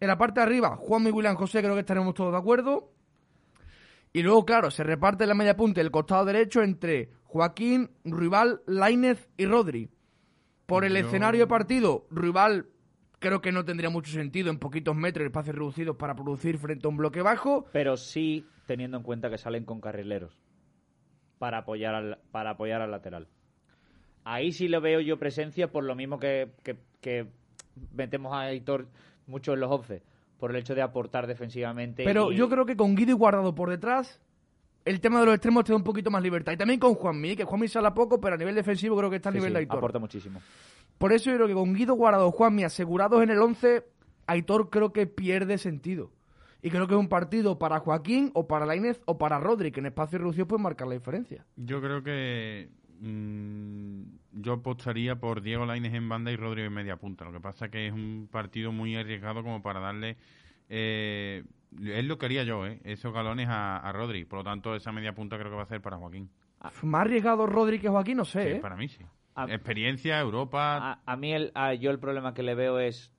[0.00, 2.92] En la parte de arriba, Juan y William José creo que estaremos todos de acuerdo.
[4.12, 9.28] Y luego, claro, se reparte la media punta del costado derecho entre Joaquín, Rival, Lainez
[9.36, 9.90] y Rodri.
[10.66, 12.68] Por el escenario de partido, Rival
[13.18, 16.90] creo que no tendría mucho sentido en poquitos metros, espacios reducidos para producir frente a
[16.90, 17.66] un bloque bajo.
[17.72, 20.36] Pero sí teniendo en cuenta que salen con carrileros
[21.38, 23.28] para apoyar al, para apoyar al lateral.
[24.24, 27.26] Ahí sí le veo yo presencia por lo mismo que, que, que
[27.94, 28.86] metemos a Aitor
[29.26, 30.02] mucho en los 11,
[30.38, 32.04] por el hecho de aportar defensivamente.
[32.04, 34.20] Pero y- yo creo que con Guido y Guardado por detrás,
[34.84, 36.52] el tema de los extremos te da un poquito más libertad.
[36.52, 39.28] Y también con Juanmi, que Juanmi sale poco, pero a nivel defensivo creo que está
[39.30, 39.78] a Sí, nivel sí, de Aitor.
[39.78, 40.40] aporta muchísimo.
[40.98, 43.84] Por eso yo creo que con Guido, Guardado, Juanmi asegurados en el 11,
[44.26, 46.10] Aitor creo que pierde sentido.
[46.60, 49.78] Y creo que es un partido para Joaquín, o para Lainez, o para Rodri, que
[49.78, 51.46] en espacio reducido puede marcar la diferencia.
[51.54, 52.68] Yo creo que
[53.00, 57.24] mm, yo apostaría por Diego Lainez en banda y Rodrigo en media punta.
[57.24, 60.16] Lo que pasa es que es un partido muy arriesgado como para darle...
[60.68, 61.44] Eh,
[61.80, 62.80] él lo quería yo, ¿eh?
[62.82, 64.24] Esos galones a, a Rodri.
[64.24, 66.28] Por lo tanto, esa media punta creo que va a ser para Joaquín.
[66.82, 68.60] Más arriesgado Rodri que Joaquín, no sé, Sí, ¿eh?
[68.60, 69.04] para mí sí.
[69.42, 70.76] A- Experiencia, Europa...
[70.92, 73.12] A, a mí el, a- yo el problema que le veo es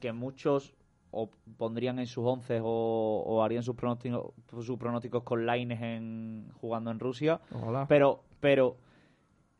[0.00, 0.74] que muchos
[1.10, 6.50] o pondrían en sus once o, o harían sus pronósticos, sus pronósticos con Laines en,
[6.60, 7.40] jugando en Rusia.
[7.50, 7.86] Ojalá.
[7.88, 8.76] Pero, pero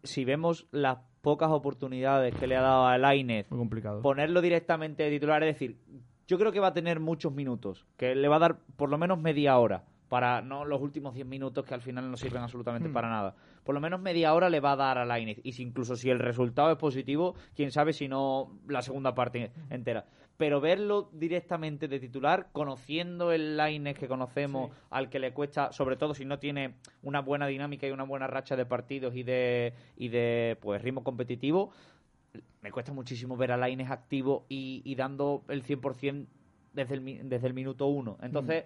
[0.02, 4.02] si vemos las pocas oportunidades que le ha dado a Lainez, Muy complicado.
[4.02, 5.78] ponerlo directamente de titular, es decir,
[6.26, 8.98] yo creo que va a tener muchos minutos, que le va a dar por lo
[8.98, 12.88] menos media hora, para no los últimos 10 minutos que al final no sirven absolutamente
[12.88, 12.92] Hmm.
[12.92, 13.34] para nada.
[13.64, 16.08] Por lo menos media hora le va a dar a Lainez, y si incluso si
[16.10, 20.06] el resultado es positivo, quién sabe si no la segunda parte entera.
[20.38, 25.96] Pero verlo directamente de titular, conociendo el Lainez que conocemos, al que le cuesta, sobre
[25.96, 29.74] todo si no tiene una buena dinámica y una buena racha de partidos y de,
[29.96, 31.70] y de pues ritmo competitivo,
[32.62, 36.26] me cuesta muchísimo ver a Lainez activo y, y dando el 100%
[36.72, 38.16] desde el, desde el minuto uno.
[38.22, 38.64] Entonces,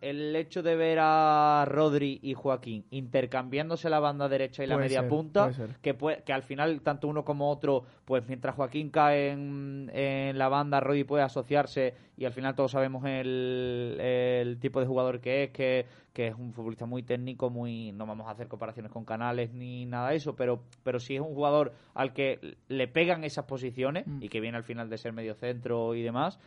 [0.00, 5.00] el hecho de ver a Rodri y Joaquín intercambiándose la banda derecha y la media
[5.00, 5.50] ser, punta,
[5.82, 10.48] que, que al final tanto uno como otro, pues mientras Joaquín cae en, en la
[10.48, 15.44] banda, Rodri puede asociarse y al final todos sabemos el, el tipo de jugador que
[15.44, 19.04] es, que, que es un futbolista muy técnico, muy no vamos a hacer comparaciones con
[19.04, 23.24] canales ni nada de eso, pero, pero sí es un jugador al que le pegan
[23.24, 24.22] esas posiciones Mm.
[24.22, 26.38] y que viene al final de ser medio centro y demás.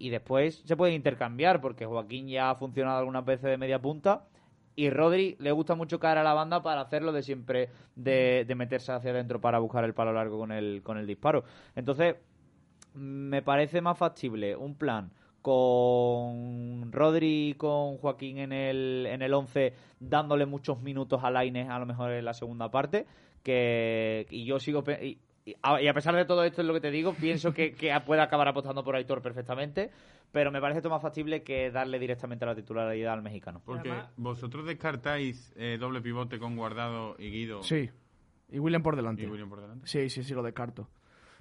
[0.00, 4.24] Y después se puede intercambiar porque Joaquín ya ha funcionado algunas veces de media punta
[4.74, 8.54] y Rodri le gusta mucho caer a la banda para hacerlo de siempre, de, de
[8.54, 11.44] meterse hacia adentro para buscar el palo largo con el, con el disparo.
[11.76, 12.16] Entonces,
[12.94, 15.12] me parece más factible un plan
[15.42, 21.68] con Rodri y con Joaquín en el, en el 11, dándole muchos minutos a Laines
[21.68, 23.06] a lo mejor en la segunda parte,
[23.42, 24.82] que y yo sigo...
[25.02, 25.56] Y, y
[25.88, 28.46] a pesar de todo esto es lo que te digo, pienso que, que puede acabar
[28.48, 29.90] apostando por Aitor perfectamente,
[30.32, 33.60] pero me parece esto más factible que darle directamente la titularidad al mexicano.
[33.64, 37.90] Porque vosotros descartáis eh, doble pivote con Guardado y Guido Sí.
[38.52, 39.22] Y William por delante.
[39.22, 39.86] y William por delante.
[39.86, 40.88] Sí, sí, sí, lo descarto.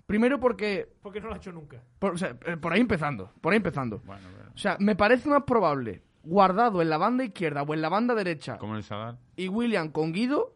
[0.05, 0.88] Primero porque...
[1.01, 1.81] Porque no lo ha hecho nunca.
[1.99, 3.31] Por, o sea, eh, por ahí empezando.
[3.41, 3.99] Por ahí empezando.
[4.05, 7.81] Bueno, pero- O sea, me parece más probable guardado en la banda izquierda o en
[7.81, 9.17] la banda derecha como el Sadar.
[9.35, 10.53] y William con Guido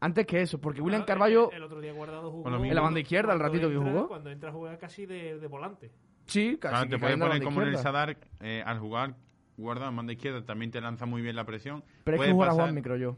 [0.00, 2.48] antes que eso, porque William Bueno, Carballo El, el otro día guardado jugó.
[2.64, 4.08] En la banda izquierda, el cuando ratito que entra- jugó.
[4.08, 5.90] Cuando entra a jugar casi de, de volante.
[6.26, 6.72] Sí, casi.
[6.72, 7.76] Claro, que te la poner como en el.
[7.78, 9.14] Sadar, eh, al jugar
[9.56, 11.84] Guardado en banda izquierda también te lanza muy bien la presión.
[12.04, 13.16] Pero es Puede que jugar a Juanmi, creo yo.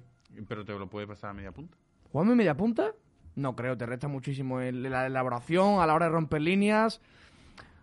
[0.49, 1.77] Pero te lo puede pasar a media punta.
[2.11, 2.93] ¿Juanmi media punta?
[3.37, 7.01] No creo, te resta muchísimo en la elaboración, a la hora de romper líneas.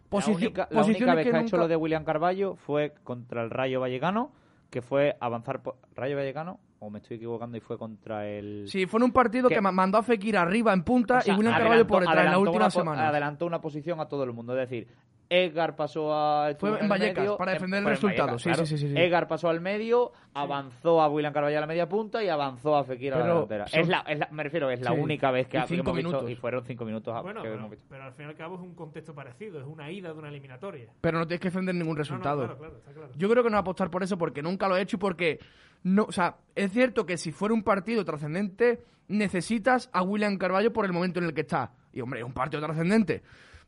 [0.09, 2.93] Posici- la única, la única vez que, ha hecho nunca- lo de William Carballo fue
[3.03, 4.33] contra el Rayo Vallecano,
[4.69, 5.77] que fue avanzar por...
[5.95, 6.59] ¿Rayo Vallecano?
[6.81, 8.63] ¿O me estoy equivocando y fue contra el...
[8.69, 11.21] Sí, fue en un partido que, que- ma- mandó a Fekir arriba en punta O
[11.21, 13.07] sea, y William adelantó- Carballo por detrás en la última semana.
[13.09, 14.53] Adelantó una posición a todo el mundo.
[14.57, 14.87] Es decir,
[15.31, 16.55] Edgar pasó a.
[16.57, 18.65] Fue en Vallecas, medio, para en- defender el resultado, Vallecas, sí, claro.
[18.65, 18.99] sí, sí, sí, sí.
[18.99, 22.83] Edgar pasó al medio, avanzó a William Carvalho a la media punta y avanzó a
[22.85, 23.67] Fekir a la delantera.
[23.67, 24.97] son- Es la, es la- me refiero, es la Sí.
[24.99, 26.09] única vez que, Y cinco hemos visto.
[26.11, 26.31] minutos.
[26.31, 27.85] Y fueron cinco minutos a- Bueno, que pero, hemos visto.
[27.89, 29.59] pero al fin y al cabo es un contexto parecido.
[29.59, 30.87] Es una ida de una eliminatoria.
[31.01, 32.37] Pero no tienes que defender ningún No, no, resultado.
[32.45, 33.09] claro, claro, está claro.
[33.15, 34.99] Yo creo que no va a apostar por eso porque nunca lo he hecho y
[34.99, 35.39] porque
[35.83, 40.71] no, o sea, es cierto que si fuera un partido trascendente necesitas a William Carballo
[40.73, 41.73] por el momento en el que está.
[41.93, 43.23] Y hombre, es un partido trascendente.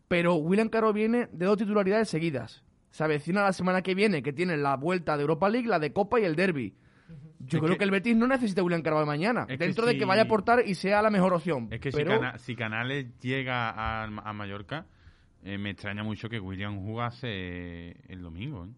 [0.08, 2.64] Pero William Carballo viene de dos titularidades seguidas.
[2.92, 5.94] Se avecina la semana que viene que tiene la vuelta de Europa League, la de
[5.94, 6.76] Copa y el Derby.
[7.40, 9.98] Yo Es creo que- que, el Betis no necesita a William Carballo mañana, dentro de
[9.98, 11.68] que vaya a aportar y sea la mejor opción.
[11.72, 14.86] Es que Pero- si, Cana- si Canales llega a, a Mallorca,
[15.44, 18.66] eh, me extraña mucho que William jugase el domingo.
[18.66, 18.70] ¿eh?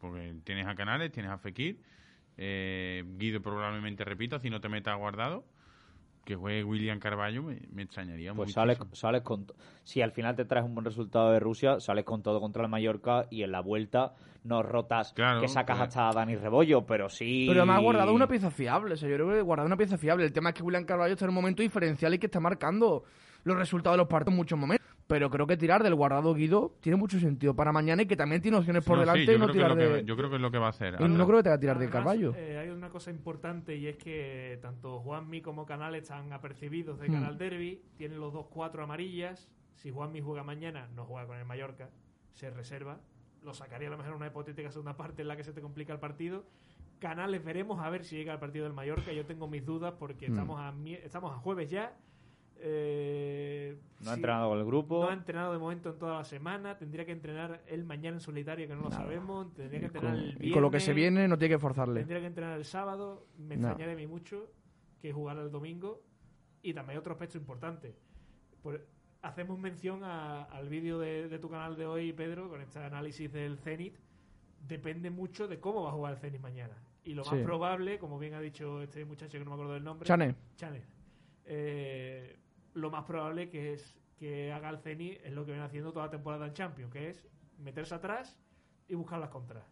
[0.00, 1.80] Porque tienes a Canales, tienes a Fekir,
[2.38, 5.44] eh, Guido probablemente repita, si no te metas guardado.
[6.24, 8.60] Que juegue William Carballo me, me extrañaría Pues mucho.
[8.60, 9.46] sales, sales con.
[9.82, 12.68] Si al final te traes un buen resultado de Rusia, sales con todo contra el
[12.68, 14.12] Mallorca y en la vuelta
[14.44, 15.88] no rotas Claro, que sacas pues.
[15.88, 17.46] hasta a Dani Rebollo, pero sí.
[17.48, 20.24] Pero además guardado una pieza fiable, o sea, yo creo que guardado una pieza fiable.
[20.26, 23.04] El tema es que William Carvalho está en un momento diferencial y que está marcando
[23.44, 24.86] los resultados de los partidos en muchos momentos.
[25.08, 28.42] Pero creo que tirar del guardado Guido tiene mucho sentido para mañana y que también
[28.42, 30.02] tiene opciones por No, sí, delante yo y no creo que es tirar lo que-
[30.02, 30.04] de...
[30.04, 30.96] yo creo que es lo que va a hacer.
[31.00, 32.34] y no creo que tenga que tirar de Además, Carballo.
[32.36, 37.08] eh, hay una cosa importante y es que tanto Juanmi como Canales están apercibidos de
[37.08, 37.12] Hmm.
[37.14, 37.80] cara al derby.
[37.96, 39.48] Tienen los dos cuatro amarillas.
[39.76, 41.88] Si Juanmi juega mañana, no juega con el Mallorca,
[42.34, 43.00] se reserva.
[43.42, 45.62] Lo sacaría a lo mejor en una hipotética segunda parte en la que se te
[45.62, 46.44] complica el partido.
[46.98, 49.10] Canales veremos a ver si llega al partido del Mallorca.
[49.12, 50.32] Yo tengo mis dudas porque Hmm.
[50.32, 51.96] estamos, a, mi- estamos a jueves ya.
[52.60, 55.02] Eh, No ha sí, entrenado con el grupo.
[55.04, 56.76] no ha entrenado de momento en toda la semana.
[56.76, 59.52] Tendría que entrenar él mañana en solitario, que no lo sabemos.
[59.54, 61.14] Tendría que entrenar con, el y con lo que se viernes.
[61.14, 62.00] viene no tiene que forzarle.
[62.00, 63.26] Tendría que entrenar el sábado.
[63.38, 63.68] Me No.
[63.68, 64.50] extrañaría a mí mucho
[65.00, 66.02] que jugara el domingo.
[66.62, 67.94] Y también hay otro aspecto importante.
[68.62, 68.84] Por-
[69.22, 73.32] hacemos mención a- al vídeo de, de tu canal de hoy, Pedro, con este análisis
[73.32, 73.94] del Zenit.
[74.66, 76.74] Depende mucho de cómo va a jugar el Zenit mañana.
[77.04, 77.42] Y lo más Sí.
[77.44, 80.82] probable, como bien ha dicho este muchacho que no me acuerdo del nombre, Chane, Chanel,
[81.46, 82.36] eh,
[82.78, 86.06] lo más probable que es que haga el Zenit es lo que viene haciendo toda
[86.06, 87.26] la temporada en Champions, que es
[87.58, 88.38] meterse atrás
[88.88, 89.64] y buscar las contras.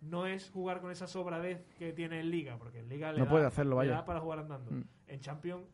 [0.00, 3.24] No es jugar con esa sobradez que tiene en Liga, porque en Liga le, No
[3.26, 3.92] da, puede hacerlo, le vaya.
[3.92, 4.70] da para jugar andando.
[4.70, 4.84] Mm.
[5.06, 5.64] En Champions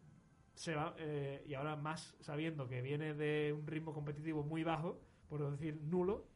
[0.55, 5.01] se va, eh, y ahora más sabiendo que viene de un ritmo competitivo muy bajo,
[5.29, 6.27] por decir nulo,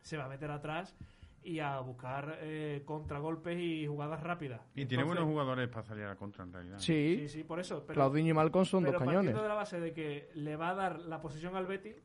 [0.00, 0.96] se va a meter atrás
[1.42, 4.60] y a buscar eh, contragolpes y jugadas rápidas.
[4.74, 6.78] Y tiene buenos jugadores para salir a la contra, en realidad.
[6.78, 7.84] sí, Sí, sí, por eso.
[7.86, 9.34] Pero, Claudinho y Malcom son pero dos cañones.
[9.34, 11.96] de la base de que le va a dar la posición al Betis,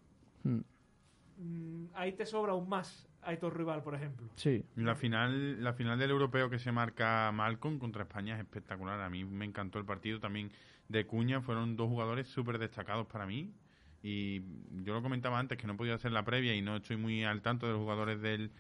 [0.43, 0.59] Mm,
[1.37, 4.29] mm, ahí te sobra aún más Aitor Rival, por ejemplo.
[4.35, 9.01] Sí, La final, la final del europeo que se marca Malcolm contra España es espectacular.
[9.01, 10.51] A mí me encantó el partido también
[10.87, 11.41] de Cuña.
[11.41, 13.51] Fueron dos jugadores súper destacados para mí.
[14.03, 14.41] Y
[14.83, 17.41] yo lo comentaba antes que no podía hacer la previa y no estoy muy al
[17.41, 18.51] tanto de los jugadores del,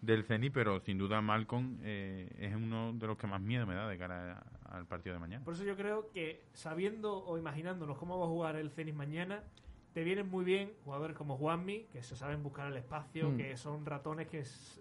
[0.00, 3.74] del Zenit, pero sin duda Malcolm eh, es uno de los que más miedo me
[3.74, 5.44] da de cara a- al partido de mañana.
[5.44, 9.42] Por eso yo creo que sabiendo o imaginándonos cómo va a jugar el Zenit mañana,
[9.92, 13.36] te vienen muy bien jugadores como Juanmi, que se saben buscar el espacio, Mm.
[13.36, 14.80] que son ratones que s-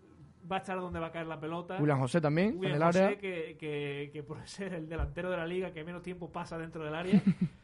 [0.50, 1.78] va a estar donde va a caer la pelota.
[1.80, 3.04] William José también William en el área.
[3.08, 6.58] José, que, que, que por ser el delantero de la liga que menos tiempo pasa
[6.58, 7.22] dentro del área.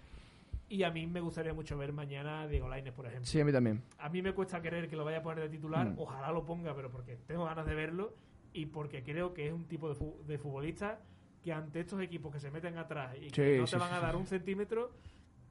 [0.70, 3.26] y a mí me gustaría mucho ver mañana a Diego Lainez, por ejemplo.
[3.26, 3.84] Sí, a mí también.
[4.00, 5.88] A mí me cuesta creer que lo vaya a poner de titular.
[5.88, 5.96] Mm.
[6.00, 8.16] Ojalá lo ponga, pero porque tengo ganas de verlo
[8.54, 11.00] y porque creo que es un tipo de, fu- de futbolista
[11.44, 13.96] que ante estos equipos que se meten atrás y que no sí, te van sí,
[13.96, 14.18] a dar sí.
[14.18, 14.92] un centímetro,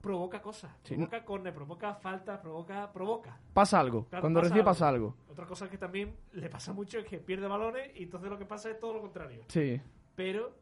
[0.00, 0.72] provoca cosas.
[0.82, 2.92] Sí, provoca córner, provoca faltas, provoca...
[2.92, 3.38] Provoca.
[3.52, 4.06] Pasa algo.
[4.08, 4.70] Claro, Cuando pasa recibe algo.
[4.70, 5.16] pasa algo.
[5.30, 8.44] Otra cosa que también le pasa mucho es que pierde balones y entonces lo que
[8.46, 9.44] pasa es todo lo contrario.
[9.48, 9.80] Sí.
[10.16, 10.56] Pero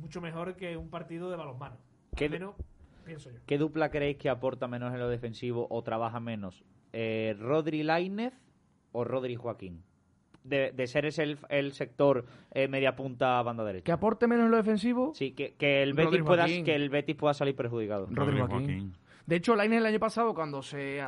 [0.00, 1.76] mucho mejor que un partido de balonmano.
[2.14, 2.54] ¿Qué- Al menos,
[3.04, 3.38] pienso yo.
[3.46, 6.64] ¿Qué dupla creéis que aporta menos en lo defensivo o trabaja menos?
[6.92, 8.34] Eh, ¿Rodri Lainez
[8.92, 9.82] o Rodri Joaquín?
[10.42, 13.84] De, de ser ese el, el sector eh, media punta banda derecha.
[13.84, 15.12] Que aporte menos en lo defensivo.
[15.14, 16.64] Sí, que, que el Rodri Betis pueda Joaquín.
[16.64, 18.06] que el Betis pueda salir perjudicado.
[18.10, 18.96] Rodri Rodri Joaquín.
[19.26, 21.02] De hecho, Lainez el año pasado, cuando se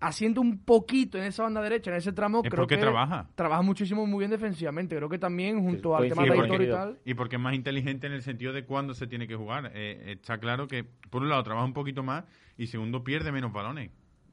[0.00, 3.28] asienta un poquito en esa banda derecha, en ese tramo, Es creo que trabaja.
[3.34, 4.96] trabaja muchísimo muy bien defensivamente.
[4.96, 6.98] Creo que también, junto al tema de y tal.
[7.04, 9.70] Y porque es más inteligente en el sentido de cuándo se tiene que jugar.
[9.74, 12.24] Eh, está claro que, por un lado, trabaja un poquito más
[12.56, 13.90] y segundo, pierde menos balones.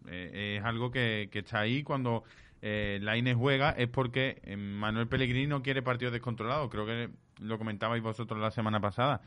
[0.07, 2.23] Eh, es algo que, que está ahí cuando
[2.61, 6.69] eh, Lainez juega, es porque eh, Manuel Pellegrini no quiere partidos descontrolados.
[6.69, 7.09] Creo que
[7.39, 9.21] lo comentabais vosotros la semana pasada.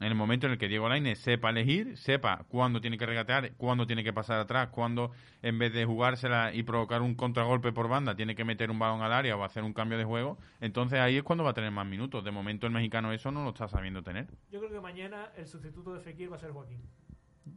[0.00, 3.52] En el momento en el que Diego Lainez sepa elegir, sepa cuándo tiene que regatear,
[3.56, 5.10] cuándo tiene que pasar atrás, cuándo
[5.42, 9.02] en vez de jugársela y provocar un contragolpe por banda, tiene que meter un balón
[9.02, 11.72] al área o hacer un cambio de juego, entonces ahí es cuando va a tener
[11.72, 12.22] más minutos.
[12.22, 14.28] De momento el mexicano eso no lo está sabiendo tener.
[14.52, 16.80] Yo creo que mañana el sustituto de Fekir va a ser Joaquín.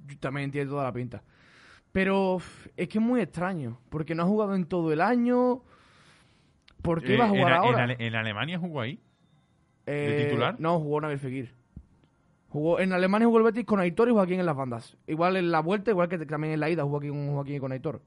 [0.08, 1.22] Yo también tiene toda la pinta.
[1.92, 2.38] Pero
[2.76, 5.62] es que es muy extraño, porque no ha jugado en todo el año.
[6.82, 7.84] ¿Por qué Eh, iba a jugar en, en ahora?
[7.84, 9.00] Ale- en Alemania jugó ahí.
[9.86, 10.56] Eh, titular?
[10.60, 11.54] No, jugó Nabil Fekir.
[12.52, 14.98] Jugó, en Alemania jugó el Betis con Aitor y Joaquín en las bandas.
[15.08, 17.60] Igual en la vuelta, igual que también en la ida jugó aquí con Joaquín y
[17.60, 18.02] con Aitor.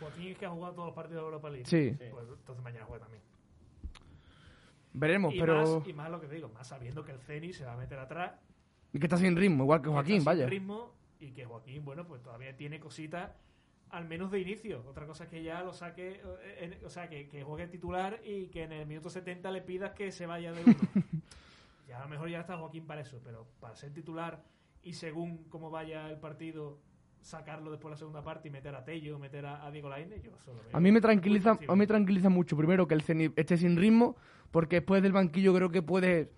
[0.00, 1.66] Joaquín es que ha jugado todos los partidos de Europa League.
[1.66, 1.94] Sí.
[2.10, 3.22] Pues entonces mañana juega también.
[4.92, 5.78] Veremos, y, pero...
[5.78, 7.76] más, y más lo que te digo, más sabiendo que el Ceni se va a
[7.76, 8.32] meter atrás.
[8.92, 10.48] Y que está sin ritmo, igual que que Joaquín, está sin vaya.
[10.48, 13.30] ritmo y que Joaquín, bueno, pues todavía tiene cositas,
[13.90, 14.82] al menos de inicio.
[14.88, 18.20] Otra cosa es que ya lo saque, eh, en- o sea, que, que juegue titular
[18.24, 20.74] y que en el minuto 70 le pidas que se vaya de uno.
[21.86, 24.42] ya a lo mejor ya está Joaquín para eso, pero para ser titular
[24.82, 26.78] y según cómo vaya el partido,
[27.20, 30.22] sacarlo después de la segunda parte y meter a Tello, meter a, a Diego Lainez,
[30.22, 33.02] yo solo veo A mí me tranquiliza, a mí me tranquiliza mucho primero que el
[33.02, 34.16] Zenit esté sin ritmo,
[34.50, 36.30] porque después del banquillo creo que puede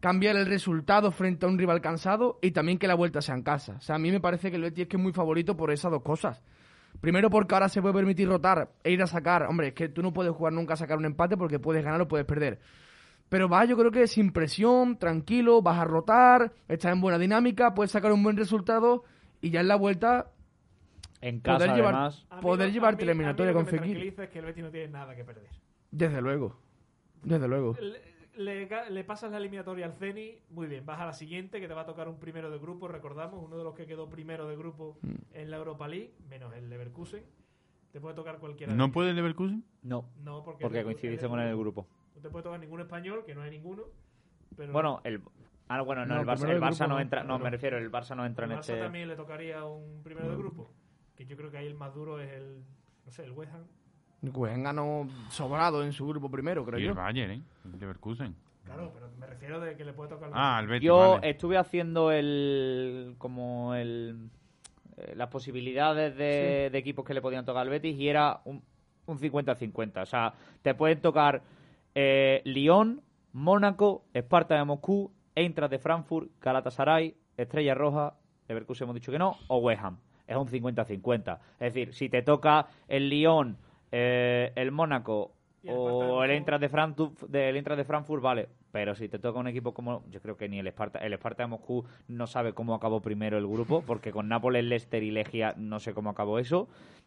[0.00, 3.42] cambiar el resultado frente a un rival cansado y también que la vuelta sea en
[3.42, 3.76] casa.
[3.78, 5.70] O sea, a mí me parece que el Betis es que es muy favorito por
[5.70, 6.42] esas dos cosas.
[7.00, 9.44] Primero porque ahora se puede permitir rotar e ir a sacar.
[9.44, 12.02] Hombre, es que tú no puedes jugar nunca a sacar un empate porque puedes ganar
[12.02, 12.60] o puedes perder.
[13.34, 17.74] Pero vas, yo creo que sin presión, tranquilo, vas a rotar, estás en buena dinámica,
[17.74, 19.02] puedes sacar un buen resultado
[19.40, 20.30] y ya en la vuelta
[21.20, 22.26] En casa, Poder llevar- además.
[22.30, 23.92] A mí poder llevarte la eliminatoria con que me Fekir.
[23.94, 25.48] tranquiliza es que el Betis no tiene nada que perder.
[25.90, 26.60] Desde luego.
[27.24, 27.76] Desde luego.
[27.80, 28.00] Le,
[28.36, 31.66] le ga- le pasas la eliminatoria al Ceni, muy bien, vas a la siguiente que
[31.66, 34.46] te va a tocar un primero de grupo, recordamos, uno de los que quedó primero
[34.46, 35.12] de grupo Mm.
[35.32, 37.24] en la Europa League, menos el Leverkusen.
[37.90, 38.72] Te puede tocar cualquiera.
[38.74, 39.64] ¿No de puede el Leverkusen?
[39.82, 41.88] No, No, porque, porque coincidiste con el grupo.
[42.14, 43.82] No te puede tocar ningún español, que no hay ninguno.
[44.56, 45.20] Pero Bueno, el.
[45.68, 47.24] Ah, bueno, no, No, el Barça, el Barça no entra.
[47.24, 47.44] No, No.
[47.44, 48.76] me refiero, el Barça no entra en Barça este.
[48.80, 50.70] también le tocaría un primero de grupo.
[51.16, 52.62] Que yo creo que ahí el más duro es el,
[53.06, 53.64] no sé, el West Ham.
[54.32, 56.88] Pues ganó sobrado en su grupo primero, creo Y yo.
[56.90, 57.42] el Bayern, ¿eh?
[57.72, 58.34] El Leverkusen.
[58.64, 61.30] Claro, pero me refiero de que le puede tocar Ah, el Betis, Yo vale.
[61.30, 63.14] estuve haciendo el.
[63.18, 64.28] como el.
[64.96, 68.62] eh, las posibilidades de, de equipos que le podían tocar al Betis y era un
[69.06, 70.00] un 50-50.
[70.02, 70.32] O sea,
[70.62, 71.42] te pueden tocar
[71.94, 73.02] eh, Lyon,
[73.32, 78.14] Mónaco, Esparta de Moscú, Eintracht de Frankfurt, Galatasaray, Estrella Roja,
[78.48, 79.98] Leverkusen hemos dicho que no, o West Ham.
[80.26, 81.38] Es un 50-50.
[81.60, 83.58] Es decir, si te toca el Lyon,
[83.92, 86.30] eh, el Mónaco el de o el.
[86.30, 88.48] Eintracht de Frankfurt, del Eintracht de Frankfurt, vale.
[88.74, 91.44] Pero si te toca un equipo como, yo creo que ni el Esparta, el Esparta
[91.44, 95.54] de Moscú no sabe cómo acabó primero el grupo, porque con Nápoles, Leicester y Legia
[95.56, 96.66] no sé cómo acabó eso.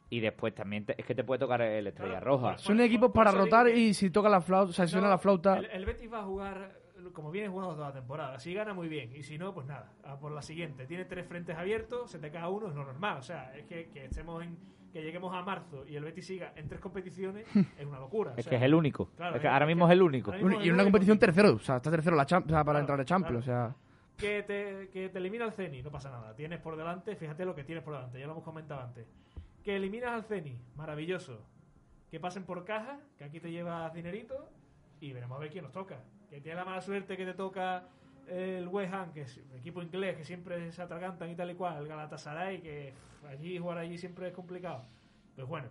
[0.10, 2.52] Y después también te- es que te puede tocar el Estrella Claro, Roja.
[2.52, 4.94] por- Son equipos para digo rotar que- y si toca la flauta, o sea, si
[4.94, 5.58] suena la flauta.
[5.58, 6.72] El, el Betis va a jugar
[7.12, 8.40] como viene jugando toda la temporada.
[8.40, 9.14] Si gana, muy bien.
[9.14, 9.92] Y si no, pues nada.
[10.06, 10.86] A por la siguiente.
[10.86, 13.18] Tiene tres frentes abiertos, se te cae uno, es lo normal.
[13.18, 14.58] O sea, es que, que estemos en.
[14.92, 17.46] Que lleguemos a marzo y el Betis siga en tres competiciones
[17.78, 18.32] es una locura.
[18.32, 19.10] O Es sea, que es el único.
[19.16, 20.34] Claro, es que ahora es mismo es el único.
[20.36, 22.80] y en una competición tercero, o sea, está tercero la Champ- o sea, para Claro,
[22.80, 23.66] entrar a Champions, claro.
[23.68, 23.76] o sea.
[24.18, 26.34] que te, que te elimina al Ceni, no pasa nada.
[26.36, 29.06] Tienes por delante, fíjate lo que tienes por delante, ya lo hemos comentado antes.
[29.64, 31.40] Que eliminas al Ceni, maravilloso.
[32.10, 34.50] Que pasen por caja, que aquí te llevas dinerito
[35.02, 36.00] y veremos a ver quién nos toca.
[36.30, 37.84] Que tiene la mala suerte que te toca
[38.28, 41.56] el West Ham, que es un equipo inglés que siempre se atragantan y tal y
[41.56, 44.86] cual, el Galatasaray, que pff, allí jugar allí siempre es complicado.
[45.36, 45.68] Pues bueno.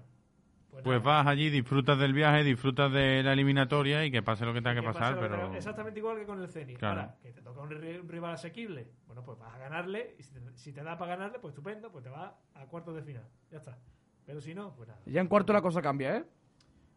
[0.70, 4.52] Pues, Pues vas allí, disfrutas del viaje, disfrutas de la eliminatoria y que pase lo
[4.52, 5.54] que tenga que pasar, que pero...
[5.54, 6.74] Exactamente igual que con el Ceni.
[6.74, 7.00] Claro.
[7.00, 10.16] Ahora, que te toca un rival asequible, bueno, pues vas a ganarle.
[10.18, 12.94] Y si te, si te da para ganarle, pues estupendo, pues te vas a cuartos
[12.94, 13.24] de final.
[13.50, 13.78] Ya está.
[14.26, 15.00] Pero si no, pues nada.
[15.06, 16.24] Ya en cuarto la cosa cambia, ¿eh?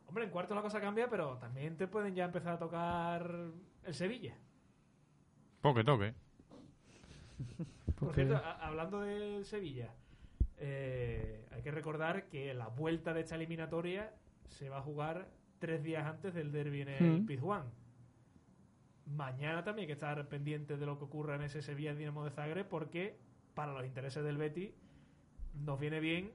[0.07, 3.31] Hombre, en cuarto la cosa cambia, pero también te pueden ya empezar a tocar
[3.83, 4.35] el Sevilla.
[5.61, 6.13] Poque toque.
[7.99, 9.93] Por cierto, a- hablando del Sevilla,
[10.57, 14.13] eh, hay que recordar que la vuelta de esta eliminatoria
[14.47, 15.27] se va a jugar
[15.59, 17.25] tres días antes del derby en el Mm.
[17.25, 17.63] Pizjuán.
[19.05, 22.31] Mañana también hay que estar pendiente de lo que ocurra en ese Sevilla Dinamo de
[22.31, 23.17] Zagreb porque
[23.55, 24.71] para los intereses del Betis
[25.65, 26.31] nos viene bien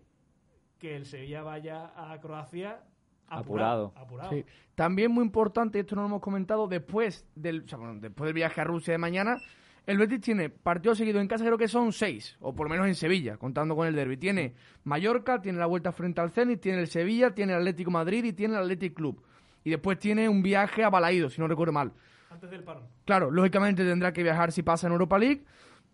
[0.79, 2.83] que el Sevilla vaya a Croacia
[3.29, 3.93] apurado.
[3.97, 4.31] Apurado.
[4.31, 4.45] Sí.
[4.75, 8.35] También muy importante, esto no lo hemos comentado, después del, o sea, bueno, después del
[8.35, 9.39] viaje a Rusia de mañana,
[9.87, 12.87] el Betis tiene partidos seguidos en casa, creo que son seis, o por lo menos
[12.87, 14.17] en Sevilla, contando con el derby.
[14.17, 18.25] Tiene Mallorca, tiene la vuelta frente al Zenit, tiene el Sevilla, tiene el Atlético Madrid
[18.25, 19.23] y tiene el Athletic Club.
[19.63, 21.93] Y después tiene un viaje a Balaído, si no recuerdo mal.
[22.31, 22.85] Antes del parón.
[23.05, 25.45] Claro, lógicamente tendrá que viajar si pasa en Europa League,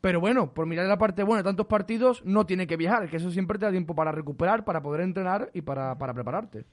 [0.00, 3.16] pero bueno, por mirar la parte buena de tantos partidos, no tiene que viajar, que
[3.16, 6.64] eso siempre te da tiempo para recuperar, para poder entrenar y para, para prepararte.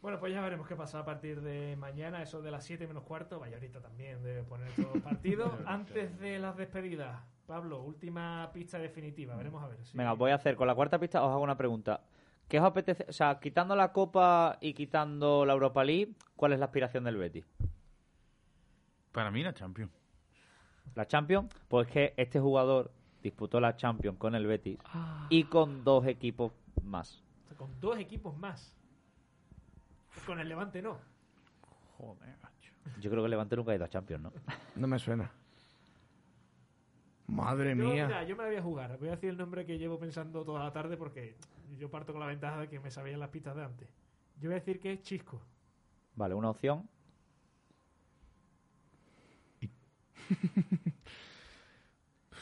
[0.00, 3.02] Bueno, pues ya veremos qué pasa a partir de mañana, eso de las 7 menos
[3.02, 3.40] cuarto.
[3.40, 5.52] Vaya, ahorita también debe poner todos los partidos.
[5.66, 9.34] Antes de las despedidas, Pablo, última pista definitiva.
[9.36, 9.84] Veremos a ver.
[9.84, 12.00] si- Venga, voy a hacer con la cuarta pista, os hago una pregunta.
[12.46, 13.06] ¿Qué os apetece?
[13.08, 17.16] O sea, quitando la Copa y quitando la Europa League, ¿cuál es la aspiración del
[17.16, 17.44] Betis?
[19.12, 19.92] Para mí la Champions.
[20.94, 21.52] ¿La Champions?
[21.68, 22.92] Pues que este jugador
[23.22, 24.78] disputó la Champions con el Betis
[25.28, 26.52] y con dos equipos
[26.82, 27.22] más.
[27.56, 28.72] Con dos equipos más.
[30.26, 30.98] Con el Levante no.
[31.96, 32.72] Joder, macho.
[33.00, 34.32] Yo creo que el Levante nunca ha ido a Champions, ¿no?
[34.76, 35.30] No me suena.
[37.26, 38.06] Madre Yo, mía.
[38.06, 38.98] mira, yo me la voy a jugar.
[38.98, 41.36] Voy a decir el nombre que llevo pensando toda la tarde porque
[41.78, 43.88] yo parto con la ventaja de que me sabían las pistas de antes.
[44.40, 45.40] Yo voy a decir que es Chisco.
[46.14, 46.88] Vale, una opción.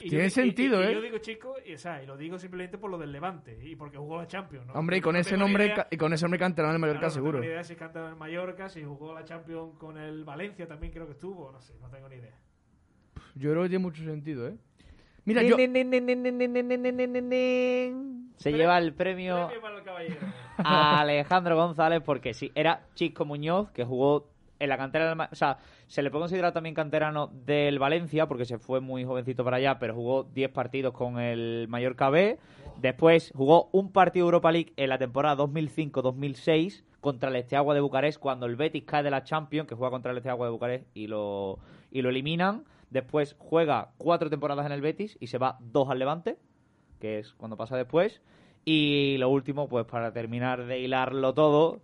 [0.00, 0.94] Y Tiene yo- sentido, y- y ¿eh?
[0.94, 3.76] Yo digo Chisco y, o sea, y lo digo simplemente por lo del Levante y
[3.76, 4.66] porque jugó la Champions.
[4.66, 4.72] ¿no?
[4.74, 7.00] Hombre, y con No ese nombre idea- y con ese nombre canterán en el Mallorca
[7.00, 7.38] Claro, seguro.
[7.38, 10.66] No tengo ni idea si canta en Mallorca, si jugó la Champions con el Valencia
[10.66, 12.34] también creo que estuvo, no sé, no tengo ni idea.
[13.34, 14.56] Yo creo que tiene mucho sentido, ¿eh?
[15.24, 15.56] Mira, yo
[18.36, 20.16] Se lleva el premio Premio para el caballero.
[20.58, 24.28] a Alejandro González porque sí, era Chisco Muñoz que jugó
[24.58, 28.44] en la cantera del o sea, se le puede considerar también canterano del Valencia porque
[28.44, 32.38] se fue muy jovencito para allá, pero jugó 10 partidos con el Mallorca B.
[32.80, 38.18] Después jugó un partido Europa League en la temporada 2005-2006 contra el Esteagua de Bucarest
[38.18, 41.06] cuando el Betis cae de la Champions, que juega contra el Esteagua de Bucarest y
[41.06, 41.60] lo,
[41.92, 42.64] y lo eliminan.
[42.90, 46.36] Después juega cuatro temporadas en el Betis y se va dos al Levante,
[46.98, 48.20] que es cuando pasa después.
[48.68, 51.82] Y lo último, pues para terminar de hilarlo todo,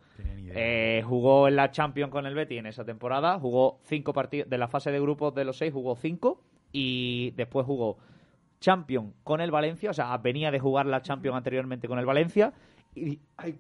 [0.49, 4.59] eh, jugó en la Champions con el Betis en esa temporada, jugó cinco partidos, de
[4.59, 6.43] la fase de grupos de los seis jugó cinco
[6.73, 7.99] y después jugó
[8.59, 12.53] Champions con el Valencia, o sea, venía de jugar la Champions anteriormente con el Valencia
[12.97, 13.57] y, ay,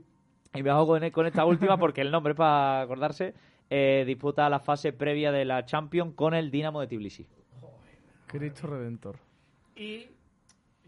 [0.52, 3.34] y me hago con, con esta última porque el nombre para acordarse,
[3.70, 7.24] eh, disputa la fase previa de la Champions con el Dinamo de Tbilisi.
[8.26, 9.16] Cristo Redentor.
[9.76, 10.08] Y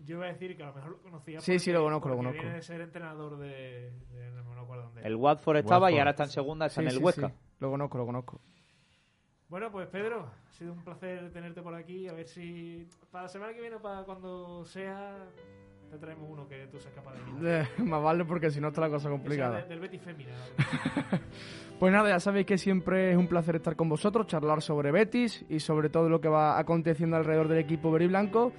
[0.04, 1.40] yo voy a decir que a lo mejor lo conocía.
[1.40, 2.38] Sí, sí, lo conozco, lo conozco.
[2.40, 3.90] Viene de ser entrenador de.
[4.12, 5.02] de- no me acuerdo dónde.
[5.02, 7.28] El Watford estaba y ahora está en segunda, está Sí, en el sí, Huesca.
[7.28, 7.34] sí.
[7.60, 8.40] Lo conozco, lo conozco.
[9.48, 12.08] Bueno, pues Pedro, ha sido un placer tenerte por aquí.
[12.08, 15.16] A ver si para la semana que viene o para cuando sea,
[15.90, 18.88] te traemos uno que tú seas capaz de más vale porque si no está la
[18.90, 19.62] cosa complicada.
[19.62, 20.32] de- del Betis Femina.
[21.78, 25.44] Pues nada, ya sabéis que siempre es un placer estar con vosotros, charlar sobre Betis
[25.48, 28.52] y sobre todo lo que va aconteciendo alrededor del equipo verde y blanco.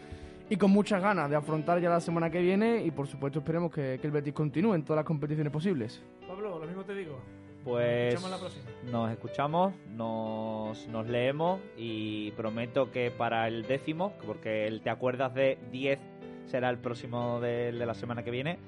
[0.50, 3.72] Y con muchas ganas de afrontar ya la semana que viene y por supuesto esperemos
[3.72, 6.04] que, que el Betis continúe en todas las competiciones posibles.
[6.28, 7.20] Pablo, lo mismo te digo.
[7.64, 8.92] Pues Nos escuchamos la próxima.
[8.92, 15.34] nos escuchamos, nos, nos leemos y prometo que para el décimo, porque el te acuerdas
[15.34, 16.00] de 10
[16.46, 18.60] será el próximo del de la semana que viene,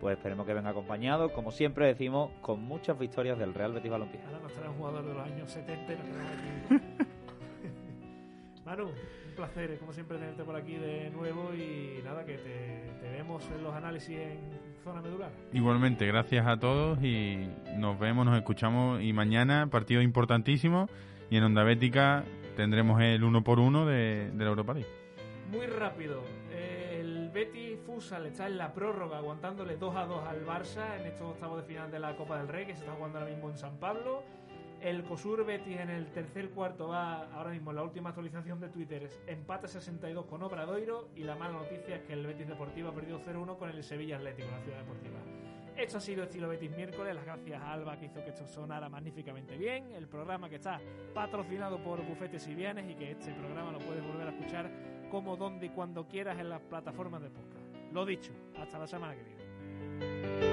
[0.00, 4.22] pues esperemos que venga acompañado, como siempre decimos, con muchas victorias del Real Betis Balompié.
[4.24, 6.80] Ahora nos trae un jugador de los años 70 y nos.
[8.64, 8.88] Manu,
[9.30, 13.48] un placer, como siempre, tenerte por aquí de nuevo y nada, que te, te vemos
[13.50, 14.38] en los análisis en
[14.82, 15.30] zona medular.
[15.52, 20.88] Igualmente, gracias a todos y nos vemos, nos escuchamos y mañana partido importantísimo
[21.30, 22.24] y en Onda Bética
[22.56, 24.88] tendremos el uno por uno de, de la Europa League.
[25.50, 30.98] Muy rápido, el Betis Futsal está en la prórroga aguantándole 2 a 2 al Barça
[30.98, 33.30] en estos octavos de final de la Copa del Rey que se está jugando ahora
[33.30, 34.22] mismo en San Pablo.
[34.80, 38.70] El Cosur Betis en el tercer cuarto va ahora mismo en la última actualización de
[38.70, 42.88] Twitter es empate 62 con Obradoiro y la mala noticia es que el Betis Deportivo
[42.88, 45.18] ha perdido 0-1 con el Sevilla Atlético en la Ciudad Deportiva.
[45.76, 47.14] Esto ha sido Estilo Betis miércoles.
[47.14, 49.92] Las gracias a Alba que hizo que esto sonara magníficamente bien.
[49.92, 50.80] El programa que está
[51.14, 54.70] patrocinado por Bufetes y Vianes y que este programa lo puedes volver a escuchar
[55.10, 57.66] como, donde y cuando quieras en las plataformas de podcast.
[57.92, 60.49] Lo dicho, hasta la semana que viene.